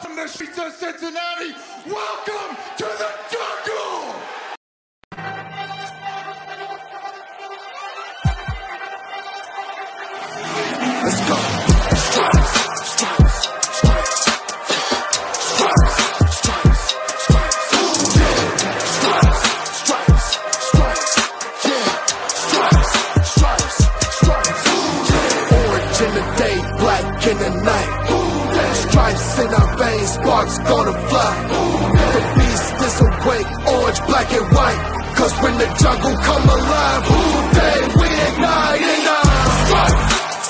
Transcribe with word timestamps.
From 0.00 0.16
the 0.16 0.26
streets 0.26 0.58
of 0.58 0.72
Cincinnati, 0.72 1.52
welcome 1.86 2.56
to 2.78 2.84
the 2.84 3.10
jungle! 3.30 4.14
Let's 11.04 11.28
go. 11.28 11.52
In 27.24 27.38
the 27.38 27.50
night. 27.50 27.91
Stripes 28.92 29.38
in 29.38 29.48
our 29.48 29.76
veins, 29.78 30.10
sparks 30.12 30.58
gonna 30.68 30.92
fly. 31.08 31.32
The 32.12 32.22
beast 32.36 32.74
is 32.86 32.96
awake, 33.00 33.48
orange, 33.72 34.00
black 34.04 34.28
and 34.36 34.46
white. 34.52 34.80
Cause 35.16 35.32
when 35.42 35.54
the 35.56 35.68
jungle 35.80 36.16
come 36.28 36.44
alive, 36.44 37.02
who 37.08 37.20
dey 37.56 37.80
we 37.96 38.08
ignite 38.28 38.82
and 38.84 39.06
uh, 39.08 39.88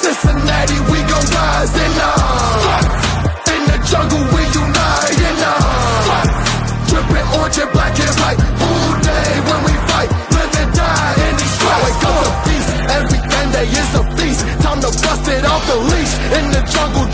Cincinnati, 0.02 0.78
we 0.90 0.98
gon' 1.06 1.26
rise 1.38 1.74
and 1.86 1.98
uh, 2.02 3.54
in 3.54 3.62
the 3.70 3.78
jungle 3.86 4.22
we 4.34 4.42
unite 4.58 5.18
and 5.22 5.40
uh, 5.46 6.26
dripping 6.90 7.28
orange 7.38 7.58
and 7.62 7.70
black 7.70 7.94
and 7.94 8.14
white. 8.22 8.40
Who 8.42 8.70
Dey 9.06 9.32
when 9.46 9.60
we 9.70 9.74
fight, 9.86 10.10
live 10.34 10.54
and 10.62 10.70
die 10.74 11.14
in 11.30 11.34
these 11.38 11.54
stripes. 11.58 11.82
Wake 11.86 12.04
up 12.10 12.18
the 12.26 12.32
beast, 12.50 12.70
every 12.90 13.20
end 13.38 13.50
day 13.54 13.66
is 13.70 13.90
a 13.94 14.02
feast. 14.18 14.40
Time 14.66 14.80
to 14.82 14.90
bust 14.90 15.26
it 15.30 15.44
off 15.46 15.62
the 15.70 15.78
leash 15.90 16.14
in 16.38 16.44
the 16.54 16.62
jungle, 16.74 17.06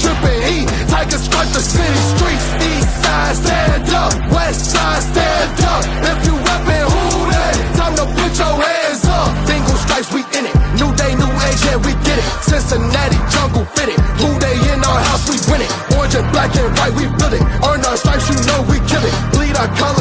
dripping 1.08 1.24
heat. 1.24 1.52
The 1.54 1.60
city 1.60 2.00
streets. 2.12 2.46
East 2.60 3.02
side, 3.02 3.36
stand 3.36 3.88
up. 3.94 4.12
West 4.32 4.70
side, 4.72 5.02
stand 5.02 5.60
up. 5.64 5.82
If 6.04 6.18
you 6.26 6.34
reppin' 6.36 6.86
who 6.92 7.30
dey, 7.32 7.56
time 7.76 7.94
to 7.96 8.04
put 8.06 8.32
your 8.38 8.54
hands 8.60 9.04
up. 9.08 9.28
Dingle 9.46 9.76
stripes, 9.84 10.12
we 10.12 10.20
in 10.36 10.44
it. 10.46 10.54
New 10.78 10.90
day, 10.94 11.14
new 11.16 11.30
age, 11.48 11.60
yeah, 11.64 11.76
we 11.80 11.92
get 12.04 12.18
it. 12.20 12.26
Cincinnati 12.44 13.18
jungle 13.32 13.64
fitted. 13.74 13.98
Who 14.20 14.38
Dey 14.38 14.54
in 14.72 14.84
our 14.84 15.00
house, 15.10 15.26
we 15.30 15.36
win 15.50 15.62
it. 15.62 15.70
Orange 15.96 16.14
and 16.14 16.28
black 16.32 16.54
and 16.54 16.70
white, 16.78 16.94
we 16.94 17.06
build 17.18 17.34
it. 17.34 17.42
Earn 17.64 17.80
our 17.86 17.96
stripes, 17.96 18.28
you 18.30 18.36
know 18.46 18.60
we 18.68 18.78
kill 18.86 19.02
it. 19.02 19.14
Bleed 19.34 19.56
our 19.56 19.68
colors, 19.74 19.97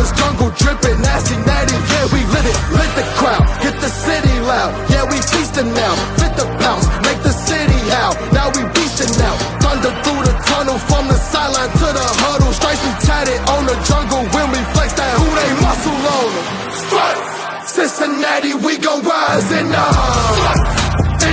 in 19.51 19.69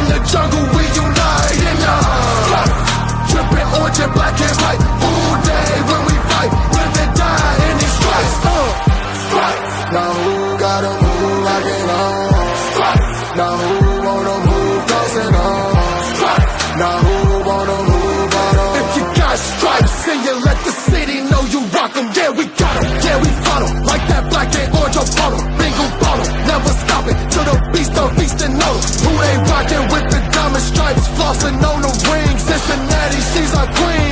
the 0.06 0.18
jungle 0.30 0.62
we 0.76 0.84
unite 0.94 1.58
and 1.66 1.82
uh, 1.82 3.26
dripping 3.28 3.68
orange 3.80 3.98
and 3.98 4.12
black 4.12 4.40
and 4.40 4.63
know. 28.64 28.76
Who 29.04 29.12
they 29.22 29.36
rockin' 29.50 29.84
with 29.92 30.06
the 30.10 30.20
diamond 30.32 30.64
stripes, 30.64 31.06
flossing 31.16 31.60
on 31.70 31.82
the 31.82 31.92
ring. 32.10 32.38
Cincinnati, 32.38 33.20
she's 33.32 33.54
our 33.54 33.66
queen. 33.66 34.03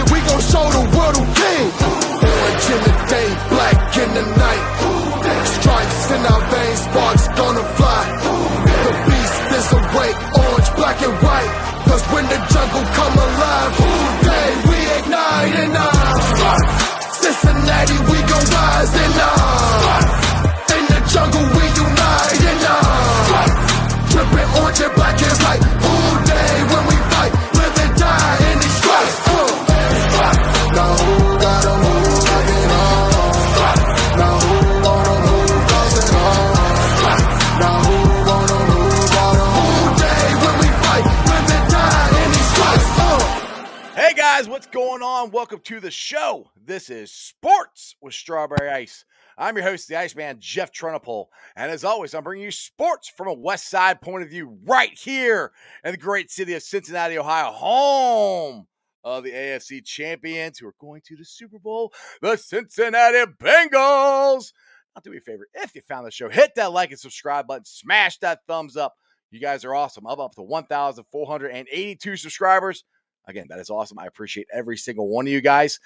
To 45.65 45.81
the 45.81 45.91
show. 45.91 46.51
This 46.57 46.91
is 46.91 47.13
Sports 47.13 47.95
with 48.01 48.15
Strawberry 48.15 48.69
Ice. 48.69 49.05
I'm 49.39 49.57
your 49.57 49.65
host, 49.65 49.89
the 49.89 49.97
Iceman, 49.97 50.39
Jeff 50.41 50.73
Trunapole. 50.73 51.27
And 51.57 51.71
as 51.71 51.85
always, 51.85 52.15
I'm 52.15 52.25
bringing 52.25 52.45
you 52.45 52.51
sports 52.51 53.09
from 53.09 53.29
a 53.29 53.33
West 53.33 53.71
Side 53.71 54.01
point 54.01 54.25
of 54.25 54.31
view 54.31 54.59
right 54.65 54.91
here 54.99 55.53
in 55.85 55.93
the 55.93 55.99
great 55.99 56.31
city 56.31 56.55
of 56.55 56.63
Cincinnati, 56.63 57.17
Ohio, 57.17 57.53
home 57.53 58.67
of 59.05 59.23
the 59.23 59.31
AFC 59.31 59.85
champions 59.85 60.59
who 60.59 60.67
are 60.67 60.75
going 60.81 61.01
to 61.07 61.17
the 61.17 61.25
Super 61.25 61.59
Bowl, 61.59 61.93
the 62.21 62.37
Cincinnati 62.37 63.31
Bengals. 63.41 64.53
I'll 64.97 65.03
do 65.03 65.11
me 65.11 65.19
a 65.19 65.21
favor. 65.21 65.47
If 65.55 65.75
you 65.75 65.83
found 65.89 66.07
the 66.07 66.11
show, 66.11 66.29
hit 66.29 66.53
that 66.57 66.73
like 66.73 66.91
and 66.91 66.99
subscribe 66.99 67.47
button, 67.47 67.65
smash 67.65 68.19
that 68.19 68.41
thumbs 68.49 68.77
up. 68.77 68.95
You 69.31 69.41
guys 69.41 69.65
are 69.65 69.75
awesome. 69.75 70.07
I'm 70.07 70.21
up 70.21 70.35
to 70.35 70.43
1,482 70.43 72.17
subscribers. 72.17 72.85
Again, 73.27 73.47
that 73.49 73.59
is 73.59 73.71
awesome. 73.71 73.99
I 73.99 74.07
appreciate 74.07 74.47
every 74.53 74.77
single 74.77 75.09
one 75.09 75.27
of 75.27 75.33
you 75.33 75.41
guys. 75.41 75.79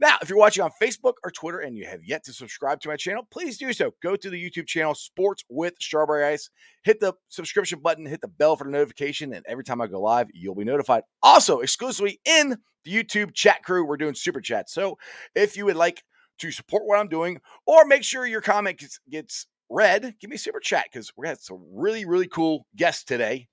Now, 0.00 0.16
if 0.22 0.28
you're 0.28 0.38
watching 0.38 0.62
on 0.62 0.70
Facebook 0.80 1.14
or 1.24 1.32
Twitter 1.32 1.58
and 1.58 1.76
you 1.76 1.84
have 1.86 2.04
yet 2.04 2.22
to 2.24 2.32
subscribe 2.32 2.80
to 2.82 2.88
my 2.88 2.94
channel, 2.94 3.26
please 3.32 3.58
do 3.58 3.72
so. 3.72 3.92
Go 4.00 4.14
to 4.14 4.30
the 4.30 4.50
YouTube 4.50 4.68
channel 4.68 4.94
Sports 4.94 5.42
with 5.48 5.74
Strawberry 5.80 6.24
Ice, 6.24 6.50
hit 6.84 7.00
the 7.00 7.14
subscription 7.30 7.80
button, 7.80 8.06
hit 8.06 8.20
the 8.20 8.28
bell 8.28 8.54
for 8.54 8.62
the 8.62 8.70
notification, 8.70 9.32
and 9.32 9.44
every 9.48 9.64
time 9.64 9.80
I 9.80 9.88
go 9.88 10.00
live, 10.00 10.28
you'll 10.32 10.54
be 10.54 10.64
notified. 10.64 11.02
Also, 11.20 11.60
exclusively 11.60 12.20
in 12.24 12.56
the 12.84 12.92
YouTube 12.92 13.34
chat 13.34 13.64
crew, 13.64 13.84
we're 13.84 13.96
doing 13.96 14.14
super 14.14 14.40
chats. 14.40 14.72
So 14.72 14.98
if 15.34 15.56
you 15.56 15.64
would 15.64 15.74
like 15.74 16.04
to 16.38 16.52
support 16.52 16.86
what 16.86 17.00
I'm 17.00 17.08
doing 17.08 17.40
or 17.66 17.84
make 17.84 18.04
sure 18.04 18.24
your 18.24 18.40
comment 18.40 18.80
gets, 19.10 19.46
read, 19.68 20.14
give 20.20 20.30
me 20.30 20.36
super 20.36 20.60
chat 20.60 20.86
because 20.92 21.12
we're 21.16 21.24
going 21.24 21.34
to 21.34 21.40
have 21.40 21.44
some 21.44 21.64
really, 21.72 22.04
really 22.04 22.28
cool 22.28 22.66
guests 22.76 23.02
today. 23.02 23.48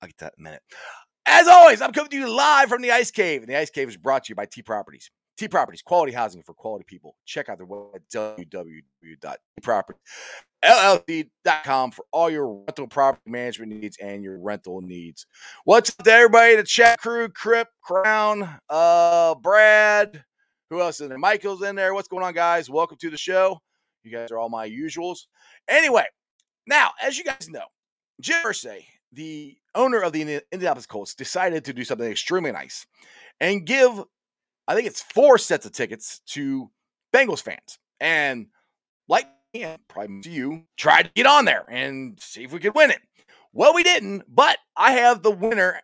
I'll 0.00 0.08
get 0.08 0.18
that 0.18 0.34
in 0.38 0.46
a 0.46 0.48
minute. 0.50 0.62
As 1.26 1.48
always, 1.48 1.80
I'm 1.80 1.92
coming 1.92 2.10
to 2.10 2.16
you 2.18 2.28
live 2.28 2.68
from 2.68 2.82
the 2.82 2.92
Ice 2.92 3.10
Cave, 3.10 3.40
and 3.40 3.48
the 3.48 3.56
Ice 3.56 3.70
Cave 3.70 3.88
is 3.88 3.96
brought 3.96 4.24
to 4.24 4.30
you 4.30 4.34
by 4.34 4.44
T 4.46 4.62
Properties. 4.62 5.10
T 5.38 5.48
Properties, 5.48 5.80
quality 5.82 6.12
housing 6.12 6.42
for 6.42 6.52
quality 6.54 6.84
people. 6.86 7.16
Check 7.24 7.48
out 7.48 7.58
their 7.58 7.66
website, 7.66 8.46
www.tpropertyllc.com 10.62 11.90
for 11.90 12.04
all 12.12 12.30
your 12.30 12.62
rental 12.66 12.86
property 12.86 13.30
management 13.30 13.72
needs 13.72 13.96
and 13.98 14.22
your 14.22 14.38
rental 14.38 14.80
needs. 14.82 15.26
What's 15.64 15.90
up 15.90 16.04
to 16.04 16.12
everybody? 16.12 16.56
The 16.56 16.62
chat 16.62 17.00
crew, 17.00 17.28
Crip, 17.30 17.68
Crown, 17.82 18.48
uh, 18.68 19.34
Brad, 19.36 20.22
who 20.70 20.82
else 20.82 21.00
is 21.00 21.08
there? 21.08 21.18
Michael's 21.18 21.62
in 21.62 21.74
there. 21.74 21.94
What's 21.94 22.08
going 22.08 22.22
on, 22.22 22.34
guys? 22.34 22.68
Welcome 22.68 22.98
to 22.98 23.10
the 23.10 23.16
show. 23.16 23.58
You 24.04 24.12
guys 24.12 24.30
are 24.30 24.38
all 24.38 24.50
my 24.50 24.68
usuals. 24.68 25.20
Anyway, 25.68 26.04
now, 26.66 26.90
as 27.02 27.16
you 27.16 27.24
guys 27.24 27.48
know, 27.48 27.64
Jim 28.20 28.36
Irsay, 28.44 28.84
the 29.14 29.56
owner 29.74 30.00
of 30.00 30.12
the 30.12 30.42
Indianapolis 30.52 30.86
Colts, 30.86 31.14
decided 31.14 31.64
to 31.64 31.72
do 31.72 31.84
something 31.84 32.10
extremely 32.10 32.52
nice 32.52 32.86
and 33.40 33.66
give, 33.66 34.02
I 34.68 34.74
think 34.74 34.86
it's 34.86 35.02
four 35.02 35.38
sets 35.38 35.66
of 35.66 35.72
tickets 35.72 36.20
to 36.28 36.70
Bengals 37.12 37.42
fans. 37.42 37.78
And 38.00 38.46
like 39.08 39.26
and 39.54 39.78
probably 39.88 40.20
to 40.22 40.30
you, 40.30 40.64
tried 40.76 41.04
to 41.04 41.10
get 41.14 41.26
on 41.26 41.44
there 41.44 41.64
and 41.68 42.18
see 42.20 42.44
if 42.44 42.52
we 42.52 42.58
could 42.58 42.74
win 42.74 42.90
it. 42.90 43.00
Well, 43.52 43.74
we 43.74 43.84
didn't, 43.84 44.24
but 44.28 44.58
I 44.76 44.92
have 44.92 45.22
the 45.22 45.30
winner 45.30 45.80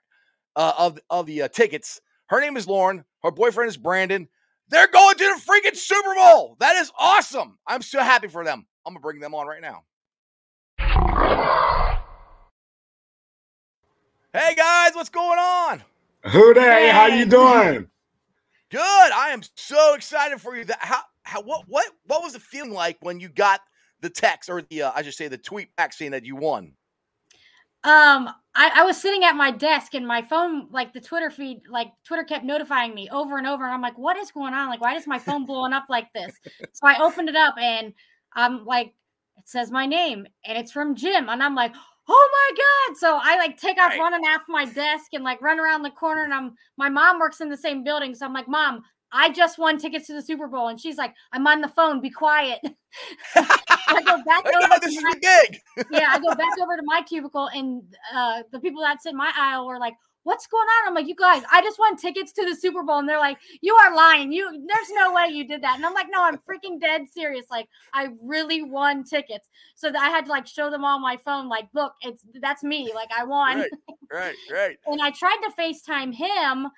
uh, 0.56 0.72
of, 0.76 0.98
of 1.08 1.26
the 1.26 1.42
uh, 1.42 1.48
tickets. 1.48 2.00
Her 2.26 2.40
name 2.40 2.56
is 2.56 2.66
Lauren. 2.66 3.04
Her 3.22 3.30
boyfriend 3.30 3.68
is 3.68 3.76
Brandon. 3.76 4.28
They're 4.68 4.88
going 4.88 5.16
to 5.16 5.24
the 5.24 5.40
freaking 5.40 5.76
Super 5.76 6.14
Bowl. 6.14 6.56
That 6.60 6.76
is 6.76 6.90
awesome. 6.98 7.58
I'm 7.66 7.82
so 7.82 8.00
happy 8.00 8.28
for 8.28 8.44
them. 8.44 8.66
I'm 8.86 8.94
to 8.94 9.00
bring 9.00 9.20
them 9.20 9.34
on 9.34 9.46
right 9.46 9.62
now. 9.62 9.82
Hey 14.32 14.54
guys, 14.54 14.92
what's 14.94 15.08
going 15.08 15.40
on? 15.40 15.82
Who 16.26 16.54
Dey? 16.54 16.88
How 16.90 17.08
you 17.08 17.26
doing? 17.26 17.88
Good. 18.70 18.80
I 18.80 19.30
am 19.30 19.42
so 19.56 19.94
excited 19.94 20.40
for 20.40 20.56
you. 20.56 20.64
That 20.66 20.78
how 20.80 21.00
how 21.24 21.42
what 21.42 21.64
what 21.66 21.86
what 22.06 22.22
was 22.22 22.34
the 22.34 22.38
feeling 22.38 22.72
like 22.72 22.96
when 23.00 23.18
you 23.18 23.28
got 23.28 23.60
the 24.02 24.08
text 24.08 24.48
or 24.48 24.62
the 24.62 24.82
uh, 24.82 24.92
I 24.94 25.02
should 25.02 25.14
say 25.14 25.26
the 25.26 25.36
tweet 25.36 25.74
back 25.74 25.92
saying 25.92 26.12
that 26.12 26.24
you 26.24 26.36
won? 26.36 26.74
Um, 27.82 28.30
I, 28.54 28.70
I 28.76 28.84
was 28.84 29.00
sitting 29.00 29.24
at 29.24 29.34
my 29.34 29.50
desk 29.50 29.94
and 29.94 30.06
my 30.06 30.22
phone, 30.22 30.68
like 30.70 30.92
the 30.92 31.00
Twitter 31.00 31.30
feed, 31.30 31.62
like 31.68 31.88
Twitter 32.04 32.22
kept 32.22 32.44
notifying 32.44 32.94
me 32.94 33.08
over 33.10 33.36
and 33.36 33.48
over. 33.48 33.64
And 33.64 33.74
I'm 33.74 33.82
like, 33.82 33.98
what 33.98 34.16
is 34.16 34.30
going 34.30 34.54
on? 34.54 34.68
Like, 34.68 34.80
why 34.80 34.94
is 34.94 35.08
my 35.08 35.18
phone 35.18 35.44
blowing 35.44 35.72
up 35.72 35.86
like 35.88 36.06
this? 36.14 36.32
So 36.72 36.86
I 36.86 37.02
opened 37.02 37.30
it 37.30 37.36
up 37.36 37.56
and 37.58 37.94
I'm 38.34 38.64
like, 38.64 38.94
it 39.38 39.48
says 39.48 39.72
my 39.72 39.86
name 39.86 40.24
and 40.44 40.56
it's 40.56 40.70
from 40.70 40.94
Jim. 40.94 41.28
And 41.28 41.42
I'm 41.42 41.56
like, 41.56 41.74
oh 42.08 42.28
my 42.32 42.56
God. 42.88 42.96
So 42.98 43.18
I 43.22 43.36
like 43.36 43.56
take 43.56 43.78
off 43.78 43.90
Right. 43.90 43.98
running 43.98 44.20
off 44.28 44.42
my 44.48 44.64
desk 44.64 45.06
and 45.12 45.24
like 45.24 45.40
run 45.42 45.60
around 45.60 45.82
the 45.82 45.90
corner. 45.90 46.24
And 46.24 46.34
I'm, 46.34 46.54
my 46.76 46.88
mom 46.88 47.18
works 47.18 47.40
in 47.40 47.48
the 47.48 47.56
same 47.56 47.84
building. 47.84 48.14
So 48.14 48.26
I'm 48.26 48.32
like, 48.32 48.48
mom, 48.48 48.82
I 49.12 49.30
just 49.30 49.58
won 49.58 49.78
tickets 49.78 50.06
to 50.08 50.14
the 50.14 50.22
Super 50.22 50.46
Bowl. 50.48 50.68
And 50.68 50.80
she's 50.80 50.96
like, 50.96 51.14
I'm 51.32 51.46
on 51.46 51.60
the 51.60 51.68
phone. 51.68 52.00
Be 52.00 52.10
quiet. 52.10 52.60
I 53.36 54.02
go 54.04 54.22
back 54.26 54.44
over 54.46 54.80
this 54.80 54.94
to 54.94 54.98
is 54.98 55.02
my- 55.02 55.84
yeah, 55.90 56.08
I 56.10 56.18
go 56.20 56.34
back 56.34 56.58
over 56.62 56.76
to 56.76 56.82
my 56.84 57.02
cubicle, 57.02 57.48
and 57.52 57.82
uh, 58.14 58.42
the 58.52 58.60
people 58.60 58.82
that's 58.82 59.06
in 59.06 59.16
my 59.16 59.32
aisle 59.36 59.66
were 59.66 59.78
like, 59.78 59.94
"What's 60.24 60.46
going 60.46 60.66
on?" 60.66 60.88
I'm 60.88 60.94
like, 60.94 61.08
"You 61.08 61.14
guys, 61.14 61.42
I 61.50 61.62
just 61.62 61.78
won 61.78 61.96
tickets 61.96 62.32
to 62.32 62.44
the 62.44 62.54
Super 62.54 62.82
Bowl," 62.82 62.98
and 62.98 63.08
they're 63.08 63.18
like, 63.18 63.38
"You 63.60 63.74
are 63.74 63.94
lying. 63.94 64.32
You, 64.32 64.50
there's 64.50 64.90
no 64.92 65.12
way 65.12 65.28
you 65.28 65.46
did 65.46 65.62
that." 65.62 65.76
And 65.76 65.86
I'm 65.86 65.94
like, 65.94 66.08
"No, 66.10 66.22
I'm 66.22 66.38
freaking 66.38 66.80
dead 66.80 67.02
serious. 67.10 67.46
Like, 67.50 67.68
I 67.92 68.08
really 68.22 68.62
won 68.62 69.04
tickets." 69.04 69.48
So 69.74 69.90
that 69.90 70.00
I 70.00 70.10
had 70.10 70.26
to 70.26 70.30
like 70.30 70.46
show 70.46 70.70
them 70.70 70.84
all 70.84 70.98
my 70.98 71.16
phone, 71.16 71.48
like, 71.48 71.68
"Look, 71.74 71.94
it's 72.02 72.24
that's 72.40 72.62
me. 72.62 72.92
Like, 72.94 73.10
I 73.16 73.24
won." 73.24 73.58
Right, 73.58 73.70
right, 74.12 74.34
right. 74.52 74.78
and 74.86 75.00
I 75.00 75.10
tried 75.10 75.38
to 75.42 75.52
FaceTime 75.58 76.14
him, 76.14 76.68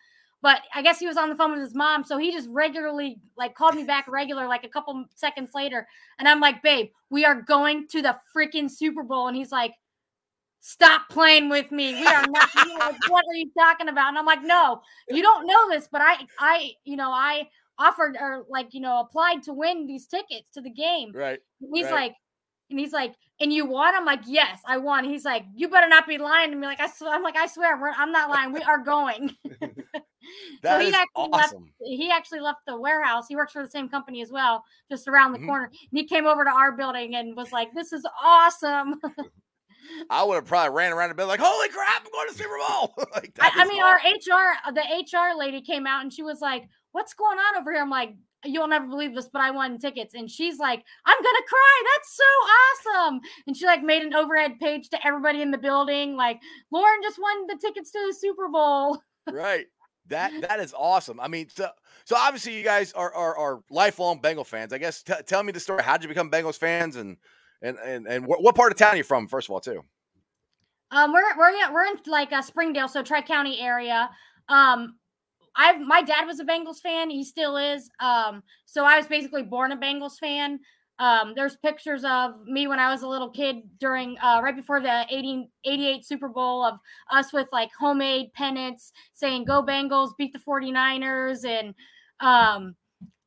but 0.41 0.63
I 0.75 0.83
guess 0.83 0.99
he 0.99 1.07
was 1.07 1.17
on 1.17 1.29
the 1.29 1.37
phone 1.37 1.53
with 1.53 1.61
his 1.61 1.75
mom, 1.75 2.05
so 2.05 2.19
he 2.19 2.33
just 2.33 2.49
regularly 2.51 3.19
like 3.37 3.55
called 3.55 3.75
me 3.75 3.85
back 3.85 4.07
regular 4.09 4.47
like 4.49 4.65
a 4.65 4.69
couple 4.69 5.05
seconds 5.15 5.51
later, 5.55 5.87
and 6.19 6.29
I'm 6.29 6.41
like, 6.41 6.63
"Babe, 6.63 6.91
we 7.11 7.25
are 7.25 7.43
going 7.43 7.87
to 7.89 8.03
the 8.03 8.17
freaking 8.37 8.71
Super 8.71 9.03
Bowl," 9.03 9.29
and 9.29 9.37
he's 9.37 9.53
like. 9.53 9.73
Stop 10.65 11.09
playing 11.09 11.49
with 11.49 11.73
me. 11.73 11.93
We 11.95 12.07
are 12.07 12.25
not. 12.29 12.49
you 12.55 12.79
know, 12.79 12.93
what 13.09 13.25
are 13.29 13.35
you 13.35 13.51
talking 13.59 13.89
about? 13.89 14.09
And 14.11 14.19
I'm 14.19 14.25
like, 14.27 14.43
no, 14.45 14.81
you 15.09 15.21
don't 15.21 15.45
know 15.47 15.69
this, 15.69 15.89
but 15.91 16.01
I, 16.01 16.19
I, 16.39 16.71
you 16.85 16.97
know, 16.97 17.11
I 17.11 17.49
offered 17.79 18.17
or 18.19 18.45
like, 18.49 18.73
you 18.73 18.81
know, 18.81 19.01
applied 19.01 19.43
to 19.45 19.53
win 19.53 19.87
these 19.87 20.07
tickets 20.07 20.51
to 20.53 20.61
the 20.61 20.71
game. 20.71 21.11
Right. 21.13 21.41
And 21.61 21.71
he's 21.77 21.87
Right. 21.87 21.93
like, 21.93 22.15
and 22.71 22.79
he's 22.79 22.93
like, 22.93 23.15
and 23.41 23.53
you 23.53 23.67
won? 23.67 23.93
I'm 23.95 24.05
like, 24.05 24.21
yes, 24.25 24.61
I 24.65 24.79
won. 24.79 25.05
He's 25.05 25.25
like, 25.25 25.45
you 25.57 25.69
better 25.69 25.89
not 25.89 26.07
be 26.07 26.17
lying 26.17 26.53
to 26.53 26.57
me. 26.57 26.67
Like, 26.67 26.81
I 26.81 26.87
swear, 26.89 27.13
I'm 27.13 27.23
like, 27.25 27.37
I 27.37 27.47
swear, 27.49 27.77
we're, 27.81 27.91
I'm 27.91 28.13
not 28.13 28.31
lying. 28.31 28.53
We 28.53 28.63
are 28.63 28.79
going. 28.79 29.35
That 30.63 30.81
he 30.81 30.87
actually 30.95 31.29
left- 31.33 31.55
awesome. 31.55 31.65
he 31.81 32.09
actually 32.13 32.39
left 32.41 32.61
the 32.69 32.81
warehouse. 32.81 33.27
He 33.29 33.35
works 33.35 33.53
for 33.53 33.61
the 33.65 33.69
same 33.69 33.89
company 33.89 34.23
as 34.23 34.31
well, 34.31 34.63
just 34.89 35.09
around 35.09 35.33
the 35.33 35.41
Mhm. 35.41 35.47
corner. 35.47 35.65
And 35.65 35.99
he 35.99 36.05
came 36.07 36.27
over 36.27 36.45
to 36.45 36.51
our 36.51 36.71
building 36.71 37.17
and 37.17 37.37
was 37.37 37.51
like, 37.51 37.75
this 37.75 37.93
is 37.93 38.07
awesome. 38.23 39.01
I 40.11 40.25
would 40.25 40.35
have 40.35 40.45
probably 40.47 40.77
ran 40.77 40.93
around 40.93 41.11
and 41.11 41.17
been 41.17 41.29
like, 41.29 41.41
"Holy 41.43 41.69
crap! 41.69 42.05
I'm 42.05 42.13
going 42.13 42.29
to 42.29 42.35
Super 42.35 42.57
Bowl!" 42.69 42.95
like, 43.15 43.33
I, 43.41 43.51
I 43.55 43.65
mean, 43.67 43.83
awesome. 43.83 44.07
our 44.35 44.73
HR, 44.73 44.75
the 44.75 44.83
HR 44.83 45.39
lady 45.39 45.61
came 45.61 45.87
out 45.87 46.03
and 46.03 46.13
she 46.13 46.23
was 46.23 46.41
like, 46.41 46.65
what's 46.93 47.15
going 47.15 47.39
on 47.39 47.61
over 47.61 47.73
here? 47.73 47.83
I'm 47.83 47.91
like, 47.91 48.15
you'll 48.45 48.69
never 48.69 48.87
believe 48.87 49.15
this, 49.15 49.29
but 49.33 49.43
I 49.43 49.51
won 49.51 49.79
tickets. 49.79 50.15
And 50.15 50.31
she's 50.31 50.59
like, 50.59 50.83
I'm 51.05 51.23
gonna 51.23 51.47
cry. 51.49 51.83
That's 51.95 52.17
so 52.17 52.95
awesome. 53.05 53.21
And 53.47 53.57
she 53.57 53.67
like 53.67 53.83
made 53.83 54.03
an 54.03 54.15
overhead 54.15 54.59
page 54.61 54.89
to 54.91 55.07
everybody 55.07 55.43
in 55.43 55.51
the 55.51 55.59
building, 55.59 56.17
like 56.17 56.41
Lauren 56.71 57.01
just 57.03 57.19
won 57.21 57.47
the 57.49 57.59
tickets 57.61 57.91
to 57.93 57.99
the 58.07 58.15
Super 58.15 58.49
Bowl. 58.49 59.03
right. 59.33 59.67
That 60.09 60.33
that 60.43 60.61
is 60.61 60.75
awesome. 60.77 61.21
I 61.21 61.29
mean, 61.29 61.49
so 61.49 61.69
so 62.05 62.17
obviously 62.17 62.57
you 62.57 62.65
guys 62.65 62.93
are 62.93 63.15
are, 63.15 63.37
are 63.37 63.61
lifelong 63.71 64.21
Bengal 64.21 64.45
fans. 64.45 64.73
I 64.73 64.79
guess 64.79 65.03
t- 65.03 65.15
tell 65.27 65.43
me 65.43 65.53
the 65.53 65.61
story. 65.61 65.83
How 65.83 65.97
did 65.97 66.03
you 66.03 66.09
become 66.09 66.31
Bengals 66.31 66.59
fans, 66.59 66.97
and 66.97 67.17
and 67.63 67.79
and 67.79 68.07
and 68.07 68.25
wh- 68.25 68.41
what 68.41 68.55
part 68.55 68.73
of 68.73 68.79
town 68.79 68.95
are 68.95 68.97
you 68.97 69.05
from? 69.05 69.29
First 69.29 69.49
of 69.49 69.53
all, 69.53 69.61
too. 69.61 69.83
Um, 70.91 71.13
we're 71.13 71.37
we're 71.39 71.51
yeah, 71.51 71.73
we're 71.73 71.87
in 71.87 71.97
like 72.07 72.33
a 72.33 72.43
Springdale, 72.43 72.89
so 72.89 73.03
Tri 73.03 73.23
County 73.23 73.61
area. 73.61 74.11
Um, 74.49 74.97
I've 75.57 75.81
my 75.81 76.03
dad 76.03 76.27
was 76.27 76.41
a 76.41 76.45
Bengals 76.45 76.81
fan. 76.81 77.11
He 77.11 77.25
still 77.25 77.57
is. 77.57 77.91
Um, 78.01 78.43
so 78.67 78.85
I 78.85 78.99
was 78.99 79.07
basically 79.07 79.43
born 79.43 79.73
a 79.73 79.77
Bengals 79.77 80.19
fan. 80.19 80.59
Um, 80.99 81.33
there's 81.35 81.57
pictures 81.57 82.05
of 82.05 82.35
me 82.47 82.69
when 82.69 82.79
I 82.79 82.93
was 82.93 83.03
a 83.03 83.09
little 83.09 83.31
kid 83.31 83.57
during 83.81 84.17
uh, 84.23 84.41
right 84.43 84.55
before 84.55 84.81
the 84.81 85.05
80, 85.11 85.49
88 85.65 86.07
Super 86.07 86.29
Bowl 86.29 86.65
of 86.65 86.79
us 87.11 87.33
with 87.33 87.49
like 87.53 87.71
homemade 87.79 88.33
pennants 88.35 88.93
saying 89.15 89.45
"Go 89.45 89.63
Bengals, 89.63 90.11
beat 90.19 90.33
the 90.33 90.39
49ers," 90.39 91.45
and 91.45 91.75
um, 92.21 92.77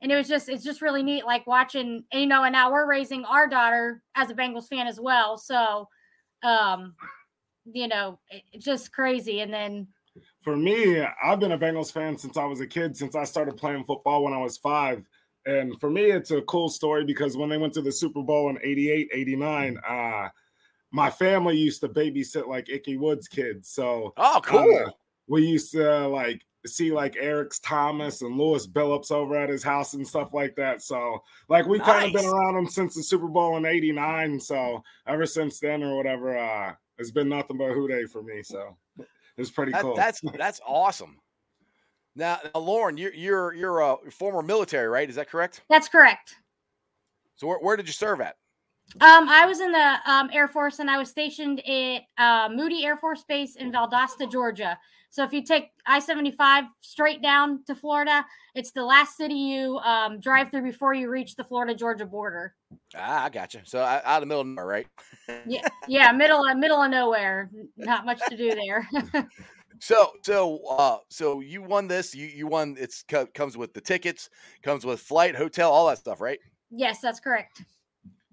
and 0.01 0.11
it 0.11 0.15
was 0.15 0.27
just 0.27 0.49
it's 0.49 0.63
just 0.63 0.81
really 0.81 1.03
neat 1.03 1.25
like 1.25 1.45
watching 1.47 2.03
you 2.11 2.25
know 2.27 2.43
and 2.43 2.53
now 2.53 2.71
we're 2.71 2.87
raising 2.87 3.25
our 3.25 3.47
daughter 3.47 4.01
as 4.15 4.29
a 4.29 4.33
Bengals 4.33 4.67
fan 4.67 4.87
as 4.87 4.99
well. 4.99 5.37
So 5.37 5.87
um 6.43 6.95
you 7.65 7.87
know, 7.87 8.19
it- 8.29 8.59
just 8.59 8.91
crazy. 8.91 9.39
And 9.39 9.51
then 9.51 9.87
For 10.43 10.55
me, 10.55 11.01
I've 11.23 11.39
been 11.39 11.53
a 11.53 11.57
Bengals 11.57 11.91
fan 11.91 12.17
since 12.17 12.37
I 12.37 12.45
was 12.45 12.61
a 12.61 12.67
kid, 12.67 12.95
since 12.95 13.15
I 13.15 13.23
started 13.23 13.57
playing 13.57 13.83
football 13.85 14.23
when 14.23 14.33
I 14.33 14.37
was 14.37 14.57
five. 14.57 15.03
And 15.47 15.79
for 15.79 15.89
me, 15.89 16.03
it's 16.11 16.31
a 16.31 16.41
cool 16.43 16.69
story 16.69 17.03
because 17.05 17.35
when 17.37 17.49
they 17.49 17.57
went 17.57 17.73
to 17.73 17.81
the 17.81 17.91
Super 17.91 18.21
Bowl 18.21 18.49
in 18.49 18.57
88, 18.63 19.09
89, 19.11 19.77
uh, 19.87 20.29
my 20.91 21.09
family 21.09 21.57
used 21.57 21.81
to 21.81 21.89
babysit 21.89 22.47
like 22.47 22.69
Ickey 22.69 22.97
Woods 22.97 23.27
kids. 23.27 23.69
So 23.69 24.13
Oh, 24.17 24.39
cool. 24.43 24.83
Uh, 24.87 24.91
we 25.27 25.45
used 25.45 25.71
to 25.73 26.07
like 26.07 26.41
see 26.67 26.91
like 26.91 27.15
Eric's 27.19 27.59
Thomas 27.59 28.21
and 28.21 28.37
Lewis 28.37 28.67
Billups 28.67 29.11
over 29.11 29.37
at 29.37 29.49
his 29.49 29.63
house 29.63 29.93
and 29.93 30.07
stuff 30.07 30.33
like 30.33 30.55
that. 30.55 30.81
So 30.81 31.23
like 31.49 31.65
we've 31.65 31.81
kind 31.81 32.05
of 32.05 32.13
been 32.13 32.29
around 32.29 32.57
him 32.57 32.67
since 32.67 32.95
the 32.95 33.03
Super 33.03 33.27
Bowl 33.27 33.57
in 33.57 33.65
'89. 33.65 34.39
So 34.39 34.83
ever 35.07 35.25
since 35.25 35.59
then 35.59 35.83
or 35.83 35.95
whatever, 35.97 36.37
uh, 36.37 36.73
it's 36.97 37.11
been 37.11 37.29
nothing 37.29 37.57
but 37.57 37.73
Who 37.73 37.87
Dey 37.87 38.05
for 38.05 38.21
me. 38.23 38.41
So 38.43 38.75
it's 39.37 39.51
pretty 39.51 39.71
That- 39.71 39.81
cool. 39.81 39.95
That's 39.95 40.21
that's 40.37 40.61
awesome. 40.65 41.19
Now, 42.15 42.39
now, 42.53 42.61
Lauren, 42.61 42.97
you're 42.97 43.13
you're 43.13 43.53
you're 43.53 43.79
a 43.81 43.97
former 44.09 44.41
military, 44.41 44.87
right? 44.87 45.09
Is 45.09 45.15
that 45.15 45.29
correct? 45.29 45.61
that's 45.69 45.89
correct. 45.89 46.35
So 47.35 47.47
where, 47.47 47.57
where 47.59 47.75
did 47.75 47.87
you 47.87 47.93
serve 47.93 48.21
at? 48.21 48.37
Um, 49.01 49.27
I 49.27 49.45
was 49.45 49.59
in 49.59 49.71
the 49.71 49.97
um, 50.05 50.29
Air 50.31 50.47
Force 50.47 50.79
and 50.79 50.89
I 50.89 50.97
was 50.97 51.09
stationed 51.09 51.59
at 51.67 52.01
uh, 52.17 52.49
Moody 52.53 52.85
Air 52.85 52.95
Force 52.95 53.23
Base 53.27 53.55
in 53.55 53.71
Valdosta, 53.71 54.31
Georgia. 54.31 54.77
So 55.15 55.23
if 55.23 55.31
you 55.31 55.43
take 55.43 55.69
I 55.85 55.99
75 55.99 56.65
straight 56.81 57.21
down 57.21 57.63
to 57.67 57.73
Florida, 57.73 58.25
it's 58.53 58.71
the 58.71 58.83
last 58.83 59.15
city 59.15 59.33
you 59.35 59.77
um, 59.77 60.19
drive 60.19 60.51
through 60.51 60.63
before 60.63 60.93
you 60.93 61.09
reach 61.09 61.37
the 61.37 61.43
Florida 61.45 61.73
Georgia 61.73 62.05
border. 62.05 62.53
Ah, 62.93 63.23
I 63.23 63.29
got 63.29 63.53
you. 63.53 63.61
So 63.63 63.79
out 63.79 64.01
out 64.03 64.17
of 64.17 64.21
the 64.23 64.25
middle 64.25 64.41
of 64.41 64.47
nowhere, 64.47 64.65
right? 64.67 64.87
Yeah, 65.47 65.61
yeah, 65.87 66.11
middle 66.11 66.45
of 66.45 66.57
middle 66.57 66.81
of 66.81 66.91
nowhere. 66.91 67.49
Not 67.77 68.05
much 68.05 68.27
to 68.27 68.35
do 68.35 68.55
there. 68.55 68.89
So 69.79 70.11
so 70.23 70.65
uh 70.67 70.97
so 71.09 71.39
you 71.39 71.61
won 71.61 71.87
this. 71.87 72.13
You 72.13 72.27
you 72.27 72.47
won. 72.47 72.75
It's 72.77 73.03
co- 73.03 73.27
comes 73.27 73.55
with 73.55 73.73
the 73.73 73.79
tickets, 73.81 74.29
comes 74.63 74.85
with 74.85 74.99
flight, 74.99 75.33
hotel, 75.33 75.71
all 75.71 75.87
that 75.87 75.97
stuff, 75.97 76.19
right? 76.19 76.39
yes, 76.71 76.99
that's 76.99 77.21
correct. 77.21 77.63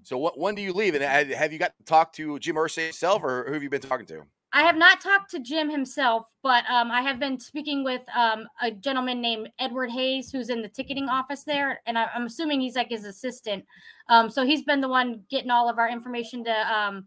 So 0.03 0.19
what 0.19 0.37
when 0.37 0.57
do 0.57 0.63
you 0.63 0.73
leave? 0.73 0.97
And 0.97 1.31
have 1.31 1.53
you 1.53 1.59
got 1.61 1.77
to 1.79 1.85
talk 1.85 2.13
to 2.15 2.39
Jim 2.41 2.57
Irsay 2.57 2.87
himself, 2.87 3.23
or 3.23 3.45
who 3.47 3.53
have 3.53 3.63
you 3.63 3.71
been 3.71 3.81
talking 3.81 4.07
to? 4.07 4.25
I 4.55 4.63
have 4.63 4.77
not 4.77 5.01
talked 5.01 5.31
to 5.31 5.41
Jim 5.41 5.71
himself, 5.71 6.27
but 6.43 6.65
um, 6.69 6.91
I 6.91 7.01
have 7.01 7.19
been 7.19 7.41
speaking 7.41 7.85
with 7.85 8.03
um, 8.15 8.47
a 8.61 8.71
gentleman 8.71 9.21
named 9.23 9.49
Edward 9.59 9.91
Hayes, 9.91 10.31
who's 10.31 10.51
in 10.51 10.61
the 10.61 10.69
ticketing 10.69 11.09
office 11.09 11.43
there, 11.45 11.81
and 11.87 11.97
I, 11.97 12.09
I'm 12.15 12.27
assuming 12.27 12.61
he's 12.61 12.77
like 12.77 12.91
his 12.91 13.07
assistant. 13.07 13.65
Um, 14.11 14.29
so 14.29 14.45
he's 14.45 14.63
been 14.63 14.83
the 14.83 14.89
one 14.89 15.23
getting 15.31 15.51
all 15.51 15.71
of 15.71 15.79
our 15.79 15.89
information 15.89 16.45
to 16.45 16.73
um, 16.73 17.07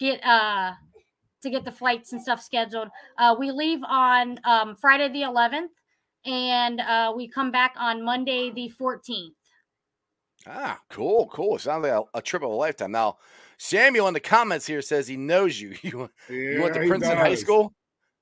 get 0.00 0.24
uh, 0.24 0.72
to 1.42 1.50
get 1.50 1.64
the 1.64 1.72
flights 1.72 2.12
and 2.12 2.20
stuff 2.20 2.42
scheduled. 2.42 2.88
Uh, 3.18 3.36
we 3.38 3.52
leave 3.52 3.80
on 3.88 4.40
um, 4.44 4.74
Friday 4.74 5.08
the 5.12 5.22
11th, 5.22 5.68
and 6.26 6.80
uh, 6.80 7.12
we 7.16 7.28
come 7.28 7.52
back 7.52 7.74
on 7.78 8.04
Monday 8.04 8.50
the 8.50 8.72
14th. 8.80 9.30
Ah, 10.46 10.80
cool, 10.88 11.28
cool. 11.28 11.58
Sounds 11.58 11.82
like 11.84 11.92
a, 11.92 12.02
a 12.14 12.22
trip 12.22 12.42
of 12.42 12.50
a 12.50 12.54
lifetime. 12.54 12.92
Now, 12.92 13.18
Samuel 13.62 14.08
in 14.08 14.14
the 14.14 14.20
comments 14.20 14.66
here 14.66 14.80
says 14.80 15.06
he 15.06 15.18
knows 15.18 15.60
you. 15.60 15.74
You, 15.82 16.08
you 16.30 16.62
went 16.62 16.74
to 16.74 16.82
he 16.82 16.88
Princeton 16.88 17.18
High. 17.18 17.34
School. 17.34 17.74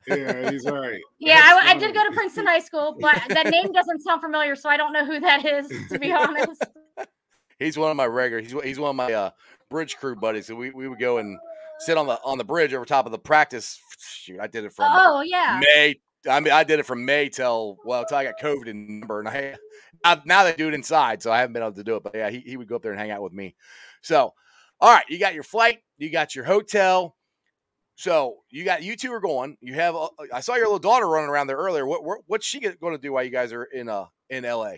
Yeah, 0.08 0.50
he's 0.50 0.64
right. 0.64 1.00
Yeah, 1.20 1.40
I, 1.44 1.70
I 1.70 1.78
did 1.78 1.94
go 1.94 2.04
to. 2.04 2.10
Princeton 2.12 2.44
High 2.44 2.58
School, 2.58 2.96
but 3.00 3.20
that 3.28 3.46
name 3.46 3.70
doesn't 3.72 4.00
sound 4.00 4.20
familiar, 4.20 4.56
so 4.56 4.68
I 4.68 4.76
don't 4.76 4.92
know 4.92 5.04
who 5.04 5.20
that 5.20 5.44
is, 5.44 5.70
to 5.92 5.98
be 5.98 6.10
honest. 6.12 6.64
He's 7.60 7.76
one 7.76 7.90
of 7.90 7.96
my 7.96 8.06
regular. 8.06 8.40
He's 8.40 8.54
one- 8.54 8.64
he's 8.64 8.78
one 8.78 8.90
of 8.90 8.96
my 8.96 9.12
uh, 9.12 9.30
bridge 9.68 9.96
crew 9.96 10.14
buddies. 10.14 10.46
So 10.46 10.54
we, 10.54 10.70
we 10.70 10.88
would 10.88 11.00
go 11.00 11.18
and 11.18 11.36
sit 11.80 11.98
on 11.98 12.06
the 12.06 12.20
on 12.24 12.38
the 12.38 12.44
bridge 12.44 12.72
over 12.72 12.84
top 12.84 13.04
of 13.06 13.10
the 13.10 13.18
practice. 13.18 13.80
Shoot, 13.98 14.38
I 14.40 14.46
did 14.46 14.64
it 14.64 14.72
from 14.72 14.86
Oh 14.90 15.22
yeah. 15.22 15.60
May. 15.74 15.96
I 16.28 16.38
mean, 16.38 16.52
I 16.52 16.62
did 16.62 16.78
it 16.78 16.86
from 16.86 17.04
May 17.04 17.28
till 17.28 17.76
well 17.84 18.04
till 18.04 18.16
I 18.16 18.24
got 18.24 18.38
COVID 18.40 18.68
in 18.68 19.00
number, 19.00 19.18
and 19.18 19.28
I 19.28 19.56
now, 20.04 20.22
now 20.24 20.44
they 20.44 20.54
do 20.54 20.68
it 20.68 20.74
inside, 20.74 21.20
so 21.20 21.32
I 21.32 21.38
haven't 21.38 21.52
been 21.52 21.62
able 21.62 21.72
to 21.74 21.82
do 21.84 21.96
it. 21.96 22.04
But 22.04 22.14
yeah, 22.14 22.30
he, 22.30 22.38
he 22.40 22.56
would 22.56 22.68
go 22.68 22.76
up 22.76 22.82
there 22.82 22.92
and 22.92 23.00
hang 23.00 23.10
out 23.10 23.22
with 23.22 23.32
me. 23.32 23.56
So, 24.02 24.34
all 24.80 24.92
right, 24.92 25.04
you 25.08 25.18
got 25.18 25.34
your 25.34 25.42
flight, 25.42 25.78
you 25.98 26.10
got 26.10 26.34
your 26.34 26.44
hotel. 26.44 27.14
So 27.96 28.36
you 28.50 28.64
got 28.64 28.82
you 28.84 28.96
two 28.96 29.12
are 29.12 29.20
going. 29.20 29.56
You 29.60 29.74
have. 29.74 29.96
uh, 29.96 30.08
I 30.32 30.40
saw 30.40 30.54
your 30.54 30.66
little 30.66 30.78
daughter 30.78 31.08
running 31.08 31.28
around 31.30 31.48
there 31.48 31.56
earlier. 31.56 31.84
What 31.84 32.04
what- 32.04 32.20
what's 32.26 32.46
she 32.46 32.60
going 32.60 32.92
to 32.94 32.98
do 32.98 33.12
while 33.12 33.24
you 33.24 33.30
guys 33.30 33.52
are 33.52 33.64
in 33.64 33.88
uh 33.88 34.06
in 34.30 34.44
LA? 34.44 34.74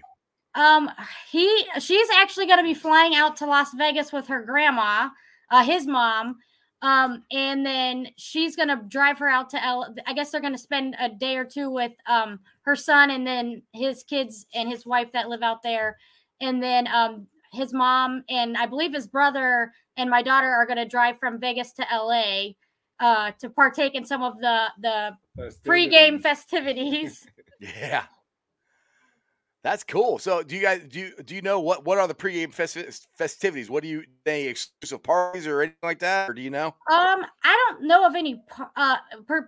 Um, 0.54 0.90
he 1.30 1.66
she's 1.80 2.08
actually 2.16 2.46
going 2.46 2.58
to 2.58 2.64
be 2.64 2.74
flying 2.74 3.14
out 3.14 3.36
to 3.36 3.46
Las 3.46 3.68
Vegas 3.76 4.10
with 4.12 4.26
her 4.28 4.42
grandma, 4.42 5.10
uh, 5.50 5.62
his 5.64 5.86
mom. 5.86 6.36
Um, 6.82 7.24
and 7.30 7.64
then 7.64 8.06
she's 8.16 8.56
going 8.56 8.68
to 8.70 8.80
drive 8.88 9.18
her 9.18 9.28
out 9.28 9.50
to 9.50 9.62
L. 9.62 9.94
I 10.06 10.14
guess 10.14 10.30
they're 10.30 10.40
going 10.40 10.54
to 10.54 10.58
spend 10.58 10.96
a 10.98 11.10
day 11.10 11.36
or 11.36 11.44
two 11.44 11.70
with 11.70 11.92
um 12.06 12.40
her 12.62 12.74
son 12.74 13.10
and 13.10 13.26
then 13.26 13.60
his 13.72 14.02
kids 14.02 14.46
and 14.54 14.66
his 14.66 14.86
wife 14.86 15.12
that 15.12 15.28
live 15.28 15.42
out 15.42 15.62
there, 15.62 15.98
and 16.40 16.62
then 16.62 16.86
um 16.88 17.26
his 17.52 17.72
mom 17.72 18.24
and 18.28 18.56
I 18.56 18.66
believe 18.66 18.94
his 18.94 19.06
brother 19.06 19.72
and 19.96 20.08
my 20.08 20.22
daughter 20.22 20.48
are 20.48 20.66
going 20.66 20.78
to 20.78 20.86
drive 20.86 21.18
from 21.18 21.38
Vegas 21.40 21.72
to 21.74 21.86
LA 21.92 22.50
uh, 23.00 23.32
to 23.40 23.50
partake 23.50 23.94
in 23.94 24.04
some 24.04 24.22
of 24.22 24.38
the 24.38 24.66
the 24.80 25.16
pregame 25.66 26.20
festivities. 26.20 27.26
Yeah. 27.62 28.04
That's 29.62 29.84
cool. 29.84 30.18
So, 30.18 30.42
do 30.42 30.56
you 30.56 30.62
guys 30.62 30.84
do 30.84 31.00
you, 31.00 31.22
do 31.22 31.34
you 31.34 31.42
know 31.42 31.60
what 31.60 31.84
what 31.84 31.98
are 31.98 32.08
the 32.08 32.14
pregame 32.14 32.48
festi- 32.48 33.06
festivities? 33.14 33.68
What 33.68 33.82
do 33.82 33.88
you 33.90 34.04
any 34.24 34.46
exclusive 34.46 35.02
parties 35.02 35.46
or 35.46 35.60
anything 35.60 35.76
like 35.82 35.98
that, 35.98 36.30
or 36.30 36.34
do 36.34 36.40
you 36.40 36.50
know? 36.50 36.74
Um, 36.90 37.24
I 37.44 37.68
don't 37.68 37.82
know 37.86 38.04
of 38.06 38.14
any 38.16 38.42
uh 38.74 38.96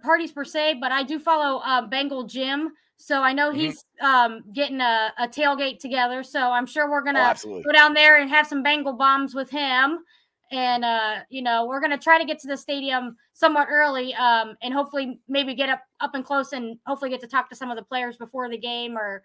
parties 0.02 0.30
per 0.32 0.44
se, 0.44 0.74
but 0.80 0.92
I 0.92 1.02
do 1.02 1.18
follow 1.18 1.58
uh, 1.60 1.86
Bengal 1.86 2.24
Jim, 2.24 2.70
so 2.98 3.22
I 3.22 3.32
know 3.32 3.50
Mhm. 3.50 3.72
he's 3.72 3.84
um 4.00 4.44
getting 4.52 4.80
a, 4.80 5.12
a 5.18 5.26
tailgate 5.28 5.80
together. 5.80 6.22
So 6.22 6.52
I'm 6.52 6.66
sure 6.66 6.88
we're 6.90 7.02
Oh, 7.14 7.22
gonna 7.22 7.30
absolutely. 7.30 7.66
go 7.66 7.72
down 7.72 7.94
there 7.94 8.16
and 8.20 8.30
have 8.30 8.46
some 8.46 8.62
Bengal 8.62 8.92
bombs 8.92 9.34
with 9.34 9.50
him. 9.50 10.04
And 10.52 10.84
uh, 10.84 11.20
you 11.30 11.42
know, 11.42 11.66
we're 11.66 11.80
gonna 11.80 11.98
try 11.98 12.18
to 12.18 12.24
get 12.26 12.38
to 12.40 12.46
the 12.48 12.56
stadium 12.56 13.16
somewhat 13.32 13.66
early, 13.70 14.14
um, 14.14 14.56
and 14.62 14.72
hopefully 14.74 15.20
maybe 15.26 15.54
get 15.54 15.68
up 15.70 15.82
up 16.00 16.14
and 16.14 16.24
close 16.24 16.52
and 16.52 16.78
hopefully 16.86 17.10
get 17.10 17.20
to 17.22 17.26
talk 17.28 17.48
to 17.50 17.56
some 17.56 17.70
of 17.70 17.76
the 17.76 17.82
players 17.84 18.18
before 18.18 18.48
the 18.50 18.58
game 18.58 18.96
or 18.96 19.24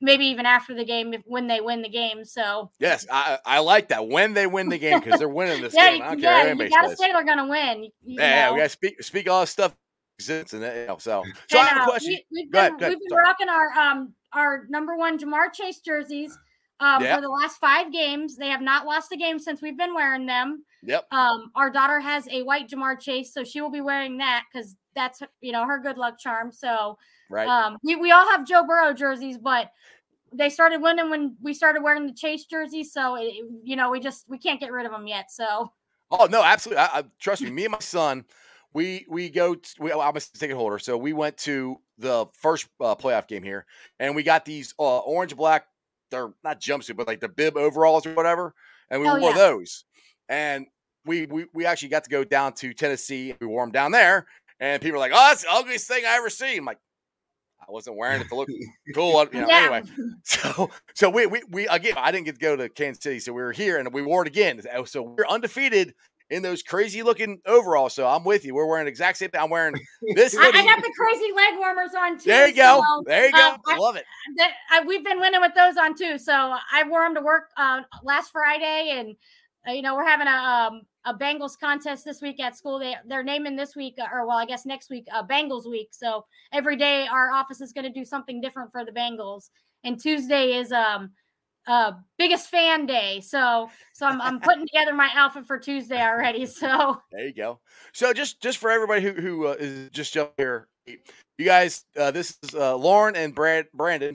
maybe 0.00 0.26
even 0.26 0.46
after 0.46 0.74
the 0.74 0.84
game 0.84 1.14
if 1.14 1.22
when 1.24 1.46
they 1.46 1.60
win 1.60 1.82
the 1.82 1.88
game. 1.88 2.24
So 2.24 2.70
Yes, 2.78 3.06
I 3.10 3.38
I 3.44 3.58
like 3.60 3.88
that 3.88 4.06
when 4.08 4.34
they 4.34 4.46
win 4.46 4.68
the 4.68 4.78
game 4.78 5.00
because 5.00 5.18
they're 5.18 5.28
winning 5.28 5.62
this 5.62 5.74
yeah, 5.76 5.90
game. 5.92 6.02
I 6.02 6.06
don't 6.08 6.18
you, 6.18 6.24
care 6.24 6.46
yeah, 6.48 6.52
you 6.64 6.68
gotta 6.70 6.88
says. 6.90 6.98
say 6.98 7.12
they're 7.12 7.24
gonna 7.24 7.46
win. 7.48 7.84
you- 7.84 7.90
you 8.04 8.20
Yeah, 8.20 8.48
yeah, 8.48 8.52
we 8.52 8.58
gotta 8.58 8.68
speak 8.68 9.02
speak 9.02 9.28
all 9.28 9.40
this 9.40 9.50
stuff 9.50 9.74
exists 10.18 10.52
and 10.54 10.62
you 10.62 10.86
know, 10.86 10.96
so 10.98 11.22
so 11.50 11.58
I 11.58 11.64
have 11.64 11.78
a 11.78 11.80
uh, 11.82 11.86
question. 11.86 12.16
We, 12.32 12.42
have 12.42 12.50
been, 12.50 12.74
ahead, 12.84 12.90
we've 12.90 12.98
been 13.00 13.08
sorry. 13.10 13.22
rocking 13.24 13.48
our 13.48 13.70
um 13.78 14.14
our 14.32 14.66
number 14.68 14.96
one 14.96 15.18
Ja'Marr 15.18 15.52
Chase 15.52 15.80
jerseys 15.80 16.38
um 16.80 17.02
Yeah. 17.02 17.16
for 17.16 17.22
the 17.22 17.28
last 17.28 17.58
five 17.58 17.92
games. 17.92 18.36
They 18.36 18.48
have 18.48 18.62
not 18.62 18.86
lost 18.86 19.12
a 19.12 19.16
game 19.16 19.38
since 19.38 19.60
we've 19.62 19.76
been 19.78 19.94
wearing 19.94 20.26
them. 20.26 20.64
Yep. 20.82 21.06
Um, 21.12 21.50
our 21.54 21.70
daughter 21.70 22.00
has 22.00 22.28
a 22.28 22.42
white 22.42 22.68
Ja'Marr 22.68 23.00
Chase, 23.00 23.32
so 23.34 23.42
she 23.44 23.60
will 23.60 23.70
be 23.70 23.80
wearing 23.80 24.18
that 24.18 24.44
because 24.52 24.76
that's 24.94 25.20
you 25.40 25.52
know 25.52 25.64
her 25.66 25.78
good 25.78 25.98
luck 25.98 26.18
charm. 26.18 26.52
So 26.52 26.96
Right. 27.30 27.48
um, 27.48 27.78
we 27.82 27.96
we 27.96 28.10
all 28.12 28.28
have 28.30 28.46
Joe 28.46 28.64
Burrow 28.66 28.92
jerseys, 28.92 29.38
but 29.38 29.70
they 30.32 30.48
started 30.48 30.80
winning 30.82 31.10
when 31.10 31.36
we 31.40 31.54
started 31.54 31.82
wearing 31.82 32.06
the 32.06 32.12
Chase 32.12 32.44
jerseys. 32.46 32.92
So 32.92 33.16
it, 33.16 33.34
you 33.64 33.76
know 33.76 33.90
we 33.90 34.00
just 34.00 34.28
we 34.28 34.38
can't 34.38 34.60
get 34.60 34.72
rid 34.72 34.86
of 34.86 34.92
them 34.92 35.06
yet. 35.06 35.30
So 35.30 35.72
Oh 36.10 36.26
no, 36.30 36.42
absolutely. 36.42 36.82
I, 36.82 36.98
I 37.00 37.04
trust 37.18 37.42
me. 37.42 37.50
Me 37.50 37.64
and 37.64 37.72
my 37.72 37.78
son, 37.80 38.24
we 38.72 39.06
we 39.08 39.28
go. 39.28 39.54
t- 39.56 39.70
we, 39.80 39.92
I'm 39.92 40.16
a 40.16 40.20
ticket 40.20 40.56
holder, 40.56 40.78
so 40.78 40.96
we 40.96 41.12
went 41.12 41.36
to 41.38 41.80
the 41.98 42.26
first 42.32 42.68
uh, 42.80 42.94
playoff 42.94 43.26
game 43.26 43.42
here, 43.42 43.66
and 43.98 44.14
we 44.14 44.22
got 44.22 44.44
these 44.44 44.72
uh, 44.78 44.98
orange 44.98 45.34
black. 45.36 45.66
They're 46.10 46.32
not 46.44 46.60
jumpsuit, 46.60 46.96
but 46.96 47.08
like 47.08 47.20
the 47.20 47.28
bib 47.28 47.56
overalls 47.56 48.06
or 48.06 48.14
whatever, 48.14 48.54
and 48.90 49.00
we 49.00 49.08
Oh, 49.08 49.18
wore 49.18 49.30
yeah. 49.30 49.36
those. 49.36 49.84
And 50.28 50.66
we, 51.04 51.26
we 51.26 51.46
we 51.52 51.66
actually 51.66 51.88
got 51.88 52.04
to 52.04 52.10
go 52.10 52.22
down 52.22 52.52
to 52.54 52.72
Tennessee. 52.72 53.34
We 53.40 53.46
wore 53.48 53.64
them 53.64 53.72
down 53.72 53.90
there, 53.90 54.26
and 54.60 54.80
people 54.80 54.94
were 54.94 55.00
like, 55.00 55.12
"Oh, 55.12 55.28
that's 55.28 55.42
the 55.42 55.50
ugliest 55.50 55.88
thing 55.88 56.04
I 56.04 56.16
ever 56.16 56.30
seen." 56.30 56.58
I'm 56.58 56.64
like, 56.64 56.78
I 57.68 57.72
wasn't 57.72 57.96
wearing 57.96 58.20
it 58.20 58.28
to 58.28 58.34
look 58.36 58.48
cool. 58.94 59.26
You 59.32 59.40
know, 59.40 59.48
yeah, 59.48 59.70
Anyway, 59.72 59.82
so 60.24 60.70
so 60.94 61.10
we, 61.10 61.26
we 61.26 61.42
we 61.50 61.66
again 61.68 61.94
I 61.96 62.12
didn't 62.12 62.26
get 62.26 62.36
to 62.36 62.40
go 62.40 62.56
to 62.56 62.68
Kansas 62.68 63.02
City, 63.02 63.18
so 63.20 63.32
we 63.32 63.42
were 63.42 63.52
here 63.52 63.78
and 63.78 63.92
we 63.92 64.02
wore 64.02 64.22
it 64.22 64.28
again. 64.28 64.60
So- 64.62 64.84
So 64.84 65.02
we're 65.02 65.26
undefeated 65.28 65.94
in 66.28 66.42
those 66.42 66.60
crazy 66.62 67.02
looking 67.04 67.40
overalls. 67.46 67.94
So 67.94 68.04
I'm 68.06 68.24
with 68.24 68.44
you. 68.44 68.52
We're 68.54 68.66
wearing 68.66 68.86
the 68.86 68.90
exact 68.90 69.16
same 69.18 69.30
thing. 69.30 69.40
I'm 69.40 69.48
wearing 69.50 69.74
this 70.14 70.36
I. 70.36 70.48
I 70.48 70.50
got 70.64 70.82
the 70.82 70.92
crazy 70.98 71.30
leg 71.34 71.54
warmers 71.58 71.90
on 71.96 72.18
too. 72.18 72.24
there 72.30 72.48
you 72.48 72.54
go. 72.54 72.82
so- 72.84 73.02
there 73.06 73.26
you 73.26 73.32
go. 73.32 73.38
um, 73.52 73.58
I- 73.66 73.76
Love 73.78 73.96
it. 73.96 74.04
that 74.36 74.52
I, 74.70 74.80
we've 74.84 75.04
been 75.04 75.20
winning 75.20 75.40
with 75.40 75.54
those 75.54 75.76
on 75.76 75.96
too. 75.96 76.18
So 76.18 76.32
I 76.32 76.82
wore 76.88 77.04
them 77.04 77.14
to 77.14 77.20
work 77.20 77.44
uh, 77.56 77.82
last 78.02 78.30
Friday, 78.32 78.90
and 78.98 79.16
uh, 79.68 79.72
you 79.72 79.82
know 79.82 79.94
we're 79.94 80.04
having 80.06 80.26
a 80.26 80.30
um, 80.30 80.82
a 81.06 81.14
Bengals 81.14 81.58
contest 81.58 82.04
this 82.04 82.20
week 82.20 82.40
at 82.40 82.56
school. 82.56 82.78
They 82.78 82.96
they're 83.06 83.22
naming 83.22 83.56
this 83.56 83.76
week, 83.76 83.94
uh, 83.98 84.06
or 84.12 84.26
well, 84.26 84.36
I 84.36 84.44
guess 84.44 84.66
next 84.66 84.90
week, 84.90 85.06
uh, 85.12 85.24
Bengals 85.24 85.68
week. 85.68 85.88
So 85.92 86.26
every 86.52 86.76
day 86.76 87.06
our 87.06 87.30
office 87.30 87.60
is 87.60 87.72
going 87.72 87.84
to 87.84 87.92
do 87.92 88.04
something 88.04 88.40
different 88.40 88.72
for 88.72 88.84
the 88.84 88.90
Bengals, 88.90 89.48
and 89.84 90.00
Tuesday 90.00 90.54
is 90.54 90.72
um 90.72 91.12
uh 91.68 91.92
biggest 92.18 92.48
fan 92.48 92.86
day. 92.86 93.20
So 93.20 93.70
so 93.94 94.06
I'm 94.06 94.20
I'm 94.20 94.40
putting 94.40 94.66
together 94.72 94.92
my 94.92 95.08
outfit 95.14 95.46
for 95.46 95.58
Tuesday 95.58 96.02
already. 96.02 96.44
So 96.56 97.00
There 97.12 97.26
you 97.26 97.32
go. 97.34 97.60
So 97.92 98.12
just 98.12 98.42
just 98.42 98.58
for 98.58 98.70
everybody 98.70 99.02
who 99.02 99.12
who 99.12 99.46
uh, 99.46 99.56
is 99.58 99.90
just 99.90 100.12
jumping 100.12 100.34
here, 100.36 100.68
you 100.86 101.44
guys, 101.44 101.84
uh, 101.96 102.10
this 102.10 102.36
is 102.42 102.54
uh, 102.54 102.76
Lauren 102.76 103.14
and 103.14 103.34
Brad 103.34 103.66
Brandon. 103.72 104.12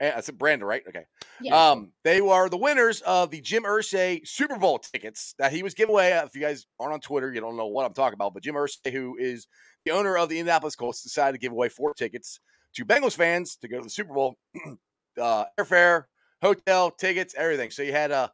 Eh, 0.00 0.12
I 0.14 0.20
said 0.20 0.36
Brandon, 0.36 0.68
right? 0.68 0.82
Okay. 0.88 1.04
yes. 1.40 1.54
Um, 1.54 1.92
they 2.04 2.20
are 2.20 2.48
the 2.48 2.58
winners 2.58 3.00
of 3.02 3.30
the 3.30 3.40
Jim 3.40 3.64
Irsay 3.64 4.26
Super 4.26 4.56
Bowl 4.58 4.78
tickets 4.78 5.34
that 5.38 5.52
he 5.52 5.62
was 5.62 5.74
giving 5.74 5.94
away. 5.94 6.12
If 6.12 6.34
you 6.34 6.40
guys 6.40 6.66
aren't 6.78 6.92
on 6.94 7.00
Twitter, 7.00 7.32
you 7.32 7.40
don't 7.40 7.56
know 7.56 7.66
what 7.66 7.86
I'm 7.86 7.94
talking 7.94 8.14
about. 8.14 8.34
But 8.34 8.42
Jim 8.42 8.54
Irsay, 8.54 8.92
who 8.92 9.16
is 9.16 9.46
the 9.84 9.92
owner 9.92 10.16
of 10.16 10.28
the 10.28 10.38
Indianapolis 10.38 10.76
Colts, 10.76 11.02
decided 11.02 11.32
to 11.32 11.38
give 11.38 11.52
away 11.52 11.68
four 11.68 11.94
tickets 11.94 12.40
to 12.74 12.84
Bengals 12.84 13.16
fans 13.16 13.56
to 13.56 13.68
go 13.68 13.78
to 13.78 13.84
the 13.84 13.90
Super 13.90 14.12
Bowl. 14.12 14.36
uh, 15.20 15.44
airfare, 15.58 16.04
hotel, 16.42 16.90
tickets, 16.90 17.34
everything. 17.36 17.70
So 17.70 17.82
you 17.82 17.92
had 17.92 18.08
to 18.08 18.30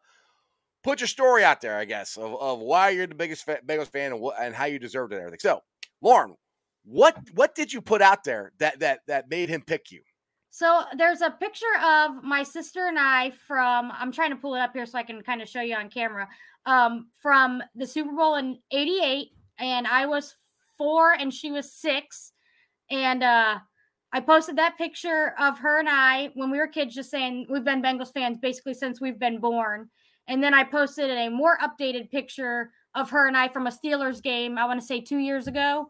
put 0.83 1.01
your 1.01 1.09
story 1.09 1.45
out 1.45 1.61
there, 1.61 1.79
I 1.79 1.85
guess, 1.85 2.17
of, 2.17 2.35
of 2.41 2.59
why 2.59 2.91
you're 2.91 3.07
the 3.07 3.15
biggest 3.15 3.45
fa- 3.45 3.61
Bengals 3.65 3.89
fan 3.89 4.13
and 4.13 4.21
what 4.21 4.37
and 4.41 4.55
how 4.55 4.65
you 4.65 4.79
deserved 4.79 5.13
it 5.13 5.17
and 5.17 5.23
everything. 5.27 5.41
So, 5.41 5.61
Lauren, 6.01 6.35
what 6.85 7.17
what 7.35 7.55
did 7.55 7.73
you 7.73 7.81
put 7.81 8.03
out 8.03 8.25
there 8.25 8.53
that 8.59 8.81
that 8.81 9.01
that 9.07 9.31
made 9.31 9.49
him 9.49 9.63
pick 9.63 9.91
you? 9.91 10.03
So 10.55 10.83
there's 10.99 11.23
a 11.23 11.31
picture 11.31 11.65
of 11.83 12.23
my 12.23 12.43
sister 12.43 12.87
and 12.87 12.99
I 12.99 13.33
from 13.49 13.91
I'm 13.91 14.13
trying 14.13 14.31
to 14.31 14.37
pull 14.37 14.55
it 14.55 14.61
up 14.61 14.75
here 14.75 14.85
so 14.85 14.99
I 14.99 15.03
can 15.03 15.23
kind 15.23 15.41
of 15.41 15.49
show 15.49 15.63
you 15.63 15.75
on 15.75 15.89
camera. 15.89 16.29
Um 16.67 17.09
from 17.23 17.63
the 17.75 17.87
Super 17.87 18.13
Bowl 18.13 18.35
in 18.35 18.59
88 18.71 19.29
and 19.59 19.87
I 19.87 20.05
was 20.05 20.35
4 20.77 21.15
and 21.15 21.33
she 21.33 21.51
was 21.51 21.73
6 21.73 22.33
and 22.91 23.23
uh 23.23 23.61
I 24.13 24.21
posted 24.21 24.57
that 24.57 24.77
picture 24.77 25.35
of 25.41 25.59
her 25.59 25.79
and 25.79 25.89
I 25.89 26.29
when 26.35 26.51
we 26.51 26.59
were 26.59 26.69
kids 26.69 26.95
just 26.95 27.11
saying 27.11 27.47
we've 27.49 27.65
been 27.65 27.83
Bengals 27.83 28.13
fans 28.13 28.37
basically 28.37 28.75
since 28.75 29.01
we've 29.01 29.19
been 29.19 29.41
born. 29.41 29.89
And 30.29 30.43
then 30.43 30.53
I 30.53 30.65
posted 30.65 31.11
a 31.11 31.31
more 31.31 31.57
updated 31.61 32.11
picture 32.11 32.73
of 32.95 33.09
her 33.09 33.27
and 33.27 33.39
I 33.39 33.49
from 33.49 33.69
a 33.69 33.71
Steelers 33.71 34.23
game, 34.23 34.59
I 34.59 34.67
want 34.67 34.79
to 34.79 34.87
say 34.87 35.01
2 35.01 35.17
years 35.17 35.47
ago 35.47 35.89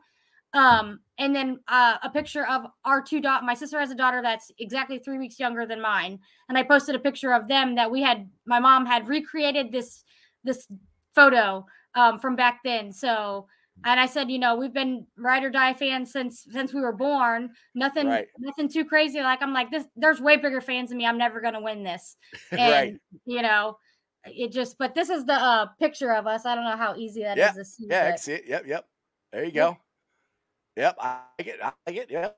um 0.55 1.01
and 1.19 1.35
then 1.35 1.59
uh, 1.69 1.97
a 2.03 2.11
picture 2.11 2.47
of 2.47 2.63
our 2.85 3.01
two 3.03 3.21
daughter 3.21 3.45
my 3.45 3.55
sister 3.55 3.79
has 3.79 3.91
a 3.91 3.95
daughter 3.95 4.21
that's 4.23 4.51
exactly 4.59 4.99
three 4.99 5.19
weeks 5.19 5.39
younger 5.41 5.67
than 5.67 5.81
mine 5.81 6.19
and 6.49 6.59
i 6.59 6.63
posted 6.63 6.95
a 6.95 6.99
picture 6.99 7.33
of 7.33 7.49
them 7.49 7.75
that 7.75 7.91
we 7.91 8.03
had 8.03 8.29
my 8.47 8.59
mom 8.59 8.85
had 8.87 9.09
recreated 9.09 9.73
this 9.73 10.05
this 10.45 10.67
photo 11.15 11.65
um 11.95 12.19
from 12.19 12.37
back 12.37 12.61
then 12.65 12.93
so 12.93 13.47
and 13.87 13.99
i 13.99 14.05
said 14.07 14.31
you 14.31 14.39
know 14.39 14.55
we've 14.57 14.75
been 14.75 15.07
ride 15.17 15.43
or 15.45 15.51
die 15.51 15.73
fans 15.73 16.13
since 16.13 16.45
since 16.51 16.75
we 16.75 16.81
were 16.81 16.93
born 16.93 17.49
nothing 17.75 18.07
Right. 18.07 18.27
nothing 18.39 18.69
too 18.69 18.85
crazy 18.85 19.21
like 19.23 19.41
i'm 19.43 19.55
like 19.55 19.71
this 19.71 19.85
there's 19.97 20.21
way 20.21 20.37
bigger 20.37 20.61
fans 20.61 20.91
than 20.91 20.99
me 20.99 21.07
i'm 21.07 21.19
never 21.19 21.41
gonna 21.41 21.63
win 21.63 21.83
this 21.83 22.17
and 22.51 22.61
right. 22.73 22.95
you 23.25 23.41
know 23.43 23.77
it 24.27 24.53
just 24.53 24.77
but 24.79 24.95
this 24.95 25.09
is 25.11 25.25
the 25.25 25.33
uh 25.35 25.67
picture 25.81 26.13
of 26.13 26.27
us 26.27 26.45
i 26.47 26.55
don't 26.55 26.65
know 26.65 26.77
how 26.77 26.95
easy 26.97 27.23
that 27.23 27.39
is 27.39 27.43
Yeah, 27.43 27.53
to 27.53 27.65
see 27.65 27.87
Yeah, 27.89 28.01
I 28.01 28.03
but- 28.05 28.09
can 28.11 28.19
see 28.19 28.33
it. 28.35 28.45
Yep, 28.47 28.67
yep. 28.67 28.87
There 29.33 29.45
you 29.45 29.51
go. 29.53 29.79
Yep, 30.77 30.97
I 31.01 31.21
like 31.39 31.49
it. 31.49 31.61
I 31.63 31.73
like 31.87 31.97
it. 31.97 32.11
Yep. 32.11 32.37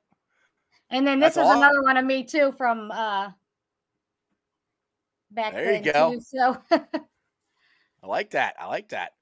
And 0.91 1.07
then 1.07 1.21
this 1.21 1.35
That's 1.35 1.47
is 1.47 1.51
awesome. 1.51 1.63
another 1.63 1.83
one 1.83 1.97
of 1.97 2.05
me 2.05 2.25
too 2.25 2.53
from 2.53 2.91
uh 2.91 3.31
back 5.31 5.53
There 5.53 5.75
you 5.75 5.93
go. 5.93 6.15
too. 6.15 6.21
So 6.21 6.59
I 6.71 8.07
like 8.07 8.31
that. 8.31 8.55
I 8.59 8.67
like 8.67 8.89
that. 8.91 9.13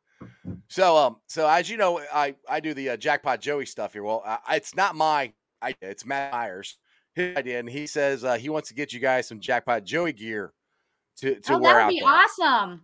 So, 0.69 0.97
um, 0.97 1.17
so 1.27 1.49
as 1.49 1.69
you 1.69 1.77
know, 1.77 2.01
I 2.13 2.35
I 2.49 2.61
do 2.61 2.75
the 2.75 2.91
uh, 2.91 2.97
jackpot 2.97 3.41
Joey 3.41 3.67
stuff 3.67 3.93
here. 3.93 4.03
Well, 4.03 4.23
I, 4.25 4.57
it's 4.57 4.75
not 4.75 4.95
my 4.95 5.33
idea. 5.63 5.91
It's 5.91 6.07
Matt 6.07 6.33
Myers 6.33 6.79
his 7.15 7.37
idea, 7.37 7.61
and 7.61 7.69
he 7.69 7.87
says 7.87 8.25
uh, 8.25 8.35
he 8.35 8.49
wants 8.49 8.69
to 8.69 8.75
get 8.75 8.93
you 8.93 9.01
guys 9.01 9.29
some 9.29 9.41
jackpot 9.41 9.85
Joey 9.85 10.13
gear 10.13 10.53
to 11.19 11.39
to 11.41 11.55
oh, 11.55 11.59
wear 11.59 11.75
that 11.75 11.81
out 11.81 11.87
would 11.87 11.95
be 11.95 12.01
there. 12.01 12.09
awesome. 12.09 12.83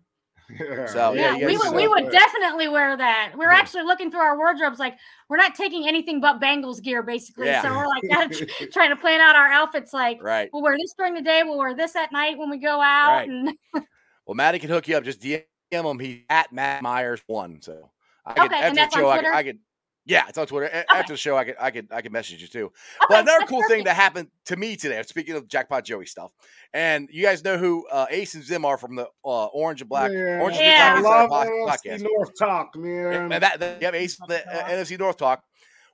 Yeah, 0.51 0.87
So, 0.87 1.13
Yeah, 1.13 1.37
yeah, 1.37 1.47
we 1.47 1.57
would 1.59 1.75
we 1.75 1.87
would 1.89 2.11
definitely 2.11 2.69
wear 2.69 2.97
that. 2.97 3.33
We 3.37 3.45
were 3.45 3.53
actually 3.53 3.83
looking 3.85 4.11
through 4.11 4.21
our 4.21 4.37
wardrobes, 4.37 4.79
like 4.79 4.97
we're 5.29 5.37
not 5.37 5.55
taking 5.55 5.87
anything 5.87 6.21
but 6.21 6.41
Bengals 6.41 6.83
gear, 6.83 7.03
basically. 7.03 7.47
Yeah. 7.47 7.63
So 7.63 7.71
we're 7.71 7.87
like 7.87 8.03
gotta 8.11 8.47
tr- 8.47 8.65
trying 8.73 8.91
to 8.91 8.97
plan 8.97 9.21
out 9.21 9.37
our 9.37 9.49
outfits. 9.49 9.93
Like 9.93 10.23
Right. 10.23 10.49
we'll 10.53 10.63
wear 10.63 10.77
this 10.79 10.95
during 10.97 11.15
the 11.15 11.23
day, 11.23 11.43
we'll 11.45 11.59
wear 11.59 11.75
this 11.75 11.97
at 11.97 12.13
night 12.13 12.39
when 12.39 12.49
we 12.51 12.59
go 12.59 12.81
out. 12.81 13.19
Right. 13.19 13.29
And 13.29 13.53
Well, 14.27 14.35
Matty 14.35 14.59
can 14.59 14.69
hook 14.71 14.89
you 14.89 14.97
up. 14.97 15.05
Just 15.05 15.21
DM 15.23 15.43
him. 15.71 15.99
He's 15.99 16.21
at 16.29 16.53
Matt 16.53 16.83
Myers 16.83 17.23
one. 17.27 17.61
So 17.63 17.91
I 18.27 18.35
could 18.35 18.45
Okay, 18.47 18.57
and 18.57 18.65
after 18.65 18.75
that's 18.75 18.95
on 18.97 19.01
show. 19.03 19.09
I 19.09 19.17
could, 19.17 19.21
Twitter? 19.23 19.35
I 19.35 19.43
could. 19.43 19.59
Yeah, 20.09 20.25
it's 20.29 20.39
on 20.39 20.47
Twitter. 20.47 20.67
A- 20.67 20.91
After 20.93 21.13
the 21.13 21.17
show, 21.19 21.37
I 21.37 21.45
could 21.45 21.57
I 21.61 21.71
could 21.71 21.87
I 21.93 22.01
could 22.03 22.13
message 22.13 22.41
you 22.43 22.49
too. 22.49 22.65
Okay, 22.67 22.75
But 23.11 23.21
another 23.21 23.41
that's 23.41 23.51
cool 23.51 23.63
thing 23.69 23.85
that 23.85 23.95
happened 23.95 24.29
to 24.47 24.57
me 24.57 24.75
today. 24.75 25.01
Speaking 25.03 25.35
of 25.37 25.47
jackpot 25.47 25.85
Joey 25.85 26.07
stuff, 26.07 26.33
and 26.73 27.09
you 27.13 27.23
guys 27.23 27.45
know 27.45 27.59
who 27.59 27.87
uh, 27.89 28.07
Ace 28.11 28.35
and 28.35 28.43
Zim 28.43 28.65
are 28.65 28.79
from 28.79 28.97
the 28.97 29.05
uh, 29.25 29.47
Orange 29.47 29.83
and 29.83 29.89
Black 29.91 30.11
Yeah. 30.11 30.41
Orange 30.41 30.57
Yeah. 30.59 30.97
and 30.97 30.99
I 30.99 31.01
Black 31.03 31.31
love 31.31 31.47
Inside 31.47 31.67
Pod- 31.67 31.79
podcast. 31.85 32.03
North 32.03 32.39
talk, 32.39 32.71
Yeah, 32.75 32.83
man. 32.83 33.33
And 33.33 33.43
that, 33.43 33.61
that 33.61 33.81
you 33.81 33.85
have 33.85 33.95
Ace 33.95 34.17
from 34.17 34.29
the 34.29 34.49
uh, 34.49 34.69
NFC 34.69 34.99
North 34.99 35.19
talk. 35.19 35.45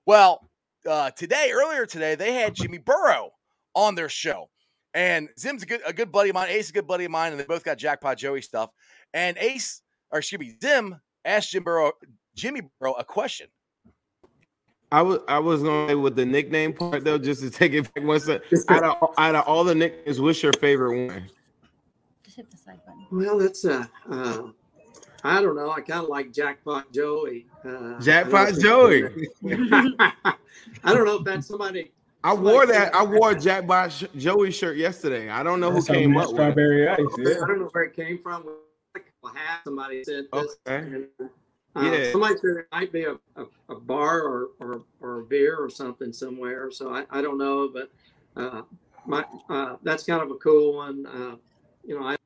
Well, 0.06 0.48
uh, 0.88 1.10
today 1.10 1.50
earlier 1.52 1.84
today 1.84 2.14
they 2.14 2.34
had 2.34 2.54
Jimmy 2.54 2.78
Burrow 2.78 3.30
on 3.74 3.94
their 3.96 4.08
show, 4.08 4.48
and 4.94 5.28
Zim's 5.38 5.64
a 5.64 5.66
good 5.66 5.80
a 5.84 5.92
good 5.92 6.12
buddy 6.12 6.28
of 6.30 6.34
mine. 6.34 6.50
Ace 6.50 6.66
is 6.66 6.70
a 6.70 6.74
good 6.74 6.86
buddy 6.86 7.04
of 7.04 7.10
mine, 7.10 7.32
and 7.32 7.40
they 7.40 7.44
both 7.44 7.64
got 7.64 7.78
jackpot 7.78 8.16
Joey 8.16 8.42
stuff. 8.42 8.70
And 9.12 9.36
Ace, 9.38 9.82
or 10.12 10.20
excuse 10.20 10.38
me, 10.38 10.54
Zim 10.62 11.00
asked 11.24 11.50
Jim 11.50 11.64
Burrow, 11.64 11.92
Jimmy 12.36 12.62
Burrow 12.78 12.92
a 12.92 13.04
question. 13.04 13.48
I 14.94 15.02
was 15.02 15.18
I 15.26 15.40
was 15.40 15.60
going 15.60 15.88
to 15.88 15.90
say 15.90 15.94
with 15.96 16.14
the 16.14 16.24
nickname 16.24 16.72
part 16.72 17.02
though, 17.02 17.18
just 17.18 17.40
to 17.42 17.50
take 17.50 17.72
it 17.72 17.92
back 17.92 18.04
one 18.04 18.20
step. 18.20 18.44
Out 18.68 18.84
of, 18.84 19.10
out 19.18 19.34
of 19.34 19.44
all 19.44 19.64
the 19.64 19.74
nicknames, 19.74 20.20
what's 20.20 20.40
your 20.40 20.52
favorite 20.60 21.08
one? 21.08 21.28
Just 22.22 22.36
hit 22.36 22.48
the 22.48 22.56
side 22.56 22.78
button. 22.86 23.04
Well, 23.10 23.38
that's 23.38 23.64
uh, 23.64 23.86
uh 24.08 24.42
I 25.24 25.42
don't 25.42 25.56
know. 25.56 25.72
I 25.72 25.80
kind 25.80 26.04
of 26.04 26.08
like 26.08 26.32
Jackpot 26.32 26.92
Joey. 26.92 27.46
Uh, 27.64 28.00
Jackpot 28.00 28.48
I 28.48 28.52
Joey. 28.52 29.06
I 30.84 30.94
don't 30.94 31.06
know 31.06 31.16
if 31.16 31.24
that's 31.24 31.48
somebody. 31.48 31.90
I 32.22 32.32
wore 32.32 32.64
that. 32.64 32.94
I 32.94 33.02
wore 33.02 33.32
a 33.32 33.40
Jackpot 33.40 33.90
Sh- 33.90 34.04
Joey 34.16 34.52
shirt 34.52 34.76
yesterday. 34.76 35.28
I 35.28 35.42
don't 35.42 35.58
know 35.58 35.70
who 35.70 35.76
That's 35.76 35.88
how 35.88 35.94
came 35.94 36.12
Matt 36.12 36.26
up 36.26 36.32
with 36.34 36.40
it. 36.40 36.52
strawberry 36.52 36.88
ice. 36.88 36.98
I 36.98 37.46
don't 37.48 37.58
know 37.58 37.68
where 37.72 37.82
it 37.82 37.96
came 37.96 38.18
from. 38.18 38.46
Like 38.94 39.12
a 39.24 39.28
hat. 39.36 39.62
Somebody 39.64 40.04
said 40.04 40.26
this. 40.32 40.56
Okay. 40.68 41.06
And, 41.74 41.86
uh, 41.86 41.90
Yeah. 41.90 42.12
Somebody 42.12 42.34
said 42.36 42.56
it 42.58 42.66
might 42.72 42.92
be 42.92 43.04
a, 43.04 43.14
a, 43.36 43.44
a 43.68 43.80
bar 43.80 44.22
or, 44.22 44.48
or 44.60 44.82
or 45.00 45.20
a 45.20 45.24
beer 45.24 45.56
or 45.56 45.68
something 45.68 46.12
somewhere. 46.12 46.70
So 46.70 46.94
I, 46.94 47.04
I 47.10 47.22
don't 47.22 47.38
know, 47.38 47.68
but 47.68 47.90
uh, 48.36 48.62
my 49.06 49.24
uh, 49.48 49.76
that's 49.82 50.04
kind 50.04 50.22
of 50.22 50.30
a 50.30 50.36
cool 50.36 50.76
one. 50.76 51.06
Uh, 51.06 51.36
you 51.84 51.98
know, 51.98 52.06
I 52.06 52.16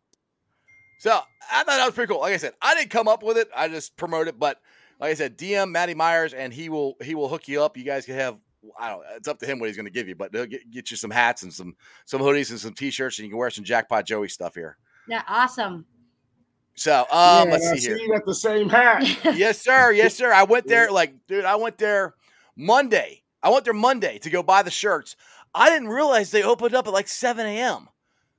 So 0.99 1.11
I 1.53 1.65
thought 1.65 1.67
that 1.67 1.87
was 1.87 1.95
pretty 1.95 2.13
cool. 2.13 2.21
Like 2.21 2.35
I 2.35 2.39
said, 2.39 2.55
I 2.61 2.75
didn't 2.75 2.91
come 2.91 3.09
up 3.09 3.23
with 3.23 3.37
it. 3.37 3.49
I 3.57 3.69
just 3.69 3.97
promote 3.97 4.29
it. 4.29 4.39
But 4.39 4.61
like 5.01 5.11
I 5.11 5.15
said, 5.15 5.39
DM 5.39 5.71
Matty 5.71 5.95
Myers, 5.95 6.35
and 6.35 6.53
he 6.53 6.69
will 6.69 6.97
he 7.03 7.15
will 7.15 7.29
hook 7.29 7.49
you 7.49 7.63
up. 7.63 7.77
You 7.77 7.85
guys 7.85 8.05
can 8.05 8.15
have. 8.15 8.37
I 8.79 8.91
don't. 8.91 9.03
It's 9.17 9.29
up 9.29 9.39
to 9.39 9.47
him 9.47 9.61
what 9.61 9.69
he's 9.69 9.77
going 9.77 9.87
to 9.87 9.93
give 9.93 10.09
you, 10.09 10.17
but 10.17 10.35
he'll 10.35 10.45
get, 10.45 10.71
get 10.71 10.91
you 10.91 10.97
some 10.97 11.11
hats 11.11 11.43
and 11.43 11.53
some 11.53 11.75
some 12.05 12.21
hoodies 12.21 12.51
and 12.51 12.61
some 12.61 12.75
t-shirts, 12.75 13.19
and 13.19 13.25
you 13.25 13.31
can 13.31 13.39
wear 13.39 13.51
some 13.51 13.65
Jackpot 13.65 14.05
Joey 14.05 14.29
stuff 14.29 14.55
here. 14.55 14.77
Yeah, 15.09 15.23
awesome. 15.29 15.87
So 16.79 17.01
um, 17.01 17.07
Yeah, 17.11 17.53
let's 17.53 17.65
and 17.67 17.75
I 17.75 17.79
see 17.79 17.89
here. 17.89 17.97
see 17.99 18.03
you 18.05 18.13
got 18.13 18.25
the 18.25 18.35
same 18.35 18.69
hat. 18.69 19.03
yes, 19.37 19.61
sir. 19.61 19.93
Yes, 19.93 20.15
sir. 20.15 20.33
I 20.33 20.45
went 20.45 20.67
there, 20.67 20.91
like, 20.91 21.15
dude, 21.27 21.45
I 21.45 21.57
went 21.57 21.77
there 21.79 22.15
Monday. 22.57 23.23
I 23.43 23.51
went 23.51 23.65
there 23.65 23.75
Monday 23.75 24.19
to 24.19 24.31
go 24.31 24.43
buy 24.43 24.63
the 24.63 24.71
shirts. 24.71 25.17
I 25.55 25.71
didn't 25.71 25.89
realize 25.89 26.31
they 26.31 26.43
opened 26.43 26.75
up 26.75 26.87
at 26.87 26.93
like 26.93 27.09
7 27.09 27.45
a.m. 27.47 27.89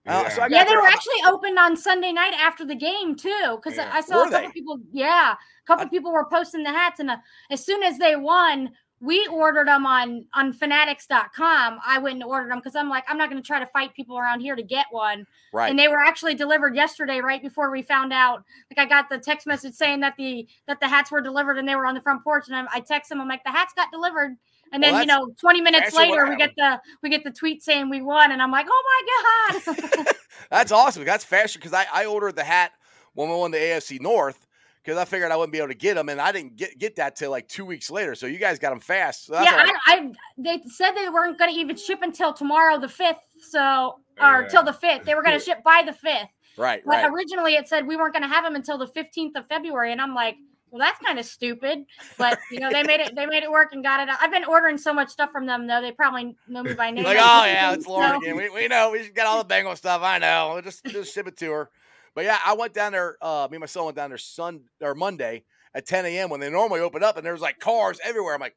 Uh, 0.08 0.28
so 0.30 0.42
I 0.42 0.48
got 0.50 0.52
yeah, 0.52 0.64
they 0.64 0.70
there- 0.70 0.82
were 0.82 0.88
actually 0.88 1.22
opened 1.28 1.60
on 1.60 1.76
Sunday 1.76 2.12
night 2.12 2.34
after 2.34 2.66
the 2.66 2.76
game 2.76 3.16
too. 3.16 3.58
Because 3.62 3.78
Yeah. 3.78 3.90
I 3.94 4.02
saw 4.02 4.16
Were 4.16 4.22
a 4.28 4.32
couple 4.32 4.48
they? 4.48 4.54
people. 4.54 4.80
Yeah, 4.92 5.34
a 5.34 5.68
couple 5.68 5.86
I- 5.86 5.90
people 5.90 6.12
were 6.12 6.26
posting 6.30 6.64
the 6.64 6.70
hats, 6.72 7.00
and 7.00 7.12
uh, 7.12 7.18
as 7.52 7.64
soon 7.66 7.84
as 7.84 7.98
they 7.98 8.16
won, 8.16 8.72
we 9.02 9.26
ordered 9.28 9.68
them 9.68 9.86
on 9.86 10.26
on 10.34 10.52
Fanatics.com. 10.52 11.80
I 11.86 12.00
went 12.00 12.16
and 12.16 12.24
ordered 12.24 12.52
them 12.52 12.60
because 12.60 12.76
I'm 12.76 12.90
like, 12.90 13.06
I'm 13.08 13.18
not 13.18 13.30
going 13.30 13.42
to 13.42 13.46
try 13.46 13.60
to 13.60 13.66
fight 13.68 13.94
people 13.94 14.18
around 14.18 14.42
here 14.42 14.56
to 14.56 14.64
get 14.64 14.88
one. 14.92 15.26
right. 15.54 15.70
And 15.70 15.80
they 15.80 15.88
were 15.88 16.00
actually 16.00 16.36
delivered 16.36 16.76
yesterday, 16.76 17.20
right 17.20 17.42
before 17.42 17.72
we 17.72 17.82
found 17.82 18.12
out. 18.12 18.44
Like 18.70 18.86
I 18.86 18.90
got 18.90 19.10
the 19.10 19.18
text 19.18 19.48
message 19.48 19.74
saying 19.74 20.02
that 20.02 20.16
the 20.18 20.48
that 20.68 20.80
the 20.80 20.88
hats 20.88 21.12
were 21.12 21.22
delivered, 21.22 21.58
and 21.58 21.68
they 21.68 21.76
were 21.76 21.86
on 21.86 21.96
the 21.96 22.02
front 22.02 22.24
porch. 22.24 22.46
And 22.48 22.56
I, 22.56 22.66
I 22.78 22.80
text 22.82 23.10
them, 23.10 23.22
I'm 23.22 23.28
like, 23.28 23.44
the 23.44 23.52
hats 23.52 23.74
got 23.74 23.92
delivered. 23.92 24.36
And 24.72 24.84
Well, 24.84 24.92
then 24.92 25.02
you 25.02 25.08
know, 25.08 25.34
20 25.40 25.62
minutes 25.62 25.96
later, 25.96 26.28
we 26.30 26.36
get 26.36 26.52
the 26.58 26.80
we 27.02 27.10
get 27.10 27.24
the 27.24 27.32
tweet 27.32 27.64
saying 27.64 27.90
we 27.90 28.02
won, 28.02 28.32
and 28.32 28.42
I'm 28.42 28.52
like, 28.52 28.68
oh 28.70 29.64
my 29.66 29.74
god. 29.74 30.08
That's 30.52 30.72
awesome. 30.72 31.06
That's 31.06 31.24
faster 31.24 31.60
because 31.60 31.74
I, 31.74 31.86
I 31.94 32.06
ordered 32.06 32.36
the 32.36 32.44
hat 32.44 32.72
when 33.14 33.30
we 33.30 33.36
won 33.36 33.52
the 33.52 33.58
AFC 33.58 34.00
North 34.02 34.48
because 34.84 34.98
I 34.98 35.06
figured 35.06 35.32
I 35.32 35.36
wouldn't 35.36 35.52
be 35.52 35.58
able 35.60 35.68
to 35.70 35.74
get 35.76 35.96
them, 35.96 36.10
and 36.10 36.20
I 36.22 36.32
didn't 36.32 36.56
get, 36.56 36.78
get 36.80 36.96
that 36.98 37.16
till 37.16 37.32
like 37.32 37.48
two 37.48 37.66
weeks 37.66 37.90
later. 37.92 38.16
So 38.16 38.26
you 38.28 38.38
guys 38.38 38.60
got 38.60 38.70
them 38.72 38.80
fast. 38.80 39.26
So 39.28 39.34
yeah. 39.42 39.66
I, 39.66 39.74
I 39.86 40.12
they 40.38 40.62
said 40.68 40.92
they 40.94 41.10
weren't 41.10 41.38
going 41.38 41.54
to 41.54 41.60
even 41.60 41.76
ship 41.76 42.00
until 42.02 42.34
tomorrow, 42.34 42.80
the 42.80 42.88
fifth. 42.90 43.18
So 43.50 44.00
or 44.22 44.42
Yeah. 44.44 44.48
till 44.50 44.64
the 44.64 44.74
fifth, 44.74 45.06
they 45.06 45.16
were 45.16 45.24
going 45.24 45.38
to 45.38 45.44
ship 45.44 45.64
by 45.64 45.84
the 45.86 45.94
fifth. 45.94 46.30
right, 46.58 46.82
But 46.86 46.92
right. 47.04 47.12
originally, 47.12 47.56
it 47.56 47.68
said 47.68 47.88
we 47.88 47.96
weren't 47.96 48.14
going 48.14 48.24
to 48.24 48.30
have 48.30 48.44
them 48.44 48.56
until 48.56 48.78
the 48.78 48.88
fifteenth 48.88 49.36
of 49.38 49.48
February, 49.48 49.92
and 49.92 50.02
I'm 50.02 50.14
like, 50.16 50.36
well, 50.72 50.80
that's 50.80 51.00
kind 51.04 51.18
of 51.18 51.26
stupid. 51.26 51.80
But 52.18 52.38
you 52.52 52.60
know, 52.60 52.70
they 52.72 52.84
made 52.84 53.00
it. 53.00 53.16
They 53.16 53.26
made 53.26 53.42
it 53.44 53.50
work 53.50 53.70
and 53.74 53.84
got 53.84 54.02
it. 54.02 54.10
out. 54.10 54.18
I've 54.22 54.32
been 54.32 54.46
ordering 54.46 54.78
so 54.78 54.94
much 54.94 55.10
stuff 55.10 55.32
from 55.32 55.46
them, 55.48 55.66
though. 55.68 55.82
They 55.82 55.92
probably 55.92 56.36
know 56.48 56.62
me 56.64 56.74
by 56.74 56.92
name. 56.92 57.04
Like, 57.06 57.18
oh 57.20 57.46
yeah, 57.46 57.74
it's 57.74 57.88
Lauren 57.88 58.12
So- 58.12 58.18
again. 58.18 58.36
We, 58.38 58.50
we 58.50 58.68
know 58.68 58.92
we 58.92 59.10
got 59.10 59.26
all 59.26 59.40
the 59.40 59.46
Bengal 59.46 59.76
stuff. 59.76 60.02
I 60.04 60.20
know. 60.20 60.52
We'll 60.54 60.62
just 60.62 60.86
just 60.86 61.14
ship 61.14 61.28
it 61.28 61.38
to 61.38 61.52
her. 61.52 61.70
But 62.16 62.26
yeah, 62.26 62.38
I 62.46 62.54
went 62.54 62.74
down 62.74 62.92
there. 62.92 63.18
Uh, 63.22 63.48
me 63.50 63.56
and 63.56 63.62
my 63.62 63.66
son 63.68 63.86
went 63.86 63.98
down 63.98 64.10
there 64.10 64.18
Sun 64.18 64.62
or 64.82 64.96
Monday 64.96 65.44
at 65.74 65.86
10 65.86 66.06
a.m. 66.06 66.30
when 66.30 66.40
they 66.40 66.50
normally 66.50 66.80
open 66.82 67.04
up, 67.04 67.18
and 67.18 67.26
there 67.26 67.34
was 67.34 67.42
like 67.42 67.60
cars 67.60 68.00
everywhere. 68.04 68.34
I'm 68.34 68.40
like, 68.40 68.56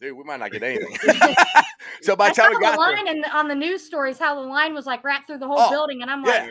dude, 0.00 0.16
we 0.16 0.24
might 0.24 0.40
not 0.40 0.50
get 0.52 0.62
anything. 0.62 0.96
so 2.02 2.16
by 2.16 2.26
I 2.26 2.30
the 2.30 2.34
time 2.34 2.50
we 2.50 2.56
the 2.56 2.60
got 2.62 2.78
there, 2.78 2.96
line 2.96 3.08
in, 3.08 3.24
on 3.26 3.48
the 3.48 3.54
news 3.54 3.84
stories 3.84 4.18
how 4.18 4.34
the 4.34 4.46
line 4.48 4.74
was 4.74 4.86
like 4.86 5.04
wrapped 5.04 5.26
through 5.28 5.38
the 5.38 5.46
whole 5.46 5.58
Oh, 5.60 5.70
building, 5.70 6.02
and 6.02 6.10
I'm 6.10 6.24
yeah. 6.24 6.44
like, 6.46 6.50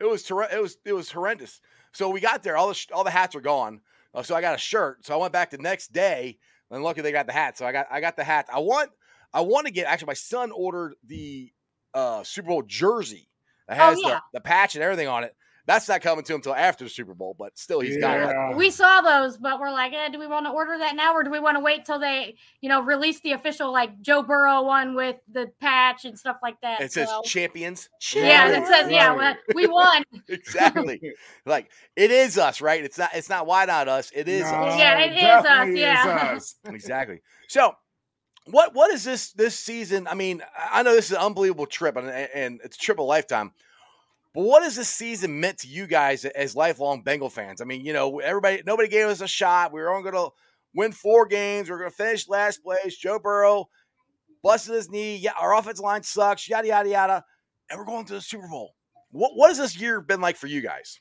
it 0.00 0.04
was 0.04 0.22
terri- 0.24 0.52
it 0.52 0.60
was 0.60 0.76
it 0.84 0.92
was 0.92 1.10
horrendous. 1.10 1.60
So 1.92 2.10
we 2.10 2.20
got 2.20 2.42
there, 2.42 2.56
all 2.56 2.68
the 2.68 2.74
sh- 2.74 2.88
all 2.92 3.04
the 3.04 3.10
hats 3.10 3.34
were 3.34 3.40
gone. 3.40 3.80
Uh, 4.14 4.22
so 4.22 4.34
I 4.34 4.40
got 4.40 4.54
a 4.54 4.58
shirt. 4.58 5.04
So 5.04 5.14
I 5.14 5.16
went 5.18 5.32
back 5.32 5.50
the 5.50 5.58
next 5.58 5.92
day, 5.92 6.38
and 6.70 6.82
lucky 6.82 7.00
they 7.02 7.12
got 7.12 7.26
the 7.26 7.32
hat. 7.32 7.56
So 7.58 7.66
I 7.66 7.72
got 7.72 7.86
I 7.90 8.00
got 8.00 8.16
the 8.16 8.24
hat. 8.24 8.46
I 8.52 8.58
want 8.58 8.90
I 9.32 9.40
want 9.42 9.66
to 9.66 9.72
get 9.72 9.86
actually 9.86 10.06
my 10.06 10.14
son 10.14 10.50
ordered 10.52 10.94
the 11.04 11.52
uh, 11.94 12.22
Super 12.24 12.48
Bowl 12.48 12.62
jersey 12.62 13.28
that 13.68 13.78
Oh, 13.78 13.84
has 13.90 14.00
yeah. 14.00 14.20
the, 14.32 14.38
the 14.38 14.40
patch 14.40 14.74
and 14.74 14.82
everything 14.84 15.08
on 15.08 15.24
it. 15.24 15.34
That's 15.68 15.86
not 15.86 16.00
coming 16.00 16.24
to 16.24 16.32
him 16.32 16.38
until 16.38 16.54
after 16.54 16.84
the 16.84 16.88
Super 16.88 17.12
Bowl, 17.12 17.36
but 17.38 17.58
still 17.58 17.80
he's 17.80 17.98
got 17.98 18.16
it. 18.18 18.56
We 18.56 18.70
saw 18.70 19.02
those, 19.02 19.36
but 19.36 19.60
we're 19.60 19.70
like, 19.70 19.92
eh, 19.92 20.08
do 20.08 20.18
we 20.18 20.26
want 20.26 20.46
to 20.46 20.50
order 20.50 20.78
that 20.78 20.96
now, 20.96 21.12
or 21.12 21.22
do 21.22 21.30
we 21.30 21.40
want 21.40 21.58
to 21.58 21.60
wait 21.60 21.84
till 21.84 21.98
they, 21.98 22.36
you 22.62 22.70
know, 22.70 22.80
release 22.80 23.20
the 23.20 23.32
official 23.32 23.70
like 23.70 24.00
Joe 24.00 24.22
Burrow 24.22 24.62
one 24.62 24.94
with 24.94 25.16
the 25.30 25.52
patch 25.60 26.06
and 26.06 26.18
stuff 26.18 26.38
like 26.42 26.58
that? 26.62 26.80
It 26.80 26.90
says 26.90 27.10
So- 27.10 27.20
champions. 27.20 27.90
yeah, 28.14 28.50
that 28.50 28.66
says 28.66 28.90
yeah, 28.90 29.14
Right. 29.14 29.36
we 29.54 29.66
won. 29.66 30.04
exactly. 30.28 31.12
like 31.44 31.70
it 31.96 32.10
is 32.10 32.38
us, 32.38 32.62
right? 32.62 32.82
It's 32.82 32.96
not. 32.96 33.10
It's 33.14 33.28
not. 33.28 33.46
Why 33.46 33.66
not 33.66 33.88
us? 33.88 34.10
It 34.14 34.26
is 34.26 34.50
No, 34.50 34.56
us. 34.56 34.78
Yeah, 34.78 34.98
it 35.00 35.16
is 35.18 35.22
us, 35.22 35.42
definitely 35.42 35.80
yeah. 35.82 36.32
us. 36.34 36.54
exactly. 36.64 37.20
So, 37.46 37.74
what 38.46 38.72
what 38.74 38.90
is 38.90 39.04
this 39.04 39.32
this 39.32 39.54
season? 39.54 40.08
I 40.08 40.14
mean, 40.14 40.42
I 40.56 40.80
I 40.80 40.82
know 40.82 40.94
this 40.94 41.10
is 41.10 41.12
an 41.12 41.18
unbelievable 41.18 41.66
trip, 41.66 41.96
and 41.96 42.08
and 42.08 42.58
it's 42.64 42.76
a 42.78 42.80
trip 42.80 42.96
of 42.96 43.02
a 43.02 43.06
lifetime. 43.06 43.52
But 44.38 44.44
what 44.44 44.62
has 44.62 44.76
this 44.76 44.88
season 44.88 45.40
meant 45.40 45.58
to 45.58 45.66
you 45.66 45.88
guys 45.88 46.24
as 46.24 46.54
lifelong 46.54 47.02
Bengal 47.02 47.28
fans? 47.28 47.60
I 47.60 47.64
mean, 47.64 47.84
you 47.84 47.92
know, 47.92 48.20
everybody, 48.20 48.62
nobody 48.64 48.88
gave 48.88 49.08
us 49.08 49.20
a 49.20 49.26
shot. 49.26 49.72
We 49.72 49.80
were 49.80 49.90
only 49.90 50.08
going 50.08 50.28
to 50.28 50.32
win 50.76 50.92
four 50.92 51.26
games. 51.26 51.68
We 51.68 51.74
are 51.74 51.78
going 51.78 51.90
to 51.90 51.96
finish 51.96 52.28
last 52.28 52.62
place. 52.62 52.96
Joe 52.96 53.18
Burrow 53.18 53.68
busted 54.44 54.76
his 54.76 54.90
knee. 54.90 55.16
Yeah, 55.16 55.32
our 55.40 55.56
offensive 55.56 55.82
line 55.82 56.04
sucks. 56.04 56.48
Yada 56.48 56.68
yada 56.68 56.88
yada. 56.88 57.24
And 57.68 57.80
we're 57.80 57.84
going 57.84 58.04
to 58.04 58.12
the 58.12 58.20
Super 58.20 58.46
Bowl. 58.46 58.76
What 59.10 59.32
what 59.34 59.48
has 59.48 59.58
this 59.58 59.76
year 59.76 60.00
been 60.00 60.20
like 60.20 60.36
for 60.36 60.46
you 60.46 60.60
guys? 60.60 61.00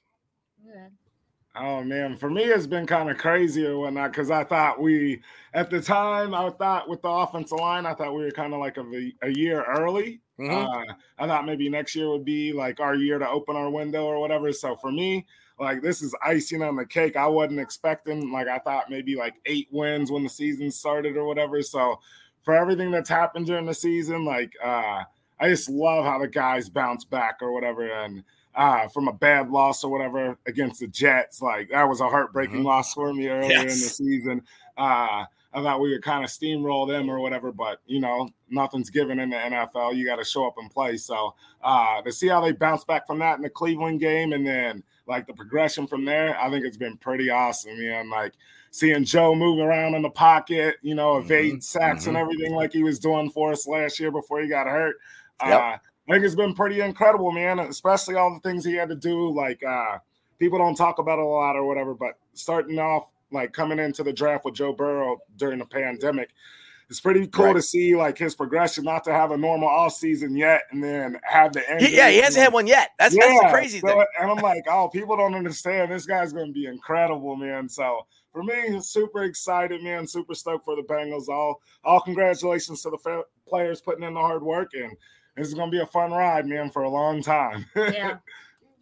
Oh 1.56 1.84
man, 1.84 2.18
for 2.18 2.32
me 2.32 2.42
it's 2.42 2.66
been 2.66 2.88
kind 2.88 3.08
of 3.08 3.20
crazy 3.20 3.68
or 3.68 3.78
whatnot 3.78 4.14
because 4.14 4.32
I 4.32 4.46
thought 4.46 4.82
we 4.82 5.22
at 5.54 5.70
the 5.70 5.80
time 5.80 6.34
I 6.34 6.50
thought 6.50 6.90
with 6.90 7.04
the 7.04 7.10
offensive 7.10 7.60
line 7.60 7.86
I 7.86 7.94
thought 7.94 8.16
we 8.16 8.24
were 8.24 8.32
kind 8.32 8.56
of 8.56 8.60
like 8.60 8.78
a, 8.78 9.12
a 9.22 9.30
year 9.30 9.64
early. 9.64 10.22
Mhm. 10.40 10.72
Uh, 10.74 10.94
I 11.18 11.28
thought 11.28 11.46
maybe 11.46 11.70
next 11.70 11.96
year 11.96 12.10
would 12.10 12.26
be 12.26 12.54
like 12.54 12.80
our 12.80 12.96
year 12.96 13.20
to 13.20 13.28
open 13.30 13.56
our 13.56 13.70
window 13.70 14.06
or 14.06 14.20
whatever. 14.20 14.52
So 14.54 14.76
for 14.76 14.92
me, 14.92 15.26
like 15.60 15.82
this 15.82 16.02
is 16.02 16.16
icing 16.24 16.62
on 16.62 16.76
the 16.76 16.86
cake. 16.86 17.16
I 17.16 17.28
wasn't 17.28 17.60
expecting 17.60 18.32
like 18.32 18.48
I 18.48 18.60
thought 18.60 18.90
maybe 18.90 19.16
like 19.16 19.36
eight 19.46 19.68
wins 19.72 20.12
when 20.12 20.24
the 20.24 20.30
season 20.30 20.70
started 20.72 21.18
or 21.18 21.26
whatever. 21.26 21.62
So 21.64 22.00
for 22.44 22.54
everything 22.56 22.92
that's 22.92 23.10
happened 23.10 23.48
during 23.48 23.66
the 23.66 23.74
season, 23.74 24.26
like 24.26 24.54
uh, 24.64 25.04
I 25.40 25.50
just 25.50 25.70
love 25.70 26.06
how 26.06 26.20
the 26.20 26.28
guys 26.28 26.70
bounce 26.70 27.04
back 27.06 27.38
or 27.42 27.52
whatever 27.52 27.90
and 27.92 28.24
uh, 28.56 28.88
from 28.88 29.08
a 29.08 29.14
bad 29.14 29.50
loss 29.50 29.84
or 29.84 29.92
whatever 29.92 30.38
against 30.48 30.80
the 30.80 30.88
Jets. 30.88 31.42
Like 31.42 31.70
that 31.70 31.84
was 31.90 32.02
a 32.02 32.10
heartbreaking 32.10 32.62
Mhm. 32.62 32.64
loss 32.64 32.94
for 32.94 33.14
me 33.14 33.28
earlier 33.28 33.72
in 33.72 33.82
the 33.82 33.90
season. 33.90 34.44
Uh, 34.78 35.26
I 35.58 35.64
thought 35.64 35.82
we 35.82 35.92
would 35.92 36.04
kind 36.04 36.24
of 36.24 36.30
steamroll 36.30 36.88
them 36.88 37.10
or 37.10 37.20
whatever, 37.20 37.52
but 37.52 37.80
you 37.88 38.00
know, 38.00 38.30
nothing's 38.48 38.92
given 38.92 39.20
in 39.20 39.32
the 39.32 39.38
NFL. 39.38 39.96
You 39.96 40.06
got 40.06 40.18
to 40.18 40.24
show 40.24 40.46
up 40.46 40.54
and 40.60 40.70
play. 40.70 40.98
So 40.98 41.34
uh, 41.64 42.00
to 42.04 42.12
see 42.12 42.28
how 42.28 42.42
they 42.42 42.52
bounce 42.52 42.84
back 42.84 43.08
from 43.08 43.18
that 43.20 43.38
in 43.38 43.42
the 43.42 43.50
Cleveland 43.50 44.00
game 44.00 44.34
and 44.34 44.46
then 44.46 44.84
like 45.08 45.26
the 45.26 45.34
progression 45.34 45.88
from 45.88 46.06
there, 46.06 46.40
I 46.40 46.52
think 46.52 46.64
it's 46.64 46.78
been 46.78 46.96
pretty 46.98 47.32
awesome. 47.32 47.76
Man, 47.80 48.08
like 48.08 48.34
seeing 48.70 49.04
Joe 49.04 49.34
move 49.34 49.58
around 49.60 49.96
in 49.96 50.04
the 50.04 50.12
pocket, 50.12 50.76
you 50.84 50.94
know, 50.94 51.18
evade 51.18 51.56
Mhm, 51.56 51.64
sacks 51.64 52.06
and 52.06 52.16
everything 52.16 52.54
like 52.54 52.72
he 52.72 52.84
was 52.84 53.00
doing 53.00 53.32
for 53.32 53.52
us 53.52 53.66
last 53.66 54.00
year 54.00 54.12
before 54.12 54.40
he 54.40 54.48
got 54.48 54.68
hurt. 54.68 54.98
Yep. 55.42 55.52
Uh, 55.60 55.78
I 56.10 56.14
think 56.14 56.24
it's 56.24 56.36
been 56.36 56.54
pretty 56.54 56.82
incredible, 56.82 57.32
man. 57.32 57.58
Especially 57.58 58.14
all 58.14 58.32
the 58.32 58.48
things 58.48 58.64
he 58.64 58.76
had 58.76 58.90
to 58.90 58.96
do. 58.96 59.34
Like 59.34 59.64
uh, 59.64 59.98
people 60.38 60.60
don't 60.60 60.76
talk 60.76 61.00
about 61.00 61.18
it 61.18 61.26
a 61.26 61.28
lot 61.28 61.56
or 61.56 61.66
whatever, 61.66 61.96
but 61.96 62.14
starting 62.36 62.78
off 62.78 63.10
like 63.32 63.54
coming 63.54 63.80
into 63.80 64.04
the 64.04 64.14
draft 64.14 64.46
with 64.46 64.56
Joe 64.56 64.74
Burrow 64.74 65.18
during 65.36 65.60
the 65.60 65.66
pandemic. 65.66 66.30
It's 66.90 67.02
pretty 67.02 67.28
cool 67.28 67.48
Right. 67.48 67.56
to 67.58 67.62
see 67.62 67.98
like 67.98 68.18
his 68.18 68.34
progression, 68.34 68.86
not 68.86 69.04
to 69.04 69.12
have 69.12 69.32
a 69.32 69.38
normal 69.38 69.68
off 69.68 69.94
season 69.94 70.38
yet, 70.38 70.62
and 70.72 70.82
then 70.82 71.20
have 71.24 71.52
the 71.52 71.70
end. 71.70 71.82
Yeah, 71.82 72.10
he 72.10 72.20
hasn't 72.20 72.42
had 72.42 72.54
one 72.54 72.66
yet. 72.66 72.92
That's 72.98 73.14
that's 73.18 73.42
the 73.42 73.50
crazy 73.52 73.80
so- 73.82 73.88
thing. 73.88 74.06
And 74.22 74.32
I'm 74.32 74.38
like, 74.38 74.64
oh, 74.70 74.88
people 74.88 75.18
don't 75.18 75.36
understand. 75.36 75.92
This 75.92 76.06
guy's 76.06 76.32
going 76.32 76.48
to 76.48 76.54
be 76.54 76.66
incredible, 76.68 77.36
man. 77.36 77.68
So 77.68 78.08
for 78.32 78.42
me, 78.42 78.80
super 78.80 79.24
excited, 79.24 79.84
man. 79.84 80.08
Super 80.08 80.34
stoked 80.34 80.64
for 80.64 80.78
the 80.78 80.84
Bengals. 80.84 81.28
All 81.28 81.62
all 81.84 82.00
congratulations 82.00 82.82
to 82.84 82.90
the 82.92 82.98
fa- 82.98 83.24
players 83.46 83.82
putting 83.82 84.06
in 84.06 84.14
the 84.14 84.22
hard 84.22 84.42
work, 84.44 84.72
and 84.74 84.96
this 85.36 85.50
is 85.50 85.54
going 85.56 85.70
to 85.70 85.76
be 85.78 85.82
a 85.84 85.88
fun 85.88 86.12
ride, 86.12 86.46
man, 86.48 86.70
for 86.72 86.84
a 86.84 86.90
long 86.90 87.22
time. 87.22 87.66
Yeah. 87.76 88.18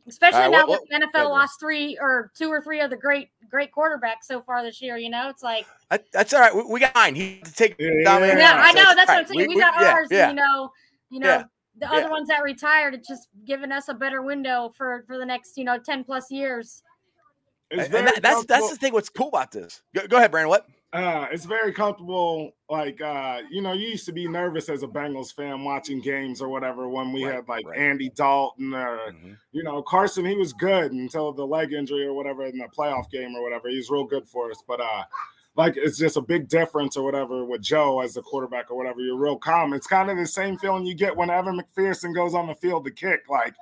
Especially 0.08 0.38
All 0.42 0.52
right, 0.52 0.52
now 0.52 0.68
what- 0.68 0.82
that 0.90 1.00
the 1.00 1.08
NFL 1.08 1.24
go. 1.24 1.30
lost 1.32 1.60
three 1.60 1.98
or 2.00 2.32
two 2.38 2.50
or 2.52 2.62
three 2.62 2.80
of 2.80 2.90
the 2.92 2.96
great 2.98 3.30
great 3.50 3.72
quarterbacks 3.72 4.24
so 4.26 4.40
far 4.42 4.62
this 4.64 4.82
year. 4.82 4.98
You 4.98 5.10
know, 5.10 5.30
it's 5.30 5.42
like 5.42 5.66
That- 5.90 6.12
that's 6.12 6.34
all 6.34 6.42
right. 6.42 6.56
We, 6.56 6.64
we 6.64 6.80
got 6.80 6.94
mine. 6.94 7.16
He 7.16 7.40
to 7.40 7.54
take 7.54 7.76
Yeah, 7.80 7.90
dominant 8.04 8.40
yeah, 8.40 8.56
Yeah, 8.56 8.62
I 8.62 8.72
know 8.74 8.82
it's 8.84 8.96
that's 8.96 9.10
all 9.10 9.16
what 9.16 9.28
I'm 9.30 9.34
saying. 9.36 9.48
We, 9.50 9.60
got 9.60 9.82
yeah, 9.82 9.92
ours. 9.92 10.08
Yeah. 10.12 10.30
You 10.30 10.36
know, 10.36 10.72
you 11.10 11.20
know 11.20 11.28
Yeah. 11.28 11.44
the 11.78 11.86
Yeah. 11.88 11.92
other 11.94 12.10
ones 12.12 12.28
that 12.28 12.44
retired. 12.44 12.94
It's 12.94 13.08
just 13.08 13.30
giving 13.46 13.72
us 13.72 13.88
a 13.90 13.94
better 13.96 14.22
window 14.22 14.72
for 14.78 15.04
for 15.08 15.18
the 15.18 15.26
next 15.26 15.58
you 15.58 15.64
know 15.64 15.80
ten 15.80 16.04
plus 16.04 16.30
years. 16.30 16.84
And 17.72 17.82
that- 17.92 18.22
that's 18.22 18.46
that's 18.46 18.70
the 18.70 18.76
thing. 18.76 18.94
What's 18.94 19.10
cool 19.10 19.30
about 19.30 19.52
this? 19.52 19.82
Go, 19.96 20.06
go 20.08 20.18
ahead, 20.18 20.30
Brandon. 20.30 20.50
What? 20.50 20.68
Uh, 20.96 21.28
it's 21.30 21.44
very 21.44 21.74
comfortable. 21.74 22.54
Like, 22.70 23.02
uh, 23.02 23.42
you 23.52 23.62
know, 23.62 23.74
you 23.74 23.90
used 23.90 24.06
to 24.06 24.14
be 24.14 24.30
nervous 24.30 24.70
as 24.70 24.82
a 24.82 24.88
Bengals 24.88 25.34
fan 25.34 25.66
watching 25.66 26.00
games 26.00 26.42
or 26.42 26.48
whatever 26.48 26.88
when 26.88 27.12
we 27.12 27.26
Right, 27.26 27.36
had 27.36 27.48
like 27.50 27.68
right. 27.68 27.78
Andy 27.78 28.10
Dalton 28.10 28.74
or, 28.74 29.14
you 29.52 29.62
know, 29.62 29.82
Carson. 29.82 30.24
He 30.26 30.38
was 30.38 30.54
good 30.54 30.94
until 30.94 31.34
the 31.34 31.46
leg 31.46 31.74
injury 31.74 32.06
or 32.06 32.14
whatever 32.14 32.46
in 32.46 32.58
the 32.58 32.66
playoff 32.68 33.10
game 33.12 33.36
or 33.36 33.44
whatever. 33.44 33.68
He's 33.68 33.90
real 33.90 34.06
good 34.06 34.26
for 34.26 34.50
us. 34.50 34.64
But, 34.66 34.80
uh, 34.80 35.04
like, 35.58 35.74
it's 35.76 35.98
just 35.98 36.16
a 36.16 36.22
big 36.22 36.48
difference 36.48 36.96
or 36.96 37.04
whatever 37.04 37.44
with 37.44 37.62
Joe 37.62 38.00
as 38.00 38.14
the 38.14 38.22
quarterback 38.22 38.72
or 38.72 38.78
whatever. 38.78 39.02
You're 39.02 39.18
real 39.18 39.38
calm. 39.38 39.74
It's 39.74 39.88
kind 39.88 40.10
of 40.10 40.16
the 40.18 40.26
same 40.26 40.58
feeling 40.58 40.86
you 40.86 40.96
get 40.96 41.16
when 41.16 41.30
Evan 41.30 41.60
McPherson 41.60 42.16
goes 42.16 42.34
on 42.34 42.48
the 42.48 42.56
field 42.56 42.86
to 42.86 42.92
kick. 42.92 43.30
Like, 43.30 43.54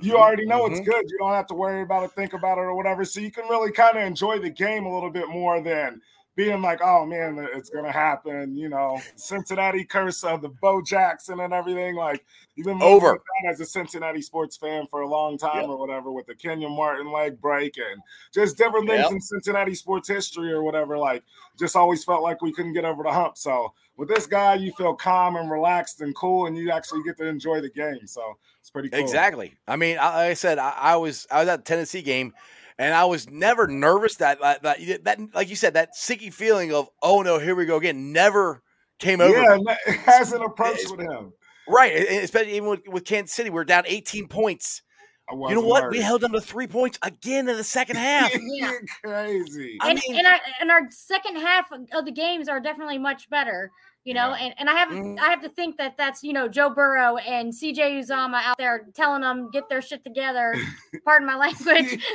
you 0.00 0.16
already 0.16 0.46
know 0.46 0.66
it's 0.66 0.80
Mhm. 0.80 0.86
good. 0.86 1.04
You 1.10 1.18
don't 1.18 1.32
have 1.32 1.46
to 1.48 1.54
worry 1.54 1.82
about 1.82 2.04
it, 2.04 2.12
think 2.12 2.32
about 2.32 2.58
it, 2.58 2.62
or 2.62 2.74
whatever. 2.74 3.04
So 3.04 3.20
you 3.20 3.30
can 3.30 3.46
really 3.48 3.70
kind 3.70 3.96
of 3.96 4.02
enjoy 4.04 4.38
the 4.38 4.50
game 4.50 4.86
a 4.86 4.92
little 4.92 5.10
bit 5.10 5.28
more 5.28 5.60
than 5.60 6.00
being 6.34 6.62
like, 6.62 6.80
oh 6.82 7.04
man, 7.04 7.46
it's 7.54 7.68
gonna 7.70 7.92
happen. 7.92 8.56
You 8.56 8.68
know, 8.68 8.98
Cincinnati 9.16 9.84
curse 9.84 10.24
of 10.24 10.40
the 10.42 10.48
Bo 10.48 10.80
Jackson 10.82 11.40
and 11.40 11.52
everything. 11.52 11.94
Like 11.94 12.24
you've 12.54 12.66
been 12.66 12.80
Over. 12.82 13.20
as 13.48 13.60
a 13.60 13.66
Cincinnati 13.66 14.22
sports 14.22 14.56
fan 14.56 14.86
for 14.90 15.02
a 15.02 15.08
long 15.08 15.36
time 15.36 15.60
Yep. 15.62 15.68
or 15.68 15.78
whatever, 15.78 16.10
with 16.10 16.26
the 16.26 16.34
Kenyon 16.34 16.72
Martin 16.72 17.12
leg 17.12 17.40
break 17.40 17.76
and 17.76 18.00
just 18.32 18.56
different 18.56 18.88
things 18.88 19.02
Yep. 19.04 19.12
in 19.12 19.20
Cincinnati 19.20 19.74
sports 19.74 20.08
history 20.08 20.52
or 20.52 20.62
whatever. 20.62 20.96
Like 20.96 21.22
just 21.58 21.76
always 21.76 22.04
felt 22.04 22.22
like 22.22 22.40
we 22.40 22.52
couldn't 22.52 22.72
get 22.72 22.84
over 22.84 23.02
the 23.02 23.12
hump. 23.12 23.36
So 23.36 23.72
with 23.98 24.08
this 24.08 24.26
guy, 24.26 24.54
you 24.54 24.72
feel 24.72 24.94
calm 24.94 25.36
and 25.36 25.50
relaxed 25.50 26.00
and 26.00 26.14
cool, 26.14 26.46
and 26.46 26.56
you 26.56 26.70
actually 26.70 27.02
get 27.02 27.18
to 27.18 27.26
enjoy 27.26 27.60
the 27.60 27.68
game. 27.68 28.06
So 28.06 28.22
it's 28.58 28.70
pretty 28.70 28.88
cool. 28.88 28.98
Exactly. 29.00 29.52
I 29.68 29.76
mean, 29.76 29.98
I, 29.98 30.04
like 30.06 30.30
I 30.30 30.34
said, 30.34 30.58
I, 30.58 30.70
I 30.78 30.96
was 30.96 31.26
I 31.30 31.40
was 31.40 31.48
at 31.48 31.56
the 31.58 31.62
Tennessee 31.64 32.00
game, 32.00 32.32
and 32.78 32.94
I 32.94 33.04
was 33.04 33.28
never 33.30 33.66
nervous. 33.66 34.16
That 34.16 34.40
that, 34.40 34.62
that 34.62 35.04
that 35.04 35.18
like 35.34 35.48
you 35.50 35.56
said, 35.56 35.74
that 35.74 35.90
sicky 35.96 36.32
feeling 36.32 36.72
of 36.72 36.88
oh 37.02 37.22
no, 37.22 37.38
here 37.38 37.54
we 37.54 37.66
go 37.66 37.76
again, 37.76 38.12
never 38.12 38.62
came 38.98 39.20
over. 39.20 39.34
Yeah, 39.38 39.76
it 39.86 39.98
has 40.00 40.32
an 40.32 40.42
approach 40.42 40.78
with 40.90 41.00
him. 41.00 41.32
Right. 41.68 41.96
and- 41.96 42.06
and 42.06 42.24
Especially 42.24 42.56
even 42.56 42.68
with, 42.68 42.80
with 42.88 43.04
Kansas 43.04 43.34
City, 43.34 43.50
we 43.50 43.58
are 43.60 43.64
down 43.64 43.84
18 43.86 44.28
points. 44.28 44.82
You 45.30 45.36
know 45.36 45.60
wasn't 45.60 45.66
what? 45.66 45.90
We 45.90 46.00
held 46.00 46.20
them 46.20 46.32
to 46.32 46.40
three 46.40 46.66
points 46.66 46.98
again 47.02 47.48
in 47.48 47.56
the 47.56 47.64
second 47.64 47.96
half. 48.10 48.32
Yeah. 48.34 48.72
crazy. 49.02 49.78
I 49.80 49.90
and, 49.90 50.00
mean- 50.06 50.18
and 50.18 50.26
our 50.26 50.40
and 50.60 50.70
our 50.70 50.82
second 50.90 51.36
half 51.36 51.66
of 51.72 52.04
the 52.04 52.12
games 52.12 52.48
are 52.48 52.60
definitely 52.60 52.98
much 52.98 53.30
better. 53.30 53.70
You 54.04 54.14
know, 54.14 54.34
and, 54.34 54.52
and 54.58 54.68
I 54.68 54.74
have 54.74 54.88
Mhm. 54.88 55.18
I 55.20 55.30
have 55.30 55.42
to 55.42 55.48
think 55.48 55.76
that 55.78 55.96
that's 55.96 56.24
you 56.24 56.32
know 56.32 56.48
Joe 56.48 56.70
Burrow 56.70 57.18
and 57.18 57.52
CJ 57.52 58.00
Uzomah 58.00 58.42
out 58.42 58.58
there 58.58 58.86
telling 58.94 59.22
them 59.22 59.48
get 59.52 59.68
their 59.68 59.80
shit 59.80 60.02
together. 60.02 60.52
Pardon 61.04 61.26
my 61.26 61.36
language. 61.36 62.04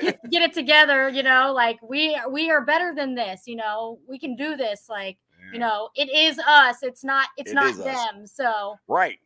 get, 0.00 0.18
get 0.30 0.42
it 0.42 0.52
together. 0.52 1.08
You 1.08 1.22
know, 1.22 1.52
like 1.54 1.78
we 1.82 2.18
we 2.30 2.50
are 2.50 2.64
better 2.64 2.94
than 2.94 3.14
this. 3.14 3.42
You 3.46 3.56
know, 3.56 3.98
we 4.06 4.18
can 4.18 4.36
do 4.36 4.56
this. 4.56 4.86
Like 4.90 5.16
you 5.52 5.58
know, 5.58 5.88
it 5.96 6.08
is 6.10 6.38
us. 6.38 6.82
It's 6.82 7.02
not 7.04 7.28
it's 7.36 7.50
It 7.52 7.54
not 7.54 7.70
is 7.70 7.80
us. 7.80 7.84
them. 7.86 8.26
So 8.26 8.78
Right. 8.86 9.18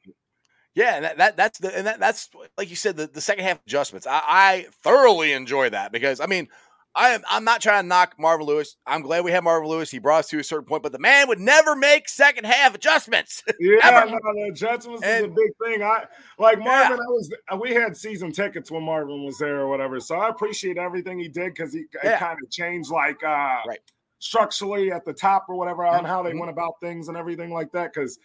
Yeah, 0.75 0.97
and 0.97 1.05
that, 1.07 1.17
that 1.17 1.37
that's 1.37 1.59
the 1.59 1.77
and 1.77 1.87
that, 1.87 1.99
that's 1.99 2.29
like 2.59 2.69
you 2.69 2.77
said 2.77 2.97
the, 2.97 3.07
the 3.07 3.21
second 3.21 3.45
half 3.45 3.59
adjustments. 3.67 4.07
I, 4.07 4.23
I 4.27 4.67
thoroughly 4.83 5.33
enjoy 5.33 5.71
that 5.71 5.91
because 5.91 6.21
I 6.21 6.27
mean 6.27 6.49
I 6.97 7.11
am 7.11 7.23
I'm 7.31 7.45
not 7.45 7.61
trying 7.61 7.85
to 7.85 7.87
knock 7.89 8.15
Marvin 8.19 8.47
Lewis. 8.47 8.77
I'm 8.87 9.03
glad 9.03 9.23
we 9.25 9.31
have 9.33 9.45
Marvin 9.45 9.69
Lewis. 9.69 9.91
He 9.91 9.99
brought 9.99 10.21
us 10.21 10.29
to 10.31 10.39
a 10.39 10.45
certain 10.45 10.65
point, 10.65 10.83
but 10.83 10.93
the 10.93 10.99
man 10.99 11.29
would 11.29 11.39
never 11.39 11.77
make 11.77 12.09
second 12.09 12.45
half 12.47 12.75
adjustments. 12.75 13.45
Yeah, 13.61 14.05
no, 14.09 14.19
the 14.35 14.49
adjustments 14.51 15.05
is 15.05 15.25
a 15.25 15.29
big 15.29 15.51
thing. 15.65 15.83
I 15.83 16.05
like 16.39 16.59
Yeah. 16.59 16.65
Marvin. 16.65 16.99
I 17.01 17.09
was 17.09 17.33
we 17.61 17.73
had 17.75 17.97
season 17.97 18.33
tickets 18.33 18.71
when 18.71 18.83
Marvin 18.83 19.25
was 19.25 19.39
there 19.39 19.61
or 19.61 19.69
whatever. 19.69 20.01
So 20.01 20.17
I 20.17 20.29
appreciate 20.31 20.79
everything 20.79 21.19
he 21.19 21.29
did 21.29 21.55
because 21.55 21.73
he 21.75 21.85
Yeah. 22.03 22.19
kind 22.19 22.39
of 22.43 22.51
changed 22.51 22.91
like 22.91 23.23
uh 23.23 23.57
Right. 23.69 23.81
structurally 24.19 24.91
at 24.91 25.05
the 25.05 25.13
top 25.13 25.47
or 25.49 25.57
whatever 25.57 25.85
on 25.85 26.05
how 26.05 26.23
they 26.23 26.33
Mhm. 26.33 26.41
went 26.41 26.51
about 26.51 26.75
things 26.81 27.09
and 27.09 27.17
everything 27.17 27.51
like 27.53 27.71
that. 27.73 27.93
Because 27.93 28.19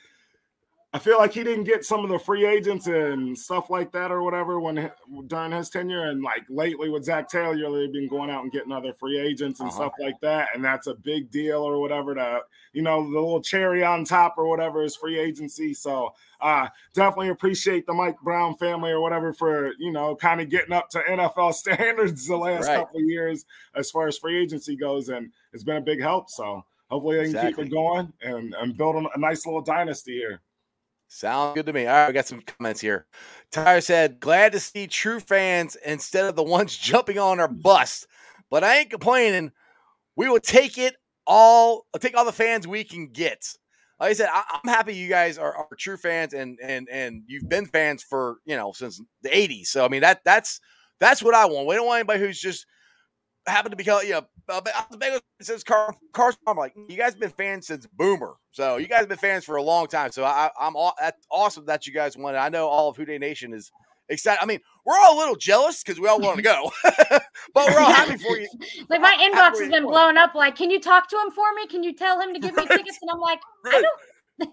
I 0.94 1.00
feel 1.00 1.18
like 1.20 1.32
he 1.32 1.42
didn't 1.46 1.64
get 1.64 1.86
some 1.86 2.04
of 2.04 2.10
the 2.10 2.20
free 2.20 2.46
agents 2.46 2.88
and 2.88 3.38
stuff 3.38 3.70
like 3.70 3.94
that 3.94 4.12
or 4.12 4.24
whatever 4.24 4.60
when 4.60 4.92
during 5.28 5.54
his 5.54 5.70
tenure. 5.70 6.10
And 6.10 6.22
like 6.22 6.44
lately 6.50 6.90
with 6.90 7.06
Zac 7.06 7.30
Taylor, 7.30 7.56
they've 7.80 7.94
been 7.94 8.10
going 8.10 8.30
out 8.30 8.44
and 8.44 8.52
getting 8.52 8.74
other 8.74 8.92
free 8.92 9.18
agents 9.18 9.62
and 9.62 9.70
Uh-huh. 9.70 9.78
stuff 9.78 9.94
like 10.02 10.20
that. 10.20 10.50
And 10.54 10.62
that's 10.62 10.88
a 10.88 10.94
big 10.94 11.32
deal 11.32 11.62
or 11.64 11.80
whatever 11.80 12.14
to 12.16 12.42
you 12.74 12.82
know, 12.82 13.04
the 13.04 13.20
little 13.20 13.42
cherry 13.42 13.84
on 13.86 14.04
top 14.04 14.36
or 14.38 14.48
whatever 14.48 14.84
is 14.84 14.96
free 14.98 15.18
agency. 15.18 15.74
So 15.74 16.14
uh 16.42 16.68
definitely 16.94 17.30
appreciate 17.30 17.86
the 17.86 17.94
Mike 17.94 18.20
Brown 18.20 18.56
family 18.58 18.92
or 18.92 19.00
whatever 19.02 19.32
for, 19.32 19.72
you 19.80 19.92
know, 19.94 20.14
kind 20.18 20.42
of 20.42 20.50
getting 20.50 20.74
up 20.74 20.90
to 20.90 21.00
NFL 21.00 21.54
standards 21.54 22.28
the 22.28 22.36
last 22.36 22.68
Right. 22.68 22.80
couple 22.80 23.00
of 23.00 23.06
years 23.06 23.46
as 23.76 23.90
far 23.92 24.08
as 24.10 24.18
free 24.18 24.38
agency 24.42 24.76
goes. 24.76 25.08
And 25.08 25.32
it's 25.54 25.64
been 25.64 25.78
a 25.78 25.82
big 25.82 26.02
help. 26.02 26.30
So 26.30 26.66
hopefully 26.90 27.16
they 27.16 27.24
can 27.24 27.36
Exactly. 27.36 27.64
keep 27.64 27.72
it 27.72 27.76
going 27.76 28.12
and, 28.24 28.54
and 28.56 28.76
build 28.76 28.98
a 28.98 29.18
nice 29.20 29.46
little 29.46 29.62
dynasty 29.62 30.14
here. 30.18 30.42
Sound 31.14 31.56
good 31.56 31.66
to 31.66 31.74
me. 31.74 31.88
All 31.88 31.94
right, 31.94 32.08
we 32.08 32.14
got 32.14 32.26
some 32.26 32.42
comments 32.42 32.80
here. 32.80 33.06
Tyler 33.52 33.82
said, 33.82 34.22
"Glad 34.22 34.54
to 34.54 34.62
see 34.62 34.88
true 34.88 35.20
fans 35.20 35.76
instead 35.86 36.24
of 36.26 36.38
the 36.38 36.44
ones 36.44 36.76
jumping 36.78 37.20
on 37.20 37.42
our 37.42 37.50
mm. 37.50 37.62
bus, 37.62 38.08
but 38.50 38.64
I 38.64 38.80
ain't 38.80 38.90
complaining. 38.90 39.52
We 40.16 40.30
will 40.30 40.40
take 40.40 40.78
it 40.78 40.96
all. 41.28 41.86
Uh, 41.94 41.98
take 41.98 42.16
all 42.16 42.24
the 42.24 42.32
fans 42.32 42.66
we 42.66 42.86
can 42.86 43.08
get." 43.08 43.46
Like 44.00 44.12
I 44.12 44.14
said, 44.14 44.30
I, 44.32 44.44
I'm 44.64 44.70
happy 44.70 44.96
you 44.96 45.10
guys 45.10 45.38
are, 45.38 45.54
are 45.54 45.68
true 45.78 45.98
fans 45.98 46.34
and 46.34 46.58
and 46.64 46.88
and 46.90 47.24
you've 47.28 47.50
been 47.50 47.66
fans 47.66 48.04
for 48.04 48.38
you 48.46 48.56
know 48.56 48.72
since 48.72 49.02
the 49.22 49.30
'80s. 49.30 49.68
So 49.68 49.84
I 49.84 49.90
mean 49.90 50.02
that 50.02 50.22
that's 50.24 50.62
that's 51.02 51.22
what 51.22 51.36
I 51.36 51.46
want. 51.46 51.68
We 51.68 51.76
don't 51.76 51.88
want 51.88 52.00
anybody 52.00 52.22
who's 52.22 52.40
just 52.40 52.66
happened 53.48 53.72
to 53.72 53.78
become 53.78 54.04
you 54.04 54.12
know 54.12 54.26
uh, 54.50 54.62
the 54.92 54.98
Bengals 54.98 55.22
since 55.42 55.64
Car- 55.64 55.96
Carson. 56.14 56.42
I'm 56.48 56.58
like 56.58 56.74
you 56.88 56.98
guys 56.98 57.14
have 57.14 57.20
been 57.20 57.32
fans 57.32 57.68
since 57.68 57.88
Boomer, 57.88 58.34
so 58.52 58.78
you 58.78 58.88
guys 58.88 59.00
have 59.00 59.10
been 59.10 59.18
fans 59.18 59.46
for 59.46 59.56
a 59.56 59.64
long 59.64 59.88
time. 59.88 60.12
So 60.12 60.24
I, 60.24 60.50
I'm 60.60 60.76
all, 60.76 60.94
that's 61.00 61.26
awesome 61.32 61.66
that 61.66 61.88
you 61.88 61.94
guys 61.94 62.18
won. 62.18 62.36
it. 62.36 62.38
I 62.38 62.50
know 62.50 62.68
all 62.68 62.90
of 62.90 62.98
Who 62.98 63.06
Dey 63.06 63.18
Nation 63.18 63.54
is 63.54 63.72
excited. 64.10 64.40
I 64.42 64.46
mean, 64.46 64.60
we're 64.86 64.98
all 64.98 65.18
a 65.18 65.20
little 65.20 65.36
jealous 65.36 65.84
because 65.84 66.00
we 66.00 66.08
all 66.08 66.20
want 66.20 66.38
to 66.38 66.44
go, 66.44 66.72
but 66.84 67.22
we're 67.56 67.80
all 67.80 67.94
happy 67.94 68.18
for 68.18 68.38
you. 68.38 68.48
like 68.90 69.02
my 69.02 69.10
Happy 69.10 69.34
inbox 69.34 69.60
has 69.60 69.70
been 69.70 69.84
blowing 69.84 70.18
up. 70.18 70.36
Like, 70.36 70.56
can 70.56 70.70
you 70.70 70.80
talk 70.80 71.10
to 71.10 71.18
him 71.18 71.32
for 71.32 71.46
me? 71.56 71.68
Can 71.68 71.84
you 71.84 71.94
tell 71.94 72.20
him 72.20 72.34
to 72.34 72.40
give 72.40 72.56
me 72.56 72.66
tickets? 72.68 73.00
And 73.02 73.10
I'm 73.12 73.20
like, 73.20 73.40
I 73.66 73.82
don't. 73.82 74.00
I 74.42 74.46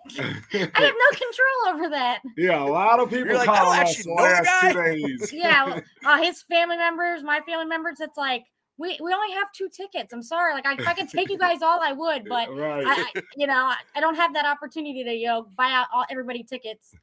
have 0.52 0.74
no 0.74 1.10
control 1.10 1.68
over 1.68 1.88
that. 1.90 2.20
Yeah, 2.36 2.62
a 2.62 2.64
lot 2.64 3.00
of 3.00 3.08
people 3.08 3.28
You're 3.28 3.38
like, 3.38 3.48
I 3.48 3.56
don't 3.56 3.68
us 3.68 3.78
actually 3.78 4.02
the 4.02 4.08
know 4.08 4.16
the 4.16 4.22
last 4.22 4.60
two 4.60 4.82
days. 4.82 5.32
Yeah, 5.32 5.64
well, 5.64 5.82
uh, 6.04 6.22
his 6.22 6.42
family 6.42 6.76
members, 6.76 7.22
my 7.22 7.40
family 7.46 7.64
members. 7.64 8.00
It's 8.00 8.18
like 8.18 8.44
we 8.78 8.98
we 9.02 9.12
only 9.12 9.34
have 9.34 9.50
two 9.52 9.68
tickets. 9.68 10.12
I'm 10.12 10.22
sorry. 10.22 10.54
Like, 10.54 10.66
I, 10.66 10.74
if 10.74 10.86
I 10.86 10.94
could 10.94 11.08
take 11.08 11.30
you 11.30 11.38
guys 11.46 11.62
all, 11.62 11.80
I 11.82 11.92
would, 11.92 12.24
but 12.28 12.48
right. 12.54 12.84
I, 12.86 13.10
I 13.16 13.22
you 13.36 13.46
know, 13.46 13.54
I, 13.54 13.76
I 13.94 14.00
don't 14.00 14.14
have 14.14 14.32
that 14.34 14.46
opportunity 14.46 15.04
to 15.04 15.12
you 15.12 15.26
know 15.26 15.48
buy 15.56 15.70
out 15.70 15.86
all 15.92 16.04
everybody 16.10 16.42
tickets. 16.42 16.94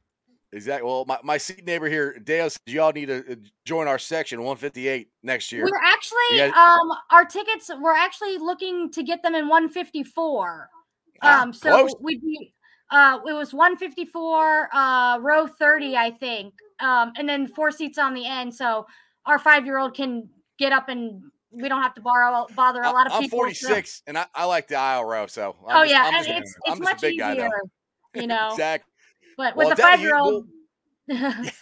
Exactly. 0.52 0.86
Well, 0.88 1.04
my, 1.06 1.18
my 1.22 1.36
seat 1.38 1.64
neighbor 1.66 1.88
here, 1.88 2.18
Dale, 2.20 2.48
says 2.48 2.60
y'all 2.66 2.92
need 2.92 3.06
to 3.06 3.32
uh, 3.32 3.34
join 3.64 3.88
our 3.88 3.98
section 3.98 4.38
158 4.40 5.08
next 5.22 5.52
year. 5.52 5.64
We're 5.64 5.84
actually 5.84 6.38
You 6.38 6.52
um 6.52 6.92
our 7.10 7.24
tickets. 7.24 7.70
We're 7.78 7.92
actually 7.92 8.38
looking 8.38 8.90
to 8.92 9.02
get 9.02 9.22
them 9.22 9.34
in 9.34 9.48
154. 9.48 10.70
Ah, 11.22 11.42
Um, 11.42 11.52
so 11.52 11.70
close. 11.70 11.94
we'd 12.00 12.20
be 12.22 12.54
uh 12.90 13.18
it 13.26 13.32
was 13.32 13.52
154 13.52 14.68
uh 14.72 15.18
row 15.18 15.46
30 15.46 15.96
i 15.96 16.10
think 16.10 16.54
um 16.78 17.12
and 17.16 17.28
then 17.28 17.48
four 17.48 17.72
seats 17.72 17.98
on 17.98 18.14
the 18.14 18.24
end 18.24 18.54
so 18.54 18.86
our 19.24 19.38
five-year-old 19.40 19.92
can 19.94 20.28
get 20.58 20.72
up 20.72 20.88
and 20.88 21.20
we 21.50 21.68
don't 21.68 21.82
have 21.82 21.94
to 21.94 22.00
borrow 22.00 22.46
bother 22.54 22.82
a 22.82 22.90
lot 22.90 23.06
of 23.06 23.12
I'm 23.12 23.22
people 23.22 23.38
so- 23.38 23.44
46 23.44 24.02
and 24.06 24.18
I, 24.18 24.26
I 24.34 24.44
like 24.44 24.68
the 24.68 24.76
aisle 24.76 25.04
row, 25.04 25.26
so 25.26 25.56
I'm 25.66 25.76
oh 25.76 25.80
just- 25.82 25.90
yeah 25.92 26.02
I'm 26.06 26.14
and 26.14 26.26
just, 26.26 26.38
it's 26.38 26.54
I'm 26.66 26.72
it's 26.74 26.80
much 26.82 27.00
big 27.00 27.18
guy, 27.18 27.32
easier 27.32 27.50
you 28.14 28.26
know 28.26 28.48
exactly. 28.50 28.92
but 29.36 29.56
Well, 29.56 29.68
with 29.68 29.78
a 29.78 29.82
definitely 29.82 30.08
five-year-old 30.10 30.46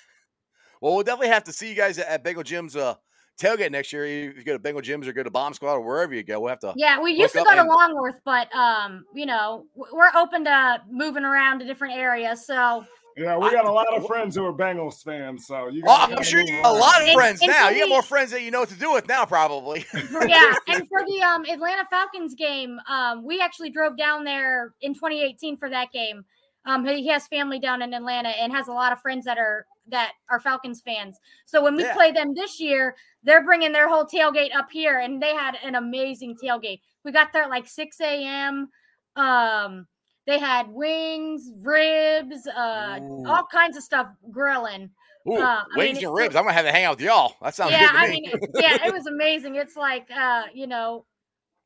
Well, 0.80 0.94
we'll 0.96 1.02
definitely 1.02 1.28
have 1.28 1.44
to 1.44 1.52
see 1.52 1.68
you 1.70 1.74
guys 1.74 1.98
at, 1.98 2.06
at 2.08 2.24
Bengal 2.24 2.42
Jim's 2.42 2.76
uh, 2.76 2.94
tailgate 3.40 3.70
next 3.70 3.92
year, 3.92 4.04
if 4.04 4.36
you 4.36 4.44
go 4.44 4.52
to 4.52 4.58
Bengal 4.58 4.82
Jim's 4.82 5.08
or 5.08 5.12
go 5.14 5.22
to 5.22 5.30
Bomb 5.30 5.54
Squad 5.54 5.74
or 5.74 5.80
wherever 5.80 6.12
you 6.14 6.22
go, 6.22 6.40
we'll 6.40 6.50
have 6.50 6.58
to. 6.60 6.74
Yeah, 6.76 7.00
we 7.00 7.12
used 7.12 7.32
to 7.32 7.38
go 7.42 7.52
to 7.54 7.60
and- 7.60 7.68
Longworth, 7.68 8.20
but 8.24 8.54
um, 8.54 9.04
you 9.14 9.24
know, 9.24 9.64
we're 9.74 10.10
open 10.14 10.44
to 10.44 10.82
moving 10.90 11.24
around 11.24 11.60
to 11.60 11.64
different 11.64 11.94
areas. 11.96 12.46
So 12.46 12.84
Yeah, 13.16 13.36
we 13.38 13.50
got 13.50 13.64
a 13.64 13.70
lot 13.72 13.86
of 13.96 14.06
friends 14.06 14.34
who 14.36 14.44
are 14.44 14.52
Bengals 14.52 15.02
fans, 15.04 15.46
so 15.46 15.68
you. 15.68 15.82
Oh, 15.84 15.86
gotta 15.86 16.16
I'm 16.16 16.22
sure 16.24 16.40
you 16.40 16.60
got 16.62 16.74
a 16.74 16.78
lot 16.78 17.00
of 17.00 17.06
And- 17.08 17.14
friends 17.14 17.40
and 17.42 17.50
now. 17.50 17.68
for 17.68 17.72
You 17.74 17.80
got 17.80 17.84
the- 17.86 17.90
more 17.90 18.02
friends 18.02 18.30
that 18.32 18.42
you 18.42 18.50
know 18.50 18.60
what 18.60 18.68
to 18.70 18.74
do 18.78 18.92
with 18.92 19.06
now, 19.06 19.24
probably. 19.24 19.84
yeah, 20.26 20.54
and 20.68 20.88
for 20.88 21.04
the 21.04 21.22
um 21.22 21.44
Atlanta 21.44 21.84
Falcons 21.90 22.34
game, 22.34 22.80
um, 22.88 23.24
we 23.24 23.40
actually 23.40 23.70
drove 23.70 23.96
down 23.96 24.24
there 24.24 24.74
in 24.80 24.94
2018 24.94 25.56
for 25.56 25.68
that 25.70 25.92
game. 25.92 26.24
Um, 26.66 26.84
he 26.86 27.02
he 27.02 27.08
has 27.08 27.26
family 27.28 27.58
down 27.58 27.82
in 27.82 27.92
Atlanta 27.94 28.30
and 28.30 28.52
has 28.52 28.68
a 28.68 28.72
lot 28.72 28.92
of 28.92 29.00
friends 29.00 29.24
that 29.26 29.38
are 29.38 29.66
that 29.88 30.12
are 30.30 30.40
Falcons 30.40 30.80
fans. 30.80 31.18
So 31.44 31.62
when 31.62 31.76
we 31.76 31.82
Yeah. 31.82 31.94
play 31.94 32.10
them 32.10 32.34
this 32.34 32.58
year, 32.58 32.96
they're 33.22 33.44
bringing 33.44 33.70
their 33.70 33.88
whole 33.88 34.06
tailgate 34.06 34.54
up 34.56 34.70
here, 34.72 34.98
and 35.00 35.22
they 35.22 35.34
had 35.34 35.56
an 35.62 35.74
amazing 35.74 36.36
tailgate. 36.42 36.80
We 37.04 37.12
got 37.12 37.32
there 37.34 37.42
at 37.42 37.50
like 37.50 37.66
6 37.68 38.00
a.m. 38.00 38.70
Um, 39.14 39.86
they 40.26 40.38
had 40.38 40.68
wings, 40.68 41.50
ribs, 41.62 42.46
uh, 42.46 42.98
Ooh. 43.02 43.26
all 43.26 43.44
kinds 43.50 43.76
of 43.76 43.82
stuff 43.82 44.08
grilling. 44.30 44.90
Ooh, 45.28 45.36
Uh, 45.36 45.40
I 45.40 45.64
mean, 45.76 45.94
wings 45.94 46.02
and 46.02 46.14
ribs. 46.14 46.36
I'm 46.36 46.44
gonna 46.44 46.54
have 46.54 46.66
to 46.66 46.72
hang 46.72 46.84
out 46.84 46.96
with 46.96 47.06
y'all. 47.06 47.34
That 47.42 47.54
sounds 47.54 47.72
yeah, 47.72 47.88
good 47.88 47.92
to 47.92 47.98
I 47.98 48.10
me. 48.10 48.20
mean, 48.22 48.32
yeah, 48.58 48.86
it 48.86 48.92
was 48.92 49.06
amazing. 49.14 49.56
It's 49.56 49.76
like, 49.76 50.06
uh, 50.10 50.44
you 50.52 50.66
know, 50.66 51.06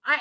I 0.05 0.19